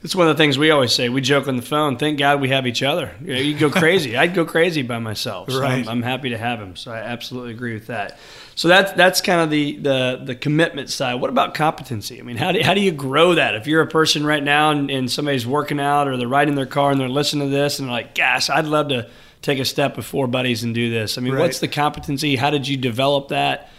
it's 0.05 0.14
one 0.14 0.29
of 0.29 0.37
the 0.37 0.43
things 0.43 0.59
we 0.59 0.71
always 0.71 0.93
say. 0.93 1.09
We 1.09 1.23
joke 1.23 1.49
on 1.49 1.57
the 1.57 1.62
phone. 1.62 1.97
Thank 1.97 2.19
God 2.19 2.38
we 2.43 2.51
have 2.51 2.67
each 2.67 2.83
other. 2.83 3.11
You, 3.23 3.35
know, 3.35 3.40
you 3.40 3.59
go 3.59 3.71
crazy. 3.81 4.19
I'd 4.19 4.35
go 4.35 4.45
crazy 4.45 4.83
by 4.83 4.99
myself. 4.99 5.51
So 5.51 5.59
right. 5.59 5.79
I'm, 5.79 5.88
I'm, 5.88 6.03
happy 6.03 6.29
to 6.29 6.37
have 6.37 6.61
him. 6.61 6.77
So 6.77 6.93
I 6.93 6.99
absolutely 6.99 7.53
agree 7.53 7.73
with 7.73 7.87
that. 7.87 8.19
So 8.55 8.69
that's 8.69 8.93
that's 8.93 9.23
kind 9.23 9.40
of 9.40 9.49
the 9.49 9.79
the 9.79 10.23
the 10.23 10.35
commitment 10.35 10.90
side. 10.90 11.14
What 11.14 11.31
about 11.31 11.55
competency? 11.55 12.21
I 12.21 12.23
mean, 12.23 12.37
how 12.37 12.53
do 12.53 12.61
how 12.62 12.75
do 12.75 12.83
you 12.83 12.93
grow 12.93 13.35
that? 13.35 13.55
If 13.55 13.67
you're 13.67 13.81
a 13.81 13.87
person 13.87 14.27
right 14.27 14.43
now 14.43 14.73
and, 14.73 14.90
and 14.90 15.11
somebody's 15.11 15.47
working 15.47 15.81
out 15.81 16.07
or 16.07 16.19
they're 16.19 16.29
riding 16.29 16.55
their 16.55 16.67
car 16.67 16.90
and 16.90 17.01
they're 17.01 17.09
listening 17.09 17.49
to 17.49 17.57
this 17.57 17.79
and 17.79 17.88
they're 17.88 17.95
like, 17.95 18.14
"Gosh, 18.14 18.51
I'd 18.51 18.67
love 18.67 18.88
to 18.90 19.09
take 19.40 19.59
a 19.59 19.64
step 19.64 19.95
before 19.95 20.27
buddies 20.27 20.64
and 20.64 20.75
do 20.75 20.90
this." 20.90 21.17
I 21.17 21.23
mean, 21.23 21.33
right. 21.33 21.40
what's 21.40 21.61
the 21.61 21.69
competency? 21.69 22.37
How 22.37 22.51
did 22.51 22.69
you 22.69 22.77
develop 22.77 23.29
that? 23.29 23.71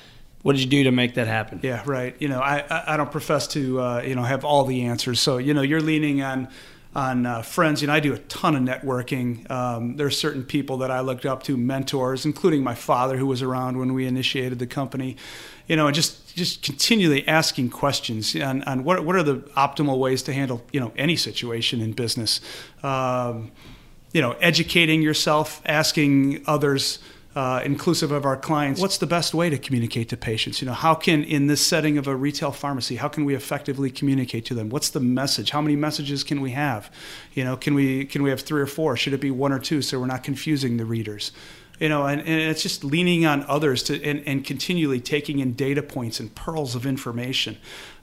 What 0.45 0.55
did 0.55 0.61
you 0.61 0.69
do 0.69 0.83
to 0.83 0.91
make 0.91 1.15
that 1.15 1.25
happen? 1.25 1.59
Yeah, 1.63 1.81
right. 1.87 2.15
You 2.19 2.27
know, 2.27 2.39
I 2.39 2.93
I, 2.93 2.97
don't 2.97 3.11
profess 3.11 3.47
to 3.47 3.81
uh, 3.81 4.03
you 4.05 4.13
know 4.13 4.21
have 4.21 4.45
all 4.45 4.63
the 4.63 4.83
answers. 4.85 5.19
So 5.19 5.39
you 5.39 5.55
know, 5.55 5.63
you're 5.63 5.81
leaning 5.81 6.21
on 6.21 6.49
on 6.93 7.25
uh, 7.25 7.41
friends. 7.41 7.81
You 7.81 7.87
know, 7.87 7.93
I 7.93 7.99
do 7.99 8.13
a 8.13 8.19
ton 8.19 8.55
of 8.55 8.61
networking. 8.61 9.49
Um, 9.49 9.95
there 9.95 10.05
are 10.05 10.11
certain 10.11 10.43
people 10.43 10.77
that 10.77 10.91
I 10.91 10.99
looked 10.99 11.25
up 11.25 11.41
to, 11.45 11.57
mentors, 11.57 12.27
including 12.27 12.63
my 12.63 12.75
father, 12.75 13.17
who 13.17 13.25
was 13.25 13.41
around 13.41 13.79
when 13.79 13.95
we 13.95 14.05
initiated 14.05 14.59
the 14.59 14.67
company. 14.67 15.17
You 15.65 15.77
know, 15.77 15.87
and 15.87 15.95
just 15.95 16.35
just 16.35 16.61
continually 16.61 17.27
asking 17.27 17.71
questions 17.71 18.35
on, 18.35 18.61
on 18.65 18.83
what 18.83 19.03
what 19.03 19.15
are 19.15 19.23
the 19.23 19.37
optimal 19.57 19.97
ways 19.97 20.21
to 20.21 20.33
handle 20.33 20.63
you 20.71 20.79
know 20.79 20.93
any 20.95 21.15
situation 21.15 21.81
in 21.81 21.93
business. 21.93 22.39
Um, 22.83 23.51
you 24.13 24.21
know, 24.21 24.33
educating 24.33 25.01
yourself, 25.01 25.63
asking 25.65 26.43
others 26.45 26.99
uh, 27.35 27.61
inclusive 27.65 28.11
of 28.11 28.25
our 28.25 28.37
clients, 28.37 28.79
what's 28.79 28.97
the 28.97 29.05
best 29.05 29.33
way 29.33 29.49
to 29.49 29.57
communicate 29.57 30.07
to 30.09 30.17
patients? 30.17 30.61
You 30.61 30.67
know, 30.67 30.73
how 30.73 30.95
can, 30.95 31.23
in 31.23 31.47
this 31.47 31.65
setting 31.65 31.97
of 31.97 32.07
a 32.07 32.15
retail 32.15 32.51
pharmacy, 32.51 32.95
how 32.95 33.09
can 33.09 33.25
we 33.25 33.35
effectively 33.35 33.91
communicate 33.91 34.45
to 34.45 34.53
them? 34.53 34.69
What's 34.69 34.89
the 34.89 35.01
message? 35.01 35.49
How 35.49 35.61
many 35.61 35.75
messages 35.75 36.23
can 36.23 36.39
we 36.39 36.51
have? 36.51 36.89
You 37.33 37.43
know, 37.43 37.57
can 37.57 37.73
we 37.73 38.05
can 38.05 38.23
we 38.23 38.29
have 38.29 38.41
three 38.41 38.61
or 38.61 38.67
four? 38.67 38.95
Should 38.95 39.13
it 39.13 39.19
be 39.19 39.31
one 39.31 39.51
or 39.51 39.59
two 39.59 39.81
so 39.81 39.99
we're 39.99 40.05
not 40.05 40.23
confusing 40.23 40.77
the 40.77 40.85
readers? 40.85 41.33
You 41.77 41.89
know, 41.89 42.05
and, 42.05 42.21
and 42.21 42.29
it's 42.29 42.63
just 42.63 42.85
leaning 42.85 43.25
on 43.25 43.43
others 43.49 43.83
to 43.83 44.01
and, 44.01 44.23
and 44.25 44.45
continually 44.45 45.01
taking 45.01 45.39
in 45.39 45.53
data 45.53 45.83
points 45.83 46.21
and 46.21 46.33
pearls 46.33 46.73
of 46.73 46.85
information. 46.85 47.57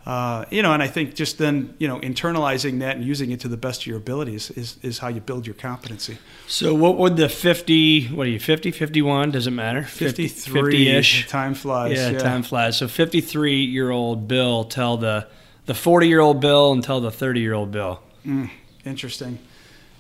Uh, 0.05 0.45
you 0.51 0.63
know, 0.63 0.73
and 0.73 0.83
I 0.83 0.89
think 0.89 1.15
just 1.15 1.39
then, 1.39 1.75
you 1.79 1.87
know, 1.87 2.01
internalizing 2.01 2.81
that 2.81 2.97
and 2.97 3.05
using 3.05 3.31
it 3.31 3.39
to 3.41 3.49
the 3.49 3.57
best 3.57 3.83
of 3.83 3.87
your 3.87 3.99
abilities 3.99 4.51
is, 4.51 4.77
is 4.83 4.99
how 4.99 5.07
you 5.07 5.21
build 5.21 5.47
your 5.47 5.55
competency. 5.55 6.19
So, 6.49 6.75
what 6.75 6.99
would 6.99 7.17
the 7.17 7.29
50, 7.29 8.09
what 8.09 8.27
are 8.27 8.31
you, 8.31 8.41
50, 8.41 8.73
51? 8.73 9.31
Does 9.31 9.47
it 9.47 9.53
matter? 9.53 9.85
53 9.85 10.89
ish. 10.89 11.29
Time 11.29 11.55
flies. 11.55 11.97
Yeah, 11.97 12.11
yeah, 12.11 12.19
time 12.19 12.43
flies. 12.43 12.79
So, 12.79 12.89
53 12.89 13.65
year 13.65 13.91
old 13.91 14.27
Bill 14.27 14.65
tell 14.65 14.97
the 14.97 15.29
the 15.67 15.75
40 15.75 16.09
year 16.09 16.21
old 16.21 16.41
Bill 16.41 16.73
and 16.73 16.83
tell 16.83 17.01
the 17.01 17.13
30 17.13 17.41
year 17.41 17.55
old 17.55 17.71
Bill. 17.71 18.01
Mm, 18.27 18.51
interesting. 18.85 19.39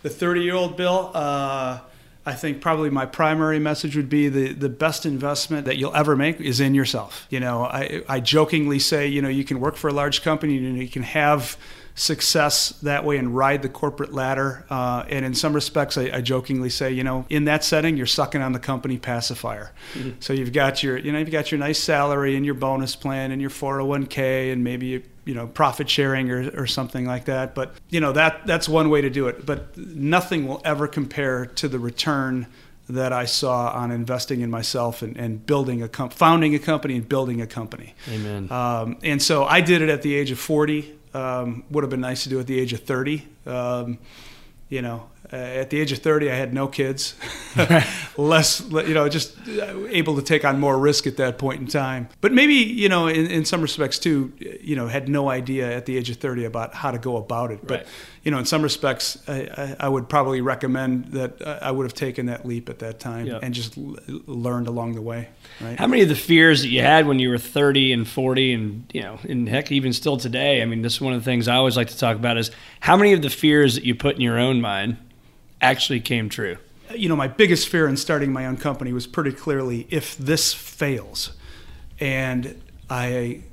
The 0.03 0.11
30 0.11 0.43
year 0.43 0.55
old 0.55 0.77
Bill, 0.77 1.13
uh, 1.15 1.79
I 2.25 2.35
think 2.35 2.61
probably 2.61 2.91
my 2.91 3.07
primary 3.07 3.59
message 3.59 3.97
would 3.97 4.09
be 4.09 4.29
the, 4.29 4.53
the 4.53 4.69
best 4.69 5.05
investment 5.07 5.67
that 5.67 5.77
you'll 5.77 5.95
ever 5.95 6.15
make 6.15 6.41
is 6.41 6.61
in 6.61 6.75
yourself. 6.75 7.27
You 7.31 7.41
know, 7.41 7.65
I, 7.65 8.03
I 8.09 8.21
jokingly 8.21 8.79
say, 8.79 9.09
you 9.09 9.21
know, 9.21 9.29
you 9.29 9.45
can 9.45 9.59
work 9.59 9.77
for 9.77 9.89
a 9.89 9.93
large 9.93 10.23
company 10.23 10.57
and 10.59 10.79
you 10.79 10.89
can 10.89 11.03
have 11.03 11.57
success 11.95 12.71
that 12.83 13.05
way 13.05 13.19
and 13.19 13.37
ride 13.37 13.63
the 13.63 13.69
corporate 13.69 14.13
ladder. 14.13 14.65
Uh, 14.71 15.05
and 15.09 15.25
in 15.25 15.35
some 15.35 15.53
respects, 15.53 15.99
I, 15.99 16.11
I, 16.13 16.21
jokingly 16.21 16.71
say, 16.71 16.91
you 16.93 17.05
know, 17.05 17.27
in 17.29 17.45
that 17.45 17.65
setting, 17.65 17.97
you're 17.97 18.07
sucking 18.07 18.41
on 18.41 18.53
the 18.53 18.59
company 18.59 18.99
pacifier. 18.99 19.73
Mm-hmm. 19.95 20.21
So 20.21 20.33
you've 20.33 20.53
got 20.53 20.83
your, 20.83 20.97
you 20.97 21.13
know, 21.13 21.19
you've 21.19 21.31
got 21.31 21.51
your 21.51 21.59
nice 21.59 21.79
salary 21.79 22.37
and 22.37 22.47
your 22.47 22.55
bonus 22.55 22.97
plan 22.97 23.31
and 23.31 23.43
your 23.43 23.51
401k 23.51 24.53
and 24.53 24.65
maybe 24.65 25.03
you, 25.25 25.35
know 25.35 25.47
profit 25.47 25.89
sharing 25.89 26.31
or, 26.31 26.51
or 26.63 26.67
something 26.67 27.07
like 27.07 27.27
that. 27.27 27.55
But 27.55 27.75
you 27.91 28.01
know 28.01 28.13
that 28.13 28.47
that's 28.47 28.69
one 28.69 28.91
way 28.91 29.01
to 29.01 29.11
do 29.11 29.29
it. 29.29 29.45
But 29.45 29.77
nothing 29.77 30.47
will 30.47 30.61
ever 30.65 30.89
compare 30.89 31.47
to 31.47 31.69
the 31.69 31.79
return 31.79 32.47
that 32.89 33.13
I 33.13 33.25
saw 33.25 33.71
on 33.71 33.91
investing 33.91 34.41
in 34.41 34.51
myself 34.51 35.03
and, 35.03 35.17
and 35.17 35.45
building 35.45 35.83
a 35.83 35.89
comp- 35.89 36.13
founding 36.13 36.55
a 36.55 36.59
company 36.59 36.97
and 36.97 37.09
building 37.09 37.41
a 37.41 37.47
company. 37.47 37.95
Amen. 38.11 38.51
Um, 38.51 38.99
and 39.03 39.23
so 39.23 39.45
I 39.45 39.61
did 39.61 39.83
it 39.83 39.89
at 39.89 40.03
the 40.03 40.15
age 40.15 40.31
of 40.31 40.39
40. 40.39 40.99
Um, 41.15 41.65
would 41.71 41.85
have 41.85 41.91
been 41.91 42.01
nice 42.01 42.23
to 42.25 42.29
do 42.29 42.39
it 42.39 42.43
at 42.43 42.47
the 42.47 42.59
age 42.59 42.73
of 42.73 42.81
30. 42.81 43.27
Um, 43.47 43.99
you 44.69 44.83
know, 44.83 45.11
uh, 45.33 45.37
at 45.37 45.71
the 45.71 45.81
age 45.81 45.93
of 45.93 45.99
30, 45.99 46.31
I 46.31 46.35
had 46.35 46.53
no 46.53 46.67
kids, 46.67 47.15
less, 48.17 48.61
you 48.61 48.93
know, 48.93 49.09
just 49.09 49.37
uh, 49.49 49.87
able 49.89 50.17
to 50.17 50.23
take 50.23 50.45
on 50.45 50.59
more 50.59 50.79
risk 50.79 51.07
at 51.07 51.17
that 51.17 51.39
point 51.39 51.61
in 51.61 51.67
time. 51.67 52.09
But 52.21 52.33
maybe, 52.33 52.55
you 52.55 52.89
know, 52.89 53.07
in, 53.07 53.27
in 53.31 53.45
some 53.45 53.63
respects 53.63 53.99
too, 53.99 54.33
you 54.61 54.77
know, 54.77 54.89
had 54.89 55.09
no 55.09 55.31
idea 55.31 55.75
at 55.75 55.87
the 55.87 55.97
age 55.97 56.11
of 56.11 56.17
30 56.17 56.45
about 56.45 56.75
how 56.75 56.91
to 56.91 56.99
go 56.99 57.17
about 57.17 57.51
it. 57.51 57.67
But, 57.67 57.81
right. 57.81 57.87
you 58.25 58.31
know, 58.31 58.39
in 58.39 58.45
some 58.45 58.63
respects, 58.63 59.17
I, 59.29 59.77
I, 59.79 59.89
would 59.89 60.09
probably 60.09 60.41
recommend 60.41 61.13
that 61.13 61.41
I 61.47 61.71
would 61.71 61.85
have 61.85 61.95
taken 61.95 62.27
that 62.27 62.45
leap 62.45 62.69
at 62.69 62.81
that 62.81 62.99
time 62.99 63.27
yep. 63.27 63.43
and 63.43 63.55
just 63.55 63.79
l- 63.79 63.97
learned 64.27 64.67
along 64.67 64.97
the 64.97 65.03
way. 65.03 65.29
Right? 65.61 65.79
How 65.79 65.87
many 65.87 66.03
of 66.03 66.09
the 66.09 66.17
fears 66.17 66.63
that 66.63 66.69
you 66.69 66.81
had 66.81 67.07
when 67.07 67.19
you 67.19 67.31
were 67.31 67.39
30 67.39 67.93
and 67.93 68.09
40 68.09 68.53
and, 68.53 68.91
you 68.93 69.03
know, 69.03 69.19
and 69.27 69.49
heck, 69.49 69.71
even 69.71 69.93
still 69.93 70.17
today, 70.17 70.63
I 70.63 70.67
mean, 70.67 70.83
this 70.83 70.95
is 70.95 71.01
one 71.01 71.15
of 71.15 71.21
the 71.21 71.25
things 71.25 71.49
I 71.49 71.55
always 71.55 71.77
like 71.77 71.89
to 71.89 71.99
talk 71.99 72.17
about 72.17 72.37
is 72.37 72.51
how 72.81 72.97
many 72.97 73.13
of 73.13 73.23
the 73.23 73.31
fears 73.31 73.77
that 73.77 73.85
you 73.85 73.95
put 73.95 74.17
in 74.17 74.21
your 74.21 74.39
own 74.39 74.61
mind 74.61 74.99
actually 75.63 76.01
came 76.01 76.29
true? 76.29 76.59
You 76.95 77.09
know, 77.09 77.17
my 77.17 77.29
biggest 77.29 77.69
fear 77.69 77.89
in 77.89 77.97
starting 77.97 78.33
my 78.33 78.45
own 78.45 78.59
company 78.59 78.93
was 78.93 79.07
pretty 79.07 79.33
clearly 79.33 79.87
if 79.89 80.19
this 80.19 80.53
fails 80.53 81.33
and 82.01 82.61
I 82.91 83.45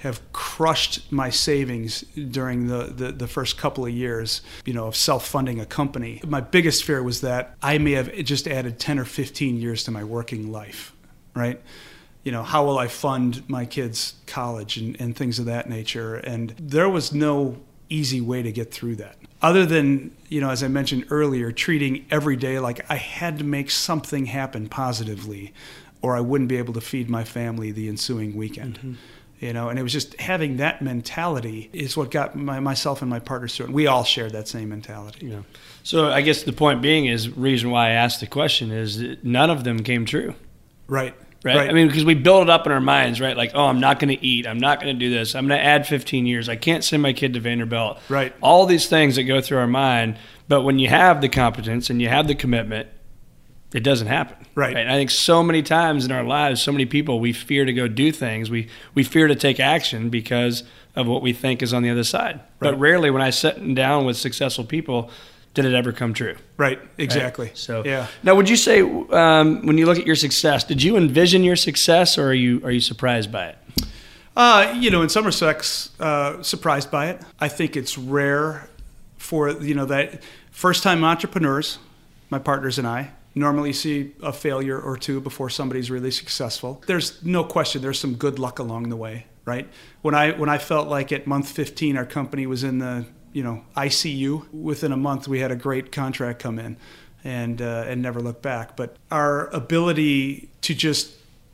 have 0.00 0.20
crushed 0.32 1.12
my 1.12 1.30
savings 1.30 2.00
during 2.00 2.66
the, 2.66 2.84
the, 2.84 3.12
the, 3.12 3.28
first 3.28 3.56
couple 3.56 3.86
of 3.86 3.92
years, 3.92 4.42
you 4.64 4.72
know, 4.72 4.88
of 4.88 4.96
self-funding 4.96 5.60
a 5.60 5.66
company. 5.66 6.20
My 6.26 6.40
biggest 6.40 6.82
fear 6.82 7.02
was 7.04 7.20
that 7.20 7.54
I 7.62 7.78
may 7.78 7.92
have 7.92 8.12
just 8.24 8.48
added 8.48 8.80
10 8.80 8.98
or 8.98 9.04
15 9.04 9.60
years 9.60 9.84
to 9.84 9.92
my 9.92 10.02
working 10.02 10.50
life, 10.50 10.92
right? 11.34 11.60
You 12.24 12.32
know, 12.32 12.42
how 12.42 12.64
will 12.64 12.78
I 12.78 12.88
fund 12.88 13.48
my 13.48 13.64
kids' 13.64 14.14
college 14.26 14.76
and, 14.76 15.00
and 15.00 15.14
things 15.14 15.38
of 15.38 15.44
that 15.44 15.68
nature? 15.68 16.16
And 16.16 16.54
there 16.58 16.88
was 16.88 17.12
no 17.12 17.60
easy 17.88 18.20
way 18.20 18.42
to 18.42 18.50
get 18.50 18.72
through 18.72 18.96
that 18.96 19.16
other 19.42 19.66
than 19.66 20.14
you 20.28 20.40
know 20.40 20.50
as 20.50 20.62
i 20.62 20.68
mentioned 20.68 21.04
earlier 21.10 21.52
treating 21.52 22.06
every 22.10 22.36
day 22.36 22.58
like 22.58 22.88
i 22.90 22.96
had 22.96 23.38
to 23.38 23.44
make 23.44 23.70
something 23.70 24.26
happen 24.26 24.68
positively 24.68 25.52
or 26.00 26.16
i 26.16 26.20
wouldn't 26.20 26.48
be 26.48 26.56
able 26.56 26.72
to 26.72 26.80
feed 26.80 27.10
my 27.10 27.24
family 27.24 27.70
the 27.70 27.88
ensuing 27.88 28.36
weekend. 28.36 28.78
Mm-hmm. 28.78 28.94
you 29.40 29.52
know 29.52 29.68
and 29.68 29.78
it 29.78 29.82
was 29.82 29.92
just 29.92 30.18
having 30.20 30.56
that 30.58 30.80
mentality 30.80 31.68
is 31.72 31.96
what 31.96 32.10
got 32.10 32.36
my, 32.36 32.60
myself 32.60 33.02
and 33.02 33.10
my 33.10 33.18
partners 33.18 33.56
through 33.56 33.66
it 33.66 33.72
we 33.72 33.86
all 33.86 34.04
shared 34.04 34.32
that 34.32 34.48
same 34.48 34.68
mentality. 34.68 35.26
Yeah. 35.26 35.42
So 35.82 36.10
i 36.10 36.20
guess 36.20 36.44
the 36.44 36.52
point 36.52 36.80
being 36.80 37.06
is 37.06 37.28
reason 37.36 37.70
why 37.70 37.88
i 37.88 37.90
asked 37.90 38.20
the 38.20 38.26
question 38.26 38.70
is 38.70 39.02
none 39.22 39.50
of 39.50 39.64
them 39.64 39.82
came 39.82 40.06
true. 40.06 40.34
Right 40.86 41.14
Right? 41.44 41.56
right? 41.56 41.70
I 41.70 41.72
mean, 41.72 41.88
because 41.88 42.04
we 42.04 42.14
build 42.14 42.44
it 42.44 42.50
up 42.50 42.66
in 42.66 42.72
our 42.72 42.80
minds, 42.80 43.20
right? 43.20 43.36
Like, 43.36 43.52
oh, 43.54 43.66
I'm 43.66 43.80
not 43.80 43.98
going 43.98 44.16
to 44.16 44.24
eat. 44.24 44.46
I'm 44.46 44.58
not 44.58 44.80
going 44.80 44.96
to 44.96 44.98
do 44.98 45.10
this. 45.10 45.34
I'm 45.34 45.48
going 45.48 45.58
to 45.58 45.64
add 45.64 45.86
15 45.86 46.24
years. 46.24 46.48
I 46.48 46.56
can't 46.56 46.84
send 46.84 47.02
my 47.02 47.12
kid 47.12 47.34
to 47.34 47.40
Vanderbilt. 47.40 47.98
Right. 48.08 48.32
All 48.40 48.66
these 48.66 48.88
things 48.88 49.16
that 49.16 49.24
go 49.24 49.40
through 49.40 49.58
our 49.58 49.66
mind. 49.66 50.18
But 50.46 50.62
when 50.62 50.78
you 50.78 50.88
have 50.88 51.20
the 51.20 51.28
competence 51.28 51.90
and 51.90 52.00
you 52.00 52.08
have 52.08 52.28
the 52.28 52.34
commitment, 52.34 52.88
it 53.74 53.80
doesn't 53.80 54.06
happen. 54.06 54.36
Right. 54.54 54.74
right. 54.74 54.86
I 54.86 54.92
think 54.92 55.10
so 55.10 55.42
many 55.42 55.62
times 55.62 56.04
in 56.04 56.12
our 56.12 56.24
lives, 56.24 56.62
so 56.62 56.72
many 56.72 56.86
people, 56.86 57.18
we 57.18 57.32
fear 57.32 57.64
to 57.64 57.72
go 57.72 57.88
do 57.88 58.12
things. 58.12 58.50
We, 58.50 58.68
we 58.94 59.02
fear 59.02 59.26
to 59.26 59.34
take 59.34 59.58
action 59.58 60.10
because 60.10 60.62
of 60.94 61.06
what 61.06 61.22
we 61.22 61.32
think 61.32 61.62
is 61.62 61.72
on 61.72 61.82
the 61.82 61.90
other 61.90 62.04
side. 62.04 62.34
Right. 62.34 62.70
But 62.70 62.78
rarely, 62.78 63.10
when 63.10 63.22
I 63.22 63.30
sit 63.30 63.74
down 63.74 64.04
with 64.04 64.16
successful 64.16 64.64
people, 64.64 65.10
did 65.54 65.64
it 65.64 65.74
ever 65.74 65.92
come 65.92 66.14
true? 66.14 66.36
Right, 66.56 66.80
exactly. 66.98 67.48
Right? 67.48 67.58
So 67.58 67.82
yeah. 67.84 68.06
Now, 68.22 68.34
would 68.34 68.48
you 68.48 68.56
say 68.56 68.80
um, 68.80 69.66
when 69.66 69.78
you 69.78 69.86
look 69.86 69.98
at 69.98 70.06
your 70.06 70.16
success, 70.16 70.64
did 70.64 70.82
you 70.82 70.96
envision 70.96 71.44
your 71.44 71.56
success, 71.56 72.18
or 72.18 72.28
are 72.28 72.34
you 72.34 72.62
are 72.64 72.70
you 72.70 72.80
surprised 72.80 73.30
by 73.30 73.48
it? 73.48 73.58
Uh, 74.34 74.74
you 74.78 74.90
know, 74.90 75.02
in 75.02 75.08
some 75.08 75.26
respects, 75.26 75.90
uh, 76.00 76.42
surprised 76.42 76.90
by 76.90 77.10
it. 77.10 77.20
I 77.38 77.48
think 77.48 77.76
it's 77.76 77.98
rare 77.98 78.68
for 79.18 79.50
you 79.50 79.74
know 79.74 79.84
that 79.86 80.22
first 80.50 80.82
time 80.82 81.04
entrepreneurs, 81.04 81.78
my 82.30 82.38
partners 82.38 82.78
and 82.78 82.86
I, 82.86 83.10
normally 83.34 83.72
see 83.72 84.12
a 84.22 84.32
failure 84.32 84.80
or 84.80 84.96
two 84.96 85.20
before 85.20 85.50
somebody's 85.50 85.90
really 85.90 86.10
successful. 86.10 86.82
There's 86.86 87.22
no 87.24 87.44
question. 87.44 87.82
There's 87.82 88.00
some 88.00 88.14
good 88.14 88.38
luck 88.38 88.58
along 88.58 88.88
the 88.88 88.96
way, 88.96 89.26
right? 89.44 89.68
When 90.00 90.14
I 90.14 90.32
when 90.32 90.48
I 90.48 90.58
felt 90.58 90.88
like 90.88 91.12
at 91.12 91.26
month 91.26 91.48
15 91.50 91.96
our 91.96 92.06
company 92.06 92.46
was 92.46 92.64
in 92.64 92.78
the 92.78 93.04
you 93.32 93.42
know 93.42 93.64
ICU. 93.76 94.52
Within 94.52 94.92
a 94.92 94.96
month, 94.96 95.28
we 95.28 95.40
had 95.40 95.50
a 95.50 95.56
great 95.56 95.92
contract 95.92 96.40
come 96.40 96.58
in, 96.58 96.76
and 97.24 97.60
uh, 97.60 97.84
and 97.86 98.02
never 98.02 98.20
look 98.20 98.42
back. 98.42 98.76
But 98.76 98.96
our 99.10 99.48
ability 99.48 100.50
to 100.62 100.74
just 100.74 101.12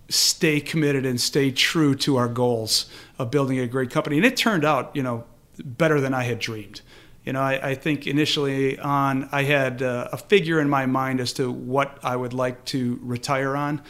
stay 0.08 0.60
committed 0.60 1.04
and 1.04 1.20
stay 1.20 1.50
true 1.50 1.94
to 1.94 2.16
our 2.16 2.28
goals 2.28 2.86
of 3.18 3.30
building 3.30 3.58
a 3.58 3.66
great 3.66 3.90
company, 3.90 4.16
and 4.16 4.24
it 4.26 4.36
turned 4.36 4.64
out, 4.64 4.94
you 4.94 5.02
know, 5.02 5.24
better 5.62 6.00
than 6.00 6.14
I 6.14 6.22
had 6.22 6.38
dreamed. 6.38 6.80
You 7.24 7.34
know, 7.34 7.42
I, 7.42 7.70
I 7.70 7.74
think 7.74 8.06
initially 8.06 8.78
on, 8.78 9.28
I 9.32 9.42
had 9.42 9.82
uh, 9.82 10.08
a 10.12 10.16
figure 10.16 10.60
in 10.60 10.70
my 10.70 10.86
mind 10.86 11.20
as 11.20 11.34
to 11.34 11.50
what 11.50 11.98
I 12.02 12.16
would 12.16 12.32
like 12.32 12.64
to 12.66 12.98
retire 13.02 13.54
on, 13.54 13.82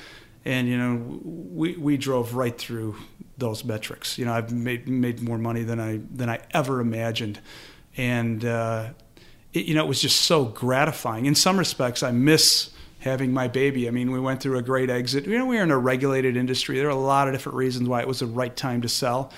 and 0.44 0.66
you 0.68 0.76
know, 0.76 1.20
we 1.22 1.76
we 1.76 1.96
drove 1.96 2.34
right 2.34 2.56
through 2.56 2.96
those 3.36 3.64
metrics. 3.64 4.18
You 4.18 4.24
know, 4.24 4.32
I've 4.32 4.52
made 4.52 4.88
made 4.88 5.20
more 5.20 5.38
money 5.38 5.62
than 5.62 5.78
I 5.78 6.00
than 6.12 6.28
I 6.28 6.40
ever 6.50 6.80
imagined 6.80 7.38
and 7.98 8.44
uh, 8.44 8.88
it, 9.52 9.66
you 9.66 9.74
know 9.74 9.84
it 9.84 9.88
was 9.88 10.00
just 10.00 10.22
so 10.22 10.46
gratifying. 10.46 11.26
In 11.26 11.34
some 11.34 11.58
respects, 11.58 12.02
I 12.02 12.12
miss 12.12 12.70
having 13.00 13.32
my 13.32 13.48
baby. 13.48 13.86
I 13.86 13.90
mean, 13.90 14.10
we 14.10 14.20
went 14.20 14.40
through 14.40 14.58
a 14.58 14.62
great 14.62 14.90
exit. 14.90 15.26
You 15.26 15.38
know, 15.38 15.46
we 15.46 15.58
are 15.58 15.62
in 15.62 15.70
a 15.70 15.78
regulated 15.78 16.36
industry. 16.36 16.78
There 16.78 16.86
are 16.86 16.90
a 16.90 16.94
lot 16.94 17.28
of 17.28 17.34
different 17.34 17.56
reasons 17.56 17.88
why 17.88 18.00
it 18.00 18.08
was 18.08 18.20
the 18.20 18.26
right 18.26 18.54
time 18.54 18.82
to 18.82 18.88
sell. 18.88 19.32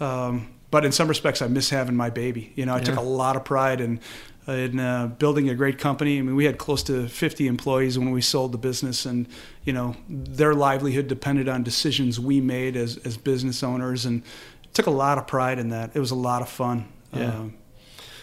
Um, 0.00 0.54
but 0.70 0.84
in 0.84 0.92
some 0.92 1.08
respects, 1.08 1.42
I 1.42 1.48
miss 1.48 1.70
having 1.70 1.94
my 1.94 2.10
baby. 2.10 2.52
You 2.56 2.66
know, 2.66 2.74
I 2.74 2.78
yeah. 2.78 2.84
took 2.84 2.96
a 2.96 3.02
lot 3.02 3.36
of 3.36 3.44
pride 3.44 3.80
in 3.80 4.00
in 4.48 4.78
uh, 4.78 5.08
building 5.08 5.48
a 5.48 5.56
great 5.56 5.76
company. 5.76 6.18
I 6.18 6.22
mean, 6.22 6.36
we 6.36 6.44
had 6.44 6.56
close 6.56 6.84
to 6.84 7.08
50 7.08 7.48
employees 7.48 7.98
when 7.98 8.12
we 8.12 8.20
sold 8.20 8.52
the 8.52 8.58
business, 8.58 9.04
and 9.04 9.26
you 9.64 9.72
know, 9.72 9.96
their 10.08 10.54
livelihood 10.54 11.08
depended 11.08 11.48
on 11.48 11.62
decisions 11.62 12.20
we 12.20 12.40
made 12.40 12.76
as 12.76 12.96
as 12.98 13.16
business 13.16 13.62
owners, 13.62 14.04
and 14.04 14.22
took 14.72 14.86
a 14.86 14.90
lot 14.90 15.18
of 15.18 15.26
pride 15.26 15.58
in 15.58 15.70
that. 15.70 15.90
It 15.94 16.00
was 16.00 16.10
a 16.10 16.16
lot 16.16 16.42
of 16.42 16.48
fun. 16.48 16.88
Yeah. 17.12 17.26
Um, 17.26 17.54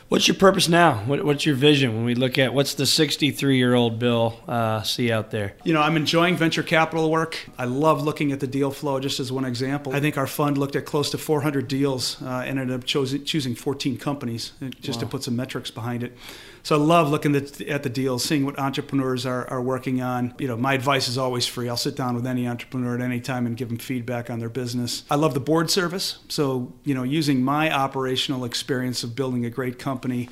What's 0.09 0.27
your 0.27 0.35
purpose 0.35 0.69
now? 0.69 0.97
What, 1.05 1.25
what's 1.25 1.45
your 1.45 1.55
vision 1.55 1.95
when 1.95 2.05
we 2.05 2.13
look 2.13 2.37
at 2.37 2.53
what's 2.53 2.75
the 2.75 2.85
63 2.85 3.57
year 3.57 3.73
old 3.73 3.99
Bill 3.99 4.39
uh, 4.47 4.83
see 4.83 5.11
out 5.11 5.31
there? 5.31 5.55
You 5.63 5.73
know, 5.73 5.81
I'm 5.81 5.97
enjoying 5.97 6.35
venture 6.35 6.61
capital 6.63 7.09
work. 7.09 7.49
I 7.57 7.65
love 7.65 8.03
looking 8.03 8.31
at 8.31 8.39
the 8.39 8.47
deal 8.47 8.69
flow, 8.69 8.99
just 8.99 9.19
as 9.19 9.31
one 9.31 9.45
example. 9.45 9.93
I 9.93 9.99
think 9.99 10.17
our 10.17 10.27
fund 10.27 10.57
looked 10.57 10.75
at 10.75 10.85
close 10.85 11.09
to 11.11 11.17
400 11.17 11.67
deals 11.67 12.21
uh, 12.21 12.43
and 12.45 12.59
ended 12.59 12.75
up 12.75 12.85
choosing 12.85 13.55
14 13.55 13.97
companies 13.97 14.51
just 14.81 14.97
wow. 14.97 15.05
to 15.05 15.09
put 15.09 15.23
some 15.23 15.35
metrics 15.35 15.71
behind 15.71 16.03
it. 16.03 16.15
So 16.63 16.77
I 16.77 16.79
love 16.79 17.09
looking 17.09 17.35
at, 17.35 17.83
the 17.83 17.89
deals, 17.89 18.23
seeing 18.23 18.45
what 18.45 18.57
entrepreneurs 18.57 19.25
are, 19.25 19.45
are 19.49 19.61
working 19.61 20.01
on. 20.01 20.33
You 20.39 20.47
know, 20.47 20.55
my 20.55 20.73
advice 20.73 21.09
is 21.09 21.17
always 21.17 21.45
free. 21.45 21.67
I'll 21.67 21.75
sit 21.75 21.97
down 21.97 22.15
with 22.15 22.25
any 22.25 22.47
entrepreneur 22.47 22.95
at 22.95 23.01
any 23.01 23.19
time 23.19 23.45
and 23.45 23.57
give 23.57 23.67
them 23.67 23.77
feedback 23.77 24.29
on 24.29 24.39
their 24.39 24.47
business. 24.47 25.03
I 25.11 25.15
love 25.15 25.33
the 25.33 25.41
board 25.41 25.69
service. 25.69 26.19
So, 26.29 26.71
you 26.85 26.93
know, 26.93 27.03
using 27.03 27.43
my 27.43 27.69
operational 27.69 28.45
experience 28.45 29.03
of 29.03 29.13
building 29.13 29.45
a 29.45 29.49
great 29.49 29.77
company 29.77 30.29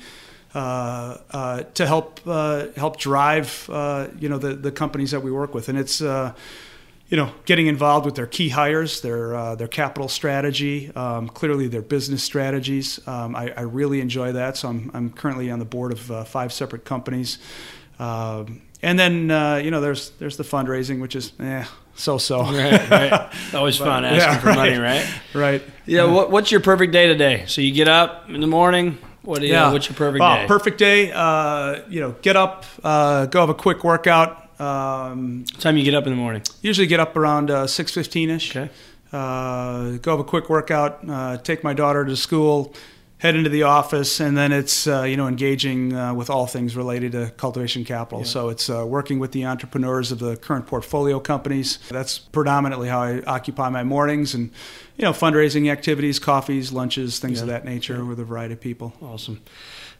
uh, 0.54 1.18
uh, 1.30 1.62
to 1.74 1.86
help 1.86 2.20
uh, 2.26 2.66
help 2.76 2.98
drive 2.98 3.68
uh, 3.70 4.08
you 4.18 4.28
know 4.28 4.36
the, 4.36 4.54
the 4.54 4.70
companies 4.70 5.10
that 5.10 5.20
we 5.20 5.30
work 5.30 5.54
with, 5.54 5.70
and 5.70 5.78
it's 5.78 6.02
uh, 6.02 6.34
you 7.12 7.18
know, 7.18 7.30
getting 7.44 7.66
involved 7.66 8.06
with 8.06 8.14
their 8.14 8.26
key 8.26 8.48
hires, 8.48 9.02
their 9.02 9.36
uh, 9.36 9.54
their 9.54 9.68
capital 9.68 10.08
strategy, 10.08 10.90
um, 10.96 11.28
clearly 11.28 11.68
their 11.68 11.82
business 11.82 12.22
strategies. 12.22 13.06
Um, 13.06 13.36
I, 13.36 13.52
I, 13.54 13.60
really 13.60 14.00
enjoy 14.00 14.32
that. 14.32 14.56
So 14.56 14.70
I'm, 14.70 14.90
I'm 14.94 15.10
currently 15.10 15.50
on 15.50 15.58
the 15.58 15.66
board 15.66 15.92
of 15.92 16.10
uh, 16.10 16.24
five 16.24 16.54
separate 16.54 16.86
companies. 16.86 17.36
Um, 17.98 18.62
and 18.80 18.98
then 18.98 19.30
uh, 19.30 19.56
you 19.56 19.70
know, 19.70 19.82
there's 19.82 20.08
there's 20.12 20.38
the 20.38 20.42
fundraising, 20.42 21.02
which 21.02 21.14
is 21.14 21.34
eh, 21.38 21.66
so 21.94 22.16
so. 22.16 22.44
Right, 22.44 22.88
right. 22.90 23.30
Always 23.54 23.76
but, 23.76 23.84
fun 23.84 24.06
asking 24.06 24.18
yeah, 24.18 24.38
for 24.38 24.46
right, 24.46 24.56
money, 24.56 24.78
right? 24.78 25.14
Right. 25.34 25.62
Yeah. 25.84 26.04
What, 26.04 26.30
what's 26.30 26.50
your 26.50 26.62
perfect 26.62 26.94
day 26.94 27.08
today? 27.08 27.44
So 27.46 27.60
you 27.60 27.74
get 27.74 27.88
up 27.88 28.30
in 28.30 28.40
the 28.40 28.46
morning. 28.46 28.96
What 29.20 29.40
do 29.40 29.46
you, 29.46 29.52
yeah. 29.52 29.70
What's 29.70 29.86
your 29.86 29.96
perfect 29.96 30.24
oh, 30.24 30.34
day? 30.34 30.46
Perfect 30.46 30.78
day. 30.78 31.12
Uh, 31.12 31.82
you 31.90 32.00
know, 32.00 32.12
get 32.22 32.36
up, 32.36 32.64
uh, 32.82 33.26
go 33.26 33.40
have 33.40 33.50
a 33.50 33.54
quick 33.54 33.84
workout. 33.84 34.41
Um, 34.62 35.44
time 35.58 35.76
you 35.76 35.84
get 35.84 35.94
up 35.94 36.06
in 36.06 36.10
the 36.10 36.16
morning? 36.16 36.42
Usually 36.60 36.86
get 36.86 37.00
up 37.00 37.16
around 37.16 37.50
uh, 37.50 37.66
six 37.66 37.92
fifteen 37.92 38.30
ish. 38.30 38.54
Okay. 38.54 38.70
Uh, 39.12 39.98
go 39.98 40.12
have 40.12 40.20
a 40.20 40.24
quick 40.24 40.48
workout. 40.48 41.00
Uh, 41.08 41.36
take 41.36 41.64
my 41.64 41.74
daughter 41.74 42.04
to 42.04 42.16
school. 42.16 42.74
Head 43.18 43.36
into 43.36 43.50
the 43.50 43.62
office, 43.62 44.18
and 44.18 44.36
then 44.36 44.50
it's 44.50 44.88
uh, 44.88 45.02
you 45.02 45.16
know 45.16 45.28
engaging 45.28 45.94
uh, 45.94 46.12
with 46.12 46.28
all 46.28 46.46
things 46.46 46.76
related 46.76 47.12
to 47.12 47.30
cultivation 47.36 47.84
capital. 47.84 48.20
Yeah. 48.20 48.26
So 48.26 48.48
it's 48.48 48.68
uh, 48.68 48.84
working 48.84 49.20
with 49.20 49.30
the 49.30 49.46
entrepreneurs 49.46 50.10
of 50.10 50.18
the 50.18 50.36
current 50.36 50.66
portfolio 50.66 51.20
companies. 51.20 51.78
That's 51.88 52.18
predominantly 52.18 52.88
how 52.88 53.00
I 53.02 53.22
occupy 53.26 53.68
my 53.68 53.84
mornings, 53.84 54.34
and 54.34 54.50
you 54.96 55.04
know 55.04 55.12
fundraising 55.12 55.70
activities, 55.70 56.18
coffees, 56.18 56.72
lunches, 56.72 57.20
things 57.20 57.38
yeah. 57.38 57.42
of 57.42 57.48
that 57.48 57.64
nature 57.64 57.98
yeah. 57.98 58.08
with 58.08 58.18
a 58.18 58.24
variety 58.24 58.54
of 58.54 58.60
people. 58.60 58.92
Awesome. 59.00 59.40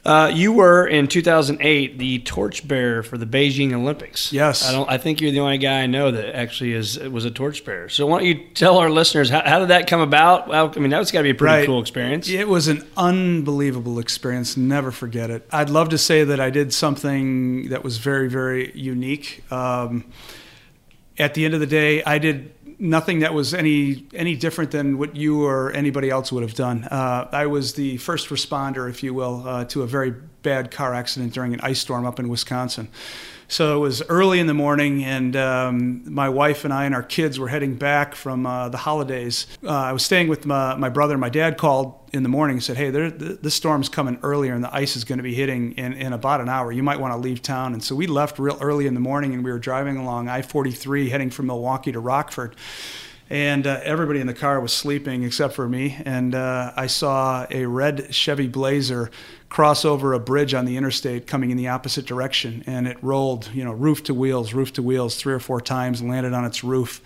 Uh, 0.04 0.28
you 0.34 0.52
were 0.52 0.84
in 0.84 1.06
2008 1.06 1.96
the 1.96 2.18
torchbearer 2.20 3.04
for 3.04 3.16
the 3.16 3.26
Beijing 3.26 3.72
Olympics. 3.72 4.32
Yes, 4.32 4.68
I 4.68 4.72
don't. 4.72 4.90
I 4.90 4.98
think 4.98 5.20
you're 5.20 5.30
the 5.30 5.38
only 5.38 5.58
guy 5.58 5.82
I 5.82 5.86
know 5.86 6.10
that 6.10 6.34
actually 6.34 6.72
is 6.72 6.98
was 6.98 7.24
a 7.24 7.30
torchbearer. 7.30 7.88
So 7.88 8.06
why 8.06 8.18
don't 8.18 8.26
you 8.26 8.48
tell 8.54 8.78
our 8.78 8.90
listeners 8.90 9.30
how, 9.30 9.42
how 9.44 9.60
did 9.60 9.68
that 9.68 9.86
come 9.86 10.00
about? 10.00 10.48
Well, 10.48 10.72
I 10.74 10.78
mean, 10.80 10.90
that's 10.90 11.12
got 11.12 11.20
to 11.20 11.22
be 11.22 11.30
a 11.30 11.34
pretty 11.34 11.54
right. 11.54 11.66
cool 11.66 11.80
experience. 11.80 12.28
It 12.28 12.48
was 12.48 12.66
an 12.66 12.84
unbelievable 12.96 14.00
experience. 14.00 14.56
Never 14.56 14.90
forget 14.90 15.30
it. 15.30 15.46
I'd 15.52 15.70
love 15.70 15.90
to 15.90 15.98
say 15.98 16.24
that 16.24 16.40
I 16.40 16.50
did 16.50 16.74
something 16.74 17.68
that 17.68 17.84
was 17.84 17.98
very, 17.98 18.28
very 18.28 18.76
unique. 18.76 19.44
Um, 19.52 20.10
at 21.16 21.34
the 21.34 21.44
end 21.44 21.54
of 21.54 21.60
the 21.60 21.66
day, 21.66 22.02
I 22.02 22.18
did 22.18 22.52
nothing 22.82 23.20
that 23.20 23.32
was 23.32 23.54
any 23.54 24.04
any 24.12 24.34
different 24.34 24.72
than 24.72 24.98
what 24.98 25.14
you 25.14 25.46
or 25.46 25.70
anybody 25.70 26.10
else 26.10 26.32
would 26.32 26.42
have 26.42 26.54
done. 26.54 26.84
Uh, 26.84 27.28
I 27.32 27.46
was 27.46 27.74
the 27.74 27.96
first 27.98 28.28
responder, 28.28 28.90
if 28.90 29.02
you 29.02 29.14
will, 29.14 29.46
uh, 29.46 29.64
to 29.66 29.82
a 29.82 29.86
very 29.86 30.10
bad 30.42 30.70
car 30.72 30.92
accident 30.92 31.32
during 31.32 31.54
an 31.54 31.60
ice 31.62 31.78
storm 31.78 32.04
up 32.04 32.18
in 32.18 32.28
Wisconsin. 32.28 32.88
So 33.52 33.76
it 33.76 33.80
was 33.80 34.00
early 34.08 34.40
in 34.40 34.46
the 34.46 34.54
morning, 34.54 35.04
and 35.04 35.36
um, 35.36 36.10
my 36.10 36.30
wife 36.30 36.64
and 36.64 36.72
I 36.72 36.86
and 36.86 36.94
our 36.94 37.02
kids 37.02 37.38
were 37.38 37.48
heading 37.48 37.74
back 37.74 38.14
from 38.14 38.46
uh, 38.46 38.70
the 38.70 38.78
holidays. 38.78 39.46
Uh, 39.62 39.68
I 39.68 39.92
was 39.92 40.02
staying 40.02 40.28
with 40.28 40.46
my, 40.46 40.74
my, 40.76 40.88
brother. 40.88 41.18
My 41.18 41.28
dad 41.28 41.58
called 41.58 41.92
in 42.14 42.22
the 42.22 42.30
morning 42.30 42.56
and 42.56 42.64
said, 42.64 42.78
Hey, 42.78 42.88
there, 42.88 43.10
this 43.10 43.54
storm's 43.54 43.90
coming 43.90 44.18
earlier, 44.22 44.54
and 44.54 44.64
the 44.64 44.74
ice 44.74 44.96
is 44.96 45.04
going 45.04 45.18
to 45.18 45.22
be 45.22 45.34
hitting 45.34 45.72
in, 45.72 45.92
in 45.92 46.14
about 46.14 46.40
an 46.40 46.48
hour. 46.48 46.72
You 46.72 46.82
might 46.82 46.98
want 46.98 47.12
to 47.12 47.18
leave 47.18 47.42
town. 47.42 47.74
And 47.74 47.84
so 47.84 47.94
we 47.94 48.06
left 48.06 48.38
real 48.38 48.56
early 48.58 48.86
in 48.86 48.94
the 48.94 49.00
morning, 49.00 49.34
and 49.34 49.44
we 49.44 49.52
were 49.52 49.58
driving 49.58 49.98
along 49.98 50.30
I 50.30 50.40
43 50.40 51.10
heading 51.10 51.28
from 51.28 51.48
Milwaukee 51.48 51.92
to 51.92 52.00
Rockford 52.00 52.56
and 53.32 53.66
uh, 53.66 53.80
everybody 53.82 54.20
in 54.20 54.26
the 54.26 54.34
car 54.34 54.60
was 54.60 54.74
sleeping 54.74 55.22
except 55.22 55.54
for 55.54 55.66
me. 55.66 55.96
And 56.04 56.34
uh, 56.34 56.74
I 56.76 56.86
saw 56.86 57.46
a 57.50 57.64
red 57.64 58.14
Chevy 58.14 58.46
Blazer 58.46 59.10
cross 59.48 59.86
over 59.86 60.12
a 60.12 60.20
bridge 60.20 60.52
on 60.52 60.66
the 60.66 60.76
interstate 60.76 61.26
coming 61.26 61.50
in 61.50 61.56
the 61.56 61.68
opposite 61.68 62.04
direction, 62.04 62.62
and 62.66 62.86
it 62.86 62.98
rolled, 63.02 63.48
you 63.54 63.64
know, 63.64 63.72
roof 63.72 64.04
to 64.04 64.14
wheels, 64.14 64.52
roof 64.52 64.74
to 64.74 64.82
wheels, 64.82 65.16
three 65.16 65.32
or 65.32 65.38
four 65.38 65.62
times, 65.62 66.02
and 66.02 66.10
landed 66.10 66.34
on 66.34 66.44
its 66.44 66.62
roof. 66.62 67.00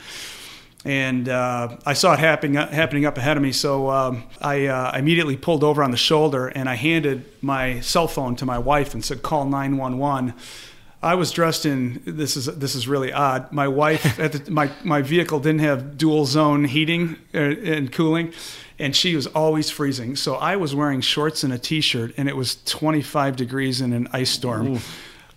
And 0.84 1.28
uh, 1.28 1.76
I 1.86 1.92
saw 1.92 2.14
it 2.14 2.18
happening 2.18 2.54
happening 2.54 3.06
up 3.06 3.18
ahead 3.18 3.36
of 3.36 3.42
me, 3.44 3.52
so 3.52 3.88
um, 3.88 4.24
I 4.40 4.66
uh, 4.66 4.98
immediately 4.98 5.36
pulled 5.36 5.62
over 5.62 5.84
on 5.84 5.92
the 5.92 5.96
shoulder 5.96 6.48
and 6.48 6.68
I 6.68 6.74
handed 6.74 7.24
my 7.40 7.78
cell 7.80 8.08
phone 8.08 8.34
to 8.36 8.44
my 8.44 8.58
wife 8.58 8.94
and 8.94 9.04
said, 9.04 9.22
"Call 9.22 9.44
911." 9.44 10.34
I 11.06 11.14
was 11.14 11.30
dressed 11.30 11.64
in 11.64 12.02
this 12.04 12.36
is 12.36 12.46
this 12.46 12.74
is 12.74 12.88
really 12.88 13.12
odd. 13.12 13.52
My 13.52 13.68
wife 13.68 14.18
at 14.26 14.32
the, 14.32 14.50
my 14.50 14.72
my 14.82 15.02
vehicle 15.02 15.38
didn't 15.38 15.60
have 15.60 15.96
dual 15.96 16.26
zone 16.26 16.64
heating 16.64 17.16
uh, 17.32 17.38
and 17.38 17.92
cooling, 17.92 18.32
and 18.80 18.94
she 18.94 19.14
was 19.14 19.28
always 19.28 19.70
freezing. 19.70 20.16
So 20.16 20.34
I 20.34 20.56
was 20.56 20.74
wearing 20.74 21.00
shorts 21.00 21.44
and 21.44 21.52
a 21.52 21.58
t-shirt, 21.58 22.12
and 22.16 22.28
it 22.28 22.36
was 22.36 22.56
25 22.64 23.36
degrees 23.36 23.80
in 23.80 23.92
an 23.92 24.08
ice 24.12 24.30
storm. 24.30 24.80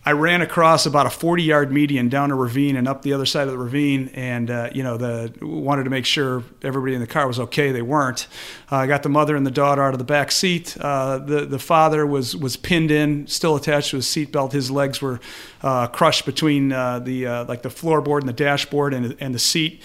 I 0.09 0.13
ran 0.13 0.41
across 0.41 0.87
about 0.87 1.05
a 1.05 1.11
40 1.11 1.43
yard 1.43 1.71
median 1.71 2.09
down 2.09 2.31
a 2.31 2.35
ravine 2.35 2.77
and 2.77 2.87
up 2.87 3.03
the 3.03 3.13
other 3.13 3.27
side 3.27 3.43
of 3.43 3.51
the 3.51 3.59
ravine, 3.59 4.09
and 4.15 4.49
uh, 4.49 4.71
you 4.73 4.81
know 4.81 4.97
the 4.97 5.31
wanted 5.39 5.83
to 5.83 5.91
make 5.91 6.07
sure 6.07 6.43
everybody 6.63 6.95
in 6.95 6.99
the 6.99 7.05
car 7.05 7.27
was 7.27 7.39
okay. 7.39 7.71
They 7.71 7.83
weren't. 7.83 8.25
Uh, 8.71 8.77
I 8.77 8.87
got 8.87 9.03
the 9.03 9.09
mother 9.09 9.35
and 9.35 9.45
the 9.45 9.51
daughter 9.51 9.83
out 9.83 9.93
of 9.93 9.99
the 9.99 10.05
back 10.05 10.31
seat. 10.31 10.75
Uh, 10.81 11.19
the 11.19 11.45
the 11.45 11.59
father 11.59 12.07
was 12.07 12.35
was 12.35 12.57
pinned 12.57 12.89
in, 12.89 13.27
still 13.27 13.55
attached 13.55 13.91
to 13.91 13.97
his 13.97 14.07
seatbelt. 14.07 14.51
His 14.51 14.71
legs 14.71 14.99
were 14.99 15.19
uh, 15.61 15.85
crushed 15.85 16.25
between 16.25 16.71
uh, 16.71 16.97
the 16.97 17.27
uh, 17.27 17.45
like 17.45 17.61
the 17.61 17.69
floorboard 17.69 18.21
and 18.21 18.29
the 18.29 18.33
dashboard 18.33 18.95
and 18.95 19.15
and 19.19 19.35
the 19.35 19.39
seat 19.39 19.79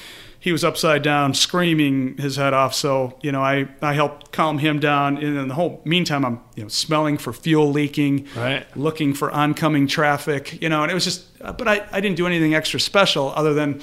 he 0.44 0.52
was 0.52 0.62
upside 0.62 1.00
down, 1.02 1.32
screaming 1.32 2.18
his 2.18 2.36
head 2.36 2.52
off. 2.52 2.74
So 2.74 3.16
you 3.22 3.32
know, 3.32 3.40
I, 3.40 3.66
I 3.80 3.94
helped 3.94 4.30
calm 4.30 4.58
him 4.58 4.78
down. 4.78 5.16
And 5.16 5.38
in 5.38 5.48
the 5.48 5.54
whole 5.54 5.80
meantime, 5.86 6.22
I'm 6.22 6.38
you 6.54 6.64
know 6.64 6.68
smelling 6.68 7.16
for 7.16 7.32
fuel 7.32 7.70
leaking, 7.70 8.28
right. 8.36 8.66
looking 8.76 9.14
for 9.14 9.30
oncoming 9.30 9.86
traffic. 9.86 10.60
You 10.60 10.68
know, 10.68 10.82
and 10.82 10.90
it 10.90 10.94
was 10.94 11.04
just, 11.04 11.24
but 11.38 11.66
I, 11.66 11.86
I 11.90 12.02
didn't 12.02 12.18
do 12.18 12.26
anything 12.26 12.54
extra 12.54 12.78
special 12.78 13.32
other 13.34 13.54
than. 13.54 13.80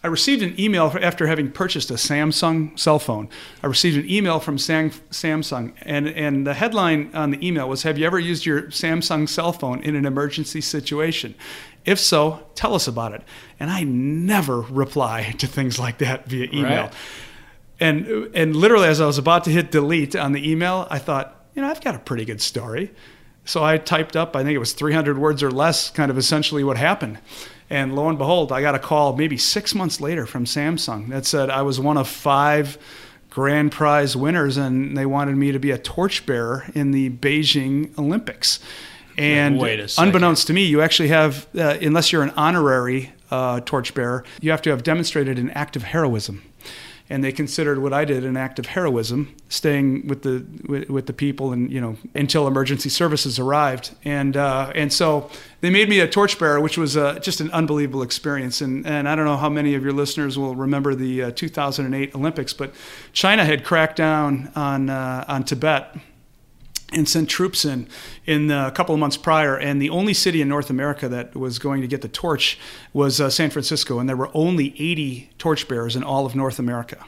I 0.00 0.06
received 0.06 0.42
an 0.42 0.58
email 0.60 0.94
after 1.02 1.26
having 1.26 1.50
purchased 1.50 1.90
a 1.90 1.94
Samsung 1.94 2.78
cell 2.78 3.00
phone. 3.00 3.28
I 3.64 3.66
received 3.66 3.96
an 3.96 4.08
email 4.08 4.38
from 4.38 4.56
Sam, 4.56 4.90
Samsung, 5.10 5.72
and, 5.82 6.06
and 6.06 6.46
the 6.46 6.54
headline 6.54 7.10
on 7.14 7.32
the 7.32 7.46
email 7.46 7.68
was 7.68 7.82
Have 7.82 7.98
you 7.98 8.06
ever 8.06 8.20
used 8.20 8.46
your 8.46 8.62
Samsung 8.68 9.28
cell 9.28 9.52
phone 9.52 9.82
in 9.82 9.96
an 9.96 10.06
emergency 10.06 10.60
situation? 10.60 11.34
If 11.84 11.98
so, 11.98 12.46
tell 12.54 12.74
us 12.74 12.86
about 12.86 13.12
it. 13.12 13.22
And 13.58 13.70
I 13.70 13.82
never 13.84 14.60
reply 14.60 15.34
to 15.38 15.46
things 15.46 15.78
like 15.78 15.98
that 15.98 16.26
via 16.26 16.48
email. 16.52 16.84
Right. 16.84 16.94
And 17.80 18.06
and 18.34 18.56
literally 18.56 18.88
as 18.88 19.00
I 19.00 19.06
was 19.06 19.18
about 19.18 19.44
to 19.44 19.50
hit 19.50 19.70
delete 19.70 20.16
on 20.16 20.32
the 20.32 20.50
email, 20.50 20.86
I 20.90 20.98
thought, 20.98 21.46
you 21.54 21.62
know, 21.62 21.68
I've 21.68 21.80
got 21.80 21.94
a 21.94 21.98
pretty 21.98 22.24
good 22.24 22.40
story. 22.40 22.92
So 23.44 23.64
I 23.64 23.78
typed 23.78 24.14
up, 24.14 24.36
I 24.36 24.42
think 24.42 24.54
it 24.54 24.58
was 24.58 24.74
300 24.74 25.16
words 25.16 25.42
or 25.42 25.50
less, 25.50 25.88
kind 25.90 26.10
of 26.10 26.18
essentially 26.18 26.62
what 26.62 26.76
happened. 26.76 27.18
And 27.70 27.94
lo 27.96 28.08
and 28.08 28.18
behold, 28.18 28.52
I 28.52 28.60
got 28.60 28.74
a 28.74 28.78
call 28.78 29.16
maybe 29.16 29.38
six 29.38 29.74
months 29.74 30.00
later 30.00 30.26
from 30.26 30.44
Samsung 30.44 31.08
that 31.08 31.24
said 31.24 31.48
I 31.48 31.62
was 31.62 31.80
one 31.80 31.96
of 31.96 32.08
five 32.08 32.78
grand 33.30 33.72
prize 33.72 34.16
winners 34.16 34.56
and 34.56 34.96
they 34.96 35.06
wanted 35.06 35.36
me 35.36 35.52
to 35.52 35.58
be 35.58 35.70
a 35.70 35.78
torchbearer 35.78 36.66
in 36.74 36.90
the 36.90 37.10
Beijing 37.10 37.96
Olympics. 37.98 38.58
And 39.18 39.60
unbeknownst 39.98 40.46
to 40.46 40.52
me, 40.52 40.64
you 40.64 40.80
actually 40.80 41.08
have, 41.08 41.46
uh, 41.56 41.76
unless 41.80 42.12
you're 42.12 42.22
an 42.22 42.30
honorary 42.30 43.12
uh, 43.30 43.60
torchbearer, 43.60 44.24
you 44.40 44.50
have 44.50 44.62
to 44.62 44.70
have 44.70 44.82
demonstrated 44.82 45.38
an 45.38 45.50
act 45.50 45.76
of 45.76 45.82
heroism. 45.82 46.42
And 47.10 47.24
they 47.24 47.32
considered 47.32 47.78
what 47.78 47.94
I 47.94 48.04
did 48.04 48.22
an 48.26 48.36
act 48.36 48.58
of 48.58 48.66
heroism, 48.66 49.34
staying 49.48 50.08
with 50.08 50.24
the 50.24 50.44
with, 50.68 50.90
with 50.90 51.06
the 51.06 51.14
people, 51.14 51.54
and 51.54 51.72
you 51.72 51.80
know 51.80 51.96
until 52.14 52.46
emergency 52.46 52.90
services 52.90 53.38
arrived. 53.38 53.92
And 54.04 54.36
uh, 54.36 54.72
and 54.74 54.92
so 54.92 55.30
they 55.62 55.70
made 55.70 55.88
me 55.88 56.00
a 56.00 56.06
torchbearer, 56.06 56.60
which 56.60 56.76
was 56.76 56.98
uh, 56.98 57.18
just 57.20 57.40
an 57.40 57.50
unbelievable 57.52 58.02
experience. 58.02 58.60
And 58.60 58.86
and 58.86 59.08
I 59.08 59.16
don't 59.16 59.24
know 59.24 59.38
how 59.38 59.48
many 59.48 59.74
of 59.74 59.82
your 59.82 59.94
listeners 59.94 60.38
will 60.38 60.54
remember 60.54 60.94
the 60.94 61.22
uh, 61.22 61.30
2008 61.30 62.14
Olympics, 62.14 62.52
but 62.52 62.74
China 63.14 63.42
had 63.42 63.64
cracked 63.64 63.96
down 63.96 64.52
on 64.54 64.90
uh, 64.90 65.24
on 65.28 65.44
Tibet 65.44 65.96
and 66.92 67.08
sent 67.08 67.28
troops 67.28 67.64
in 67.64 67.86
in 68.26 68.50
a 68.50 68.70
couple 68.70 68.94
of 68.94 68.98
months 68.98 69.16
prior. 69.16 69.56
And 69.56 69.80
the 69.80 69.90
only 69.90 70.14
city 70.14 70.40
in 70.40 70.48
North 70.48 70.70
America 70.70 71.08
that 71.08 71.36
was 71.36 71.58
going 71.58 71.82
to 71.82 71.86
get 71.86 72.02
the 72.02 72.08
torch 72.08 72.58
was 72.92 73.20
uh, 73.20 73.30
San 73.30 73.50
Francisco, 73.50 73.98
and 73.98 74.08
there 74.08 74.16
were 74.16 74.30
only 74.34 74.68
80 74.78 75.30
torchbearers 75.38 75.96
in 75.96 76.02
all 76.02 76.24
of 76.26 76.34
North 76.34 76.58
America. 76.58 77.04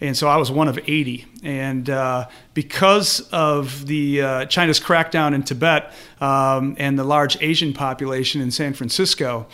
And 0.00 0.16
so 0.16 0.28
I 0.28 0.36
was 0.36 0.50
one 0.50 0.68
of 0.68 0.78
80. 0.78 1.24
And 1.42 1.88
uh, 1.88 2.28
because 2.52 3.20
of 3.32 3.86
the 3.86 4.22
uh, 4.22 4.44
China's 4.46 4.80
crackdown 4.80 5.34
in 5.34 5.42
Tibet 5.42 5.92
um, 6.20 6.74
and 6.78 6.98
the 6.98 7.04
large 7.04 7.40
Asian 7.40 7.72
population 7.72 8.40
in 8.40 8.50
San 8.50 8.74
Francisco, 8.74 9.46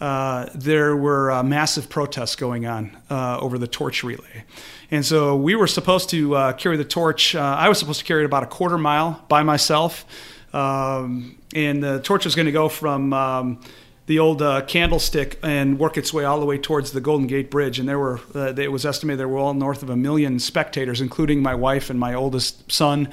uh, 0.00 0.46
there 0.54 0.96
were 0.96 1.30
uh, 1.30 1.42
massive 1.42 1.88
protests 1.88 2.36
going 2.36 2.66
on 2.66 2.96
uh, 3.08 3.38
over 3.38 3.58
the 3.58 3.68
torch 3.68 4.04
relay. 4.04 4.44
And 4.90 5.04
so 5.04 5.36
we 5.36 5.54
were 5.54 5.66
supposed 5.66 6.10
to 6.10 6.36
uh, 6.36 6.52
carry 6.52 6.76
the 6.76 6.84
torch. 6.84 7.34
Uh, 7.34 7.40
I 7.40 7.68
was 7.68 7.78
supposed 7.78 7.98
to 8.00 8.04
carry 8.04 8.22
it 8.22 8.26
about 8.26 8.44
a 8.44 8.46
quarter 8.46 8.78
mile 8.78 9.24
by 9.28 9.42
myself. 9.42 10.04
Um, 10.52 11.38
and 11.54 11.82
the 11.82 12.00
torch 12.00 12.24
was 12.24 12.34
going 12.34 12.46
to 12.46 12.52
go 12.52 12.68
from 12.68 13.12
um, 13.12 13.60
the 14.06 14.20
old 14.20 14.40
uh, 14.40 14.62
candlestick 14.62 15.38
and 15.42 15.78
work 15.78 15.96
its 15.96 16.12
way 16.12 16.24
all 16.24 16.38
the 16.38 16.46
way 16.46 16.56
towards 16.56 16.92
the 16.92 17.00
Golden 17.00 17.26
Gate 17.26 17.50
Bridge. 17.50 17.80
And 17.80 17.88
there 17.88 17.98
were, 17.98 18.20
uh, 18.34 18.54
it 18.54 18.70
was 18.70 18.86
estimated 18.86 19.18
there 19.18 19.28
were 19.28 19.38
all 19.38 19.54
north 19.54 19.82
of 19.82 19.90
a 19.90 19.96
million 19.96 20.38
spectators, 20.38 21.00
including 21.00 21.42
my 21.42 21.54
wife 21.54 21.90
and 21.90 21.98
my 21.98 22.14
oldest 22.14 22.70
son, 22.70 23.08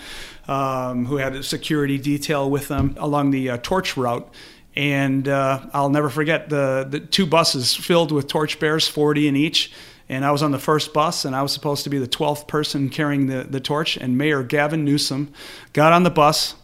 um, 0.48 1.06
who 1.06 1.18
had 1.18 1.36
a 1.36 1.42
security 1.42 1.98
detail 1.98 2.50
with 2.50 2.68
them 2.68 2.96
along 3.00 3.32
the 3.32 3.50
uh, 3.50 3.58
torch 3.58 3.98
route. 3.98 4.32
And 4.76 5.28
uh, 5.28 5.68
I'll 5.74 5.90
never 5.90 6.10
forget 6.10 6.50
the, 6.50 6.86
the 6.88 7.00
two 7.00 7.26
buses 7.26 7.76
filled 7.76 8.12
with 8.12 8.28
torchbearers, 8.28 8.88
40 8.88 9.28
in 9.28 9.36
each 9.36 9.72
and 10.14 10.24
I 10.24 10.32
was 10.32 10.42
on 10.42 10.52
the 10.52 10.60
first 10.60 10.94
bus, 10.94 11.26
and 11.26 11.36
I 11.36 11.42
was 11.42 11.52
supposed 11.52 11.84
to 11.84 11.90
be 11.90 11.98
the 11.98 12.08
12th 12.08 12.48
person 12.48 12.90
carrying 12.90 13.28
the, 13.28 13.44
the 13.44 13.60
torch. 13.60 13.98
And 13.98 14.18
Mayor 14.18 14.44
Gavin 14.44 14.86
Newsom 14.86 15.34
got 15.74 15.94
on 15.94 16.04
the 16.04 16.10
bus, 16.10 16.56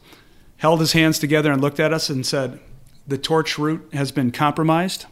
held 0.57 0.79
his 0.79 0.93
hands 0.93 1.19
together, 1.19 1.51
and 1.51 1.61
looked 1.61 1.79
at 1.79 1.93
us 1.93 2.09
and 2.09 2.25
said, 2.25 2.59
The 3.07 3.17
torch 3.17 3.57
route 3.57 3.89
has 3.93 4.11
been 4.11 4.31
compromised. 4.31 5.05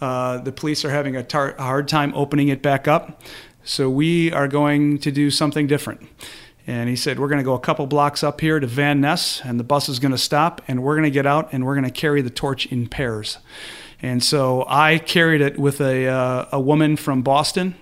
Uh, 0.00 0.38
the 0.38 0.52
police 0.52 0.84
are 0.84 0.90
having 0.90 1.16
a 1.16 1.22
tar- 1.22 1.54
hard 1.58 1.88
time 1.88 2.12
opening 2.14 2.48
it 2.48 2.62
back 2.62 2.88
up. 2.88 3.22
So 3.62 3.90
we 3.90 4.32
are 4.32 4.48
going 4.48 4.98
to 4.98 5.12
do 5.12 5.30
something 5.30 5.66
different. 5.66 6.06
And 6.66 6.88
he 6.88 6.96
said, 6.96 7.18
We're 7.18 7.28
going 7.28 7.38
to 7.38 7.44
go 7.44 7.54
a 7.54 7.60
couple 7.60 7.86
blocks 7.86 8.22
up 8.22 8.40
here 8.40 8.60
to 8.60 8.66
Van 8.66 9.00
Ness, 9.00 9.40
and 9.44 9.58
the 9.58 9.64
bus 9.64 9.88
is 9.88 9.98
going 9.98 10.12
to 10.12 10.18
stop, 10.18 10.62
and 10.68 10.82
we're 10.82 10.94
going 10.94 11.04
to 11.04 11.10
get 11.10 11.26
out, 11.26 11.52
and 11.52 11.64
we're 11.64 11.74
going 11.74 11.84
to 11.84 11.90
carry 11.90 12.22
the 12.22 12.30
torch 12.30 12.66
in 12.66 12.88
pairs. 12.88 13.38
And 14.02 14.22
so 14.22 14.64
I 14.66 14.98
carried 14.98 15.40
it 15.40 15.58
with 15.58 15.80
a, 15.80 16.08
uh, 16.08 16.46
a 16.52 16.60
woman 16.60 16.96
from 16.96 17.22
Boston. 17.22 17.74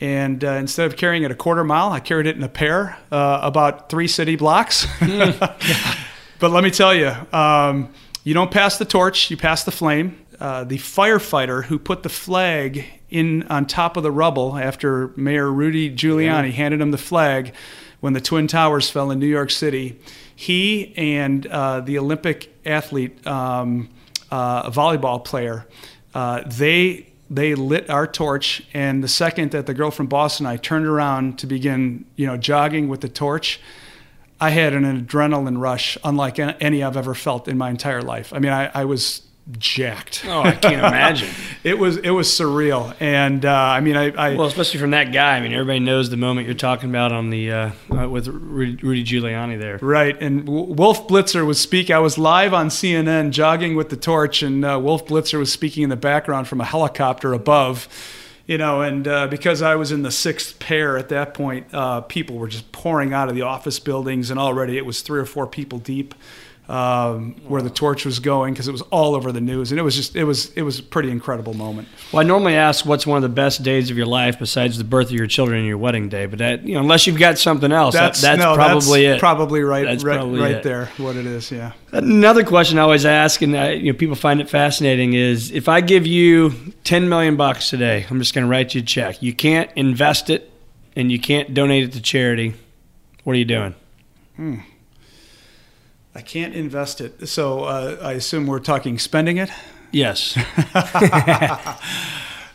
And 0.00 0.42
uh, 0.42 0.52
instead 0.52 0.86
of 0.86 0.96
carrying 0.96 1.22
it 1.22 1.30
a 1.30 1.34
quarter 1.34 1.62
mile, 1.62 1.92
I 1.92 2.00
carried 2.00 2.26
it 2.26 2.36
in 2.36 2.42
a 2.42 2.48
pair, 2.48 2.98
uh, 3.12 3.40
about 3.42 3.88
three 3.88 4.08
city 4.08 4.34
blocks. 4.34 4.86
but 5.00 6.50
let 6.50 6.64
me 6.64 6.70
tell 6.70 6.92
you, 6.92 7.12
um, 7.32 7.92
you 8.24 8.34
don't 8.34 8.50
pass 8.50 8.78
the 8.78 8.84
torch, 8.84 9.30
you 9.30 9.36
pass 9.36 9.62
the 9.62 9.70
flame. 9.70 10.18
Uh, 10.40 10.64
the 10.64 10.78
firefighter 10.78 11.62
who 11.64 11.78
put 11.78 12.02
the 12.02 12.08
flag 12.08 12.84
in 13.10 13.44
on 13.44 13.64
top 13.64 13.96
of 13.96 14.02
the 14.02 14.10
rubble 14.10 14.56
after 14.56 15.12
Mayor 15.16 15.48
Rudy 15.48 15.94
Giuliani 15.94 16.46
yeah. 16.46 16.50
handed 16.50 16.80
him 16.80 16.90
the 16.90 16.98
flag 16.98 17.54
when 18.00 18.12
the 18.12 18.20
Twin 18.20 18.48
Towers 18.48 18.90
fell 18.90 19.12
in 19.12 19.20
New 19.20 19.28
York 19.28 19.52
City, 19.52 20.00
he 20.34 20.92
and 20.96 21.46
uh, 21.46 21.80
the 21.80 21.98
Olympic 21.98 22.52
athlete. 22.66 23.24
Um, 23.24 23.88
uh, 24.32 24.62
a 24.64 24.70
volleyball 24.70 25.22
player. 25.22 25.66
Uh, 26.14 26.42
they 26.46 27.06
they 27.30 27.54
lit 27.54 27.88
our 27.88 28.06
torch, 28.06 28.62
and 28.74 29.02
the 29.02 29.08
second 29.08 29.52
that 29.52 29.66
the 29.66 29.74
girl 29.74 29.90
from 29.90 30.06
Boston 30.06 30.44
and 30.44 30.52
I 30.52 30.56
turned 30.58 30.86
around 30.86 31.38
to 31.38 31.46
begin, 31.46 32.04
you 32.16 32.26
know, 32.26 32.36
jogging 32.36 32.88
with 32.88 33.00
the 33.00 33.08
torch, 33.08 33.58
I 34.38 34.50
had 34.50 34.74
an 34.74 34.84
adrenaline 34.84 35.58
rush 35.58 35.96
unlike 36.04 36.38
any 36.38 36.82
I've 36.82 36.96
ever 36.96 37.14
felt 37.14 37.48
in 37.48 37.56
my 37.56 37.70
entire 37.70 38.02
life. 38.02 38.34
I 38.34 38.38
mean, 38.38 38.52
I, 38.52 38.70
I 38.74 38.84
was 38.84 39.22
jacked. 39.58 40.24
Oh, 40.26 40.42
I 40.42 40.52
can't 40.52 40.74
imagine. 40.86 41.28
it 41.64 41.78
was 41.78 41.96
it 41.96 42.10
was 42.10 42.28
surreal, 42.28 42.94
and 43.00 43.44
uh, 43.44 43.52
I 43.52 43.80
mean, 43.80 43.96
I, 43.96 44.10
I, 44.10 44.36
well, 44.36 44.46
especially 44.46 44.80
from 44.80 44.90
that 44.92 45.12
guy. 45.12 45.36
I 45.36 45.40
mean, 45.40 45.52
everybody 45.52 45.80
knows 45.80 46.10
the 46.10 46.16
moment 46.16 46.46
you're 46.46 46.54
talking 46.54 46.90
about 46.90 47.12
on 47.12 47.30
the 47.30 47.50
uh, 47.50 47.70
uh, 47.90 48.08
with 48.08 48.28
Rudy 48.28 49.04
Giuliani 49.04 49.58
there, 49.58 49.78
right? 49.78 50.20
And 50.20 50.48
Wolf 50.48 51.08
Blitzer 51.08 51.46
was 51.46 51.60
speaking. 51.60 51.94
I 51.94 51.98
was 51.98 52.18
live 52.18 52.54
on 52.54 52.68
CNN, 52.68 53.30
jogging 53.30 53.76
with 53.76 53.90
the 53.90 53.96
torch, 53.96 54.42
and 54.42 54.64
uh, 54.64 54.78
Wolf 54.80 55.06
Blitzer 55.06 55.38
was 55.38 55.52
speaking 55.52 55.82
in 55.82 55.90
the 55.90 55.96
background 55.96 56.48
from 56.48 56.60
a 56.60 56.64
helicopter 56.64 57.32
above. 57.32 57.88
You 58.44 58.58
know, 58.58 58.82
and 58.82 59.06
uh, 59.06 59.28
because 59.28 59.62
I 59.62 59.76
was 59.76 59.92
in 59.92 60.02
the 60.02 60.10
sixth 60.10 60.58
pair 60.58 60.98
at 60.98 61.08
that 61.10 61.32
point, 61.32 61.72
uh, 61.72 62.00
people 62.00 62.36
were 62.36 62.48
just 62.48 62.72
pouring 62.72 63.12
out 63.12 63.28
of 63.28 63.36
the 63.36 63.42
office 63.42 63.78
buildings, 63.78 64.30
and 64.30 64.38
already 64.38 64.76
it 64.76 64.84
was 64.84 65.00
three 65.00 65.20
or 65.20 65.24
four 65.24 65.46
people 65.46 65.78
deep 65.78 66.12
um, 66.68 67.34
where 67.48 67.60
the 67.60 67.70
torch 67.70 68.04
was 68.04 68.18
going 68.20 68.54
because 68.54 68.68
it 68.68 68.72
was 68.72 68.82
all 68.82 69.14
over 69.14 69.32
the 69.32 69.40
news, 69.40 69.72
and 69.72 69.80
it 69.80 69.82
was 69.82 69.96
just 69.96 70.14
it 70.14 70.24
was 70.24 70.50
it 70.52 70.62
was 70.62 70.78
a 70.78 70.82
pretty 70.82 71.10
incredible 71.10 71.54
moment. 71.54 71.88
Well, 72.12 72.20
I 72.20 72.22
normally 72.22 72.54
ask 72.54 72.86
what's 72.86 73.06
one 73.06 73.16
of 73.16 73.22
the 73.22 73.28
best 73.28 73.62
days 73.62 73.90
of 73.90 73.96
your 73.96 74.06
life 74.06 74.38
besides 74.38 74.78
the 74.78 74.84
birth 74.84 75.08
of 75.08 75.12
your 75.12 75.26
children 75.26 75.58
and 75.58 75.66
your 75.66 75.78
wedding 75.78 76.08
day, 76.08 76.26
but 76.26 76.38
that 76.38 76.66
you 76.66 76.74
know 76.74 76.80
unless 76.80 77.06
you've 77.06 77.18
got 77.18 77.38
something 77.38 77.72
else, 77.72 77.94
that's, 77.94 78.20
that, 78.20 78.36
that's 78.36 78.40
no, 78.40 78.54
probably 78.54 79.06
that's 79.06 79.18
it. 79.18 79.20
Probably 79.20 79.62
right, 79.62 79.84
that's 79.84 80.04
right, 80.04 80.16
probably 80.16 80.40
right 80.40 80.62
there. 80.62 80.86
What 80.96 81.16
it 81.16 81.26
is, 81.26 81.50
yeah. 81.50 81.72
Another 81.90 82.44
question 82.44 82.78
I 82.78 82.82
always 82.82 83.04
ask, 83.04 83.42
and 83.42 83.56
I, 83.56 83.72
you 83.72 83.92
know 83.92 83.98
people 83.98 84.16
find 84.16 84.40
it 84.40 84.48
fascinating, 84.48 85.14
is 85.14 85.50
if 85.50 85.68
I 85.68 85.80
give 85.80 86.06
you 86.06 86.54
ten 86.84 87.08
million 87.08 87.36
bucks 87.36 87.70
today, 87.70 88.06
I'm 88.08 88.18
just 88.18 88.34
going 88.34 88.46
to 88.46 88.50
write 88.50 88.74
you 88.74 88.82
a 88.82 88.84
check. 88.84 89.20
You 89.20 89.34
can't 89.34 89.70
invest 89.74 90.30
it, 90.30 90.50
and 90.94 91.10
you 91.10 91.18
can't 91.18 91.52
donate 91.52 91.84
it 91.84 91.92
to 91.94 92.00
charity. 92.00 92.54
What 93.24 93.34
are 93.34 93.38
you 93.38 93.44
doing? 93.44 93.74
Hmm. 94.36 94.56
I 96.14 96.20
can't 96.20 96.54
invest 96.54 97.00
it. 97.00 97.28
So 97.28 97.64
uh, 97.64 97.96
I 98.02 98.12
assume 98.12 98.46
we're 98.46 98.60
talking 98.60 98.98
spending 98.98 99.38
it? 99.38 99.50
Yes. 99.90 100.36
oh. 100.36 101.78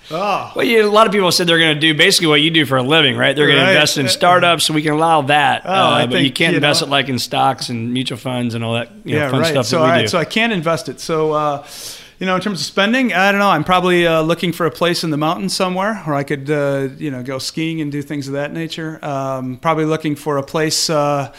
Well, 0.55 0.63
yeah, 0.63 0.83
a 0.83 0.85
lot 0.85 1.05
of 1.05 1.11
people 1.11 1.29
said 1.33 1.47
they're 1.47 1.59
going 1.59 1.75
to 1.75 1.81
do 1.81 1.93
basically 1.93 2.27
what 2.27 2.39
you 2.39 2.49
do 2.49 2.65
for 2.65 2.77
a 2.77 2.83
living, 2.83 3.17
right? 3.17 3.35
They're 3.35 3.47
going 3.47 3.59
right. 3.59 3.65
to 3.65 3.71
invest 3.71 3.97
in 3.97 4.07
startups, 4.07 4.63
so 4.63 4.73
we 4.73 4.81
can 4.81 4.93
allow 4.93 5.23
that. 5.23 5.63
Oh, 5.65 5.69
uh, 5.69 6.05
but 6.05 6.13
think, 6.13 6.23
you 6.23 6.31
can't 6.31 6.53
you 6.53 6.57
invest 6.57 6.81
know, 6.81 6.87
it 6.87 6.91
like 6.91 7.09
in 7.09 7.19
stocks 7.19 7.67
and 7.67 7.93
mutual 7.93 8.17
funds 8.17 8.55
and 8.55 8.63
all 8.63 8.75
that 8.75 8.89
you 9.03 9.15
know, 9.15 9.23
yeah, 9.23 9.29
fun 9.29 9.41
right. 9.41 9.49
stuff 9.49 9.65
so, 9.65 9.79
that 9.79 9.83
we 9.83 9.89
right, 9.89 10.01
do. 10.03 10.07
So 10.07 10.17
I 10.17 10.23
can't 10.23 10.53
invest 10.53 10.87
it. 10.87 11.01
So, 11.01 11.33
uh, 11.33 11.67
you 12.19 12.25
know, 12.25 12.35
in 12.35 12.41
terms 12.41 12.61
of 12.61 12.65
spending, 12.65 13.11
I 13.11 13.31
don't 13.31 13.39
know. 13.39 13.49
I'm 13.49 13.65
probably 13.65 14.07
uh, 14.07 14.21
looking 14.21 14.53
for 14.53 14.65
a 14.65 14.71
place 14.71 15.03
in 15.03 15.09
the 15.09 15.17
mountains 15.17 15.53
somewhere 15.53 15.95
where 16.05 16.15
I 16.15 16.23
could, 16.23 16.49
uh, 16.49 16.87
you 16.97 17.11
know, 17.11 17.21
go 17.21 17.37
skiing 17.37 17.81
and 17.81 17.91
do 17.91 18.01
things 18.01 18.27
of 18.27 18.33
that 18.33 18.53
nature. 18.53 19.03
Um, 19.05 19.57
probably 19.57 19.85
looking 19.85 20.15
for 20.15 20.37
a 20.37 20.43
place 20.43 20.89
uh, 20.89 21.33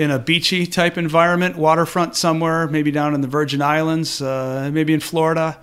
in 0.00 0.10
a 0.10 0.18
beachy 0.18 0.66
type 0.66 0.96
environment, 0.96 1.58
waterfront 1.58 2.16
somewhere, 2.16 2.66
maybe 2.66 2.90
down 2.90 3.14
in 3.14 3.20
the 3.20 3.28
Virgin 3.28 3.60
Islands, 3.60 4.22
uh, 4.22 4.70
maybe 4.72 4.94
in 4.94 5.00
Florida. 5.00 5.58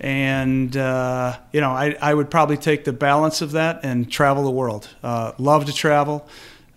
And, 0.00 0.76
uh, 0.76 1.38
you 1.52 1.60
know, 1.60 1.70
I, 1.70 1.96
I 2.02 2.12
would 2.12 2.28
probably 2.28 2.56
take 2.56 2.84
the 2.84 2.92
balance 2.92 3.40
of 3.40 3.52
that 3.52 3.84
and 3.84 4.10
travel 4.10 4.42
the 4.42 4.50
world. 4.50 4.88
Uh, 5.00 5.30
love 5.38 5.66
to 5.66 5.72
travel. 5.72 6.28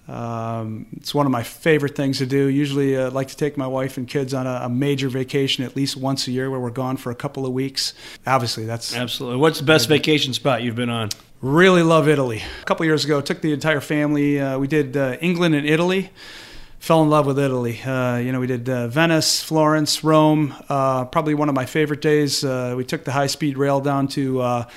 Um, 0.08 0.86
it's 0.98 1.12
one 1.12 1.26
of 1.26 1.32
my 1.32 1.42
favorite 1.42 1.96
things 1.96 2.20
to 2.20 2.28
do. 2.28 2.46
Usually, 2.46 2.96
I 2.96 3.06
uh, 3.06 3.12
like 3.12 3.30
to 3.30 3.38
take 3.38 3.58
my 3.58 3.68
wife 3.68 3.98
and 3.98 4.08
kids 4.08 4.36
on 4.36 4.46
a, 4.46 4.62
a, 4.66 4.70
major 4.70 5.10
vacation 5.10 5.64
at 5.64 5.76
least 5.76 5.98
once 5.98 6.28
a 6.28 6.32
year 6.32 6.52
where 6.52 6.60
we're 6.60 6.70
gone 6.70 6.98
for 6.98 7.12
a 7.12 7.16
couple 7.16 7.48
of 7.48 7.54
weeks. 7.54 7.96
Obviously, 8.28 8.66
that's. 8.66 8.96
Absolutely. 8.96 9.40
What's 9.40 9.60
the 9.60 9.66
best 9.66 9.88
vacation 9.88 10.34
spot 10.34 10.62
you've 10.62 10.76
been 10.76 10.90
on? 10.90 11.10
Really 11.42 11.82
love 11.82 12.08
Italy. 12.08 12.44
A 12.62 12.66
couple 12.66 12.86
years 12.86 13.06
ago, 13.06 13.22
took 13.22 13.42
the 13.42 13.54
entire 13.54 13.82
family. 13.82 14.40
Uh, 14.40 14.60
we 14.60 14.68
did 14.68 14.98
uh, 14.98 15.18
England 15.22 15.56
and 15.56 15.68
Italy 15.68 16.12
fell 16.82 17.04
in 17.04 17.10
love 17.12 17.28
with 17.28 17.38
Italy. 17.38 17.80
Uh, 17.84 18.18
you 18.18 18.32
know, 18.32 18.40
we 18.40 18.48
did 18.48 18.68
uh, 18.68 18.88
Venice, 18.88 19.42
Florence, 19.42 20.04
Rome. 20.04 20.56
Uh, 20.68 21.06
probably 21.06 21.36
one 21.36 21.48
of 21.48 21.54
my 21.54 21.68
favorite 21.68 22.02
days. 22.02 22.44
Uh, 22.44 22.74
we 22.76 22.84
took 22.84 23.04
the 23.04 23.12
high-speed 23.12 23.56
rail 23.56 23.80
down 23.80 24.08
to 24.10 24.42
uh, 24.42 24.68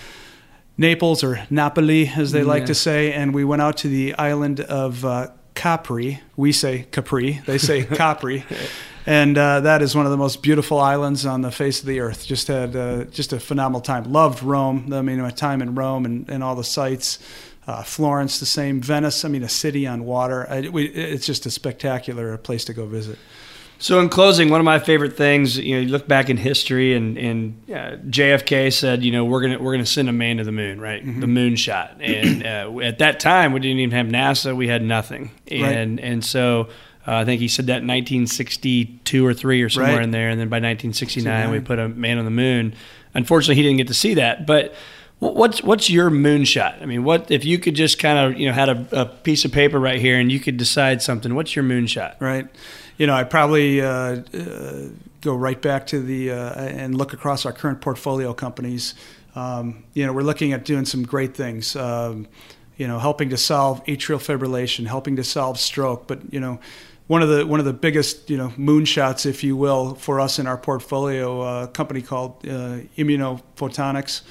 Naples 0.76 1.24
or 1.24 1.42
Napoli, 1.48 2.06
as 2.08 2.30
they 2.30 2.40
yeah. 2.40 2.44
like 2.44 2.66
to 2.66 2.74
say, 2.74 3.10
and 3.14 3.32
we 3.32 3.42
went 3.42 3.62
out 3.62 3.78
to 3.78 3.88
the 3.88 4.14
island 4.16 4.60
of 4.60 5.02
uh, 5.02 5.28
Capri. 5.54 6.20
We 6.36 6.52
say 6.52 6.86
Capri. 6.92 7.40
They 7.46 7.56
say 7.56 7.84
Capri. 7.96 8.44
And 9.06 9.36
that 9.36 9.80
is 9.80 9.96
one 9.96 10.04
of 10.04 10.12
the 10.12 10.18
most 10.18 10.42
beautiful 10.42 10.80
islands 10.80 11.24
on 11.24 11.40
the 11.40 11.50
face 11.50 11.80
of 11.80 11.86
the 11.86 12.00
earth. 12.00 12.26
Just 12.26 12.48
had 12.48 12.72
just 13.12 13.32
a 13.32 13.40
phenomenal 13.40 13.80
time. 13.80 14.12
Loved 14.12 14.42
Rome. 14.42 14.92
I 14.92 15.00
mean, 15.00 15.20
my 15.22 15.30
time 15.30 15.62
in 15.62 15.74
Rome 15.74 16.04
and, 16.04 16.28
and 16.28 16.44
all 16.44 16.54
the 16.54 16.64
sights. 16.64 17.18
Uh, 17.66 17.82
Florence, 17.82 18.40
the 18.40 18.46
same. 18.46 18.80
Venice, 18.80 19.24
I 19.24 19.28
mean, 19.28 19.42
a 19.42 19.48
city 19.48 19.86
on 19.86 20.04
water. 20.04 20.46
I, 20.50 20.68
we, 20.68 20.84
it's 20.86 21.24
just 21.24 21.46
a 21.46 21.50
spectacular 21.50 22.36
place 22.36 22.64
to 22.66 22.74
go 22.74 22.86
visit. 22.86 23.18
So, 23.78 24.00
in 24.00 24.08
closing, 24.08 24.50
one 24.50 24.60
of 24.60 24.64
my 24.64 24.78
favorite 24.78 25.16
things, 25.16 25.58
you 25.58 25.74
know, 25.74 25.80
you 25.80 25.88
look 25.88 26.06
back 26.06 26.30
in 26.30 26.36
history, 26.36 26.94
and, 26.94 27.18
and 27.18 27.62
uh, 27.68 27.96
JFK 28.08 28.72
said, 28.72 29.02
you 29.02 29.12
know, 29.12 29.24
we're 29.24 29.40
gonna 29.40 29.58
we're 29.58 29.72
gonna 29.72 29.84
send 29.84 30.08
a 30.08 30.12
man 30.12 30.36
to 30.36 30.44
the 30.44 30.52
moon, 30.52 30.80
right? 30.80 31.04
Mm-hmm. 31.04 31.20
The 31.20 31.26
moonshot. 31.26 32.00
And 32.04 32.46
uh, 32.46 32.80
at 32.80 32.98
that 32.98 33.18
time, 33.18 33.52
we 33.52 33.60
didn't 33.60 33.78
even 33.78 33.96
have 33.96 34.06
NASA; 34.06 34.54
we 34.54 34.68
had 34.68 34.82
nothing. 34.82 35.30
And 35.48 35.98
right. 35.98 36.06
and 36.06 36.24
so. 36.24 36.68
Uh, 37.06 37.16
I 37.16 37.26
think 37.26 37.42
he 37.42 37.48
said 37.48 37.66
that 37.66 37.82
in 37.82 37.86
1962 37.86 39.26
or 39.26 39.34
three 39.34 39.60
or 39.60 39.68
somewhere 39.68 39.96
right. 39.96 40.04
in 40.04 40.10
there, 40.10 40.30
and 40.30 40.40
then 40.40 40.48
by 40.48 40.56
1969 40.56 41.50
we 41.50 41.60
put 41.60 41.78
a 41.78 41.86
man 41.86 42.16
on 42.16 42.24
the 42.24 42.30
moon. 42.30 42.74
Unfortunately, 43.12 43.56
he 43.56 43.62
didn't 43.62 43.76
get 43.76 43.88
to 43.88 43.94
see 43.94 44.14
that, 44.14 44.46
but 44.46 44.74
What's 45.20 45.62
what's 45.62 45.88
your 45.88 46.10
moonshot? 46.10 46.82
I 46.82 46.86
mean, 46.86 47.02
what 47.04 47.30
if 47.30 47.44
you 47.44 47.58
could 47.58 47.74
just 47.74 47.98
kind 47.98 48.18
of 48.18 48.38
you 48.38 48.48
know 48.48 48.52
had 48.52 48.68
a, 48.68 48.86
a, 48.92 49.06
piece 49.06 49.44
of 49.44 49.52
paper 49.52 49.78
right 49.78 50.00
here 50.00 50.18
and 50.18 50.30
you 50.30 50.40
could 50.40 50.56
decide 50.56 51.00
something? 51.02 51.34
What's 51.34 51.56
your 51.56 51.64
moonshot? 51.64 52.20
Right. 52.20 52.46
you 52.98 53.06
know, 53.06 53.14
I'd 53.14 53.30
probably 53.30 53.80
uh, 53.80 53.86
uh, 53.86 54.88
go 55.20 55.34
right 55.34 55.60
back 55.60 55.86
to 55.88 56.00
the 56.00 56.32
uh, 56.32 56.54
and 56.54 56.96
look 56.96 57.12
across 57.12 57.46
our 57.46 57.52
current 57.52 57.80
portfolio 57.80 58.34
companies. 58.34 58.94
Um, 59.34 59.84
you 59.94 60.04
know, 60.04 60.12
we're 60.12 60.22
looking 60.22 60.52
at 60.52 60.64
doing 60.64 60.84
some 60.84 61.04
great 61.04 61.34
things. 61.34 61.74
Um, 61.74 62.28
you 62.76 62.88
know, 62.88 62.98
helping 62.98 63.30
to 63.30 63.36
solve 63.36 63.84
atrial 63.86 64.18
fibrillation, 64.18 64.86
helping 64.86 65.16
to 65.16 65.24
solve 65.24 65.58
stroke, 65.58 66.06
but 66.06 66.32
you 66.32 66.40
know 66.40 66.58
one 67.06 67.22
of 67.22 67.28
the 67.28 67.46
one 67.46 67.60
of 67.60 67.66
the 67.66 67.72
biggest 67.72 68.30
you 68.30 68.36
know 68.36 68.48
moonshots, 68.56 69.26
if 69.26 69.44
you 69.44 69.56
will, 69.56 69.94
for 69.94 70.20
us 70.20 70.38
in 70.38 70.46
our 70.46 70.56
portfolio, 70.56 71.42
uh, 71.42 71.64
a 71.64 71.68
company 71.68 72.00
called 72.00 72.36
uh, 72.44 72.80
Immunophotonics, 72.96 74.22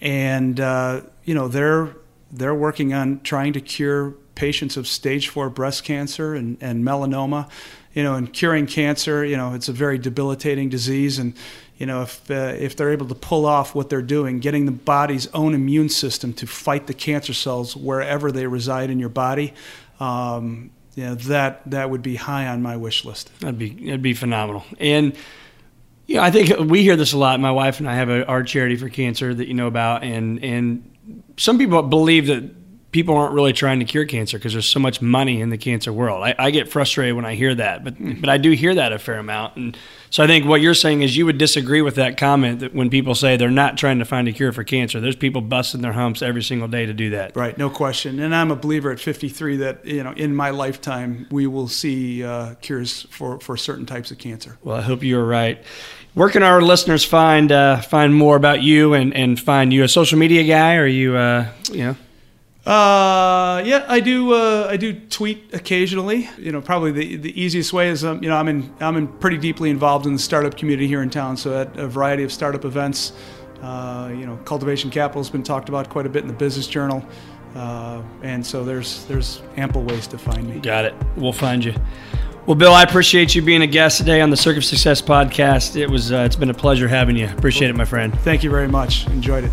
and 0.00 0.58
uh, 0.60 1.02
you 1.24 1.34
know 1.34 1.48
they're 1.48 1.94
they're 2.32 2.54
working 2.54 2.94
on 2.94 3.20
trying 3.22 3.52
to 3.54 3.60
cure 3.60 4.12
patients 4.34 4.76
of 4.76 4.86
stage 4.86 5.28
four 5.28 5.50
breast 5.50 5.84
cancer 5.84 6.34
and, 6.34 6.56
and 6.60 6.84
melanoma. 6.84 7.48
You 7.92 8.04
know, 8.04 8.14
and 8.14 8.32
curing 8.32 8.66
cancer, 8.68 9.24
you 9.24 9.36
know, 9.36 9.54
it's 9.54 9.68
a 9.68 9.72
very 9.72 9.98
debilitating 9.98 10.68
disease, 10.68 11.18
and 11.18 11.34
you 11.76 11.86
know, 11.86 12.02
if 12.02 12.30
uh, 12.30 12.54
if 12.56 12.76
they're 12.76 12.92
able 12.92 13.08
to 13.08 13.16
pull 13.16 13.46
off 13.46 13.74
what 13.74 13.90
they're 13.90 14.00
doing, 14.00 14.38
getting 14.38 14.66
the 14.66 14.72
body's 14.72 15.26
own 15.28 15.54
immune 15.54 15.88
system 15.88 16.32
to 16.34 16.46
fight 16.46 16.86
the 16.86 16.94
cancer 16.94 17.34
cells 17.34 17.74
wherever 17.74 18.30
they 18.30 18.46
reside 18.46 18.90
in 18.90 19.00
your 19.00 19.08
body, 19.08 19.54
um, 19.98 20.70
you 20.94 21.04
know, 21.04 21.14
that 21.16 21.68
that 21.70 21.90
would 21.90 22.02
be 22.02 22.14
high 22.14 22.46
on 22.46 22.62
my 22.62 22.76
wish 22.76 23.04
list. 23.04 23.36
That'd 23.40 23.58
be 23.58 23.70
that'd 23.70 24.02
be 24.02 24.14
phenomenal. 24.14 24.64
And 24.78 25.16
know, 26.16 26.22
I 26.22 26.30
think 26.30 26.58
we 26.58 26.82
hear 26.82 26.96
this 26.96 27.12
a 27.12 27.18
lot. 27.18 27.38
My 27.40 27.50
wife 27.52 27.80
and 27.80 27.88
I 27.88 27.94
have 27.94 28.08
a, 28.08 28.26
our 28.26 28.42
charity 28.42 28.76
for 28.76 28.88
cancer 28.88 29.32
that 29.32 29.48
you 29.48 29.54
know 29.54 29.66
about, 29.66 30.02
and 30.02 30.42
and 30.42 31.22
some 31.36 31.58
people 31.58 31.82
believe 31.82 32.26
that 32.26 32.59
people 32.92 33.16
aren't 33.16 33.34
really 33.34 33.52
trying 33.52 33.78
to 33.78 33.84
cure 33.84 34.04
cancer 34.04 34.38
because 34.38 34.52
there's 34.52 34.68
so 34.68 34.80
much 34.80 35.00
money 35.00 35.40
in 35.40 35.50
the 35.50 35.58
cancer 35.58 35.92
world. 35.92 36.24
I, 36.24 36.34
I, 36.38 36.50
get 36.50 36.68
frustrated 36.68 37.14
when 37.14 37.24
I 37.24 37.34
hear 37.34 37.54
that, 37.54 37.84
but 37.84 37.94
but 38.20 38.28
I 38.28 38.36
do 38.38 38.50
hear 38.50 38.74
that 38.74 38.92
a 38.92 38.98
fair 38.98 39.18
amount. 39.18 39.56
And 39.56 39.76
so 40.10 40.24
I 40.24 40.26
think 40.26 40.46
what 40.46 40.60
you're 40.60 40.74
saying 40.74 41.02
is 41.02 41.16
you 41.16 41.26
would 41.26 41.38
disagree 41.38 41.82
with 41.82 41.94
that 41.96 42.16
comment 42.16 42.60
that 42.60 42.74
when 42.74 42.90
people 42.90 43.14
say 43.14 43.36
they're 43.36 43.50
not 43.50 43.78
trying 43.78 44.00
to 44.00 44.04
find 44.04 44.26
a 44.26 44.32
cure 44.32 44.52
for 44.52 44.64
cancer, 44.64 45.00
there's 45.00 45.16
people 45.16 45.40
busting 45.40 45.82
their 45.82 45.92
humps 45.92 46.20
every 46.20 46.42
single 46.42 46.66
day 46.66 46.86
to 46.86 46.92
do 46.92 47.10
that. 47.10 47.36
Right, 47.36 47.56
no 47.56 47.70
question. 47.70 48.18
And 48.18 48.34
I'm 48.34 48.50
a 48.50 48.56
believer 48.56 48.90
at 48.90 48.98
53 48.98 49.58
that 49.58 49.84
you 49.86 50.02
know 50.02 50.12
in 50.12 50.34
my 50.34 50.50
lifetime 50.50 51.26
we 51.30 51.46
will 51.46 51.68
see 51.68 52.24
uh, 52.24 52.54
cures 52.56 53.02
for 53.10 53.38
for 53.40 53.56
certain 53.56 53.86
types 53.86 54.10
of 54.10 54.18
cancer. 54.18 54.58
Well, 54.62 54.76
I 54.76 54.82
hope 54.82 55.02
you're 55.02 55.24
right. 55.24 55.62
Where 56.14 56.28
can 56.28 56.42
our 56.42 56.60
listeners 56.60 57.04
find 57.04 57.52
uh, 57.52 57.80
find 57.82 58.12
more 58.12 58.34
about 58.34 58.62
you 58.62 58.94
and, 58.94 59.14
and 59.14 59.38
find 59.38 59.72
you 59.72 59.84
a 59.84 59.88
social 59.88 60.18
media 60.18 60.42
guy? 60.42 60.74
Or 60.74 60.82
are 60.82 60.86
you 60.86 61.16
uh, 61.16 61.52
you 61.70 61.84
know? 61.84 61.96
Uh, 62.66 63.62
yeah, 63.64 63.86
I 63.88 64.00
do. 64.00 64.34
Uh, 64.34 64.66
I 64.68 64.76
do 64.76 64.92
tweet 64.92 65.54
occasionally. 65.54 66.28
You 66.38 66.52
know, 66.52 66.60
probably 66.60 66.92
the, 66.92 67.16
the 67.16 67.40
easiest 67.40 67.72
way 67.72 67.88
is 67.88 68.04
um, 68.04 68.22
you 68.22 68.28
know 68.28 68.36
I'm 68.36 68.48
in 68.48 68.74
I'm 68.80 68.96
in 68.96 69.08
pretty 69.08 69.38
deeply 69.38 69.70
involved 69.70 70.06
in 70.06 70.12
the 70.12 70.18
startup 70.18 70.56
community 70.56 70.86
here 70.86 71.02
in 71.02 71.08
town. 71.08 71.38
So 71.38 71.62
at 71.62 71.74
a 71.78 71.88
variety 71.88 72.22
of 72.22 72.30
startup 72.30 72.66
events, 72.66 73.12
uh, 73.62 74.10
you 74.12 74.26
know, 74.26 74.36
cultivation 74.44 74.90
capital 74.90 75.22
has 75.22 75.30
been 75.30 75.42
talked 75.42 75.70
about 75.70 75.88
quite 75.88 76.04
a 76.04 76.10
bit 76.10 76.22
in 76.22 76.28
the 76.28 76.34
Business 76.34 76.66
Journal, 76.66 77.02
uh, 77.54 78.02
and 78.22 78.44
so 78.44 78.62
there's 78.62 79.04
there's 79.06 79.40
ample 79.56 79.82
ways 79.82 80.06
to 80.08 80.18
find 80.18 80.46
me. 80.46 80.60
Got 80.60 80.84
it. 80.84 80.94
We'll 81.16 81.32
find 81.32 81.64
you. 81.64 81.74
Well, 82.44 82.56
Bill, 82.56 82.74
I 82.74 82.82
appreciate 82.82 83.34
you 83.34 83.42
being 83.42 83.62
a 83.62 83.66
guest 83.66 83.98
today 83.98 84.20
on 84.20 84.28
the 84.28 84.36
Circuit 84.36 84.58
of 84.58 84.64
Success 84.64 85.00
podcast. 85.00 85.76
It 85.76 85.88
was 85.88 86.12
uh, 86.12 86.24
it's 86.26 86.36
been 86.36 86.50
a 86.50 86.54
pleasure 86.54 86.88
having 86.88 87.16
you. 87.16 87.26
Appreciate 87.26 87.70
it, 87.70 87.76
my 87.76 87.86
friend. 87.86 88.18
Thank 88.20 88.44
you 88.44 88.50
very 88.50 88.68
much. 88.68 89.06
Enjoyed 89.06 89.44
it. 89.44 89.52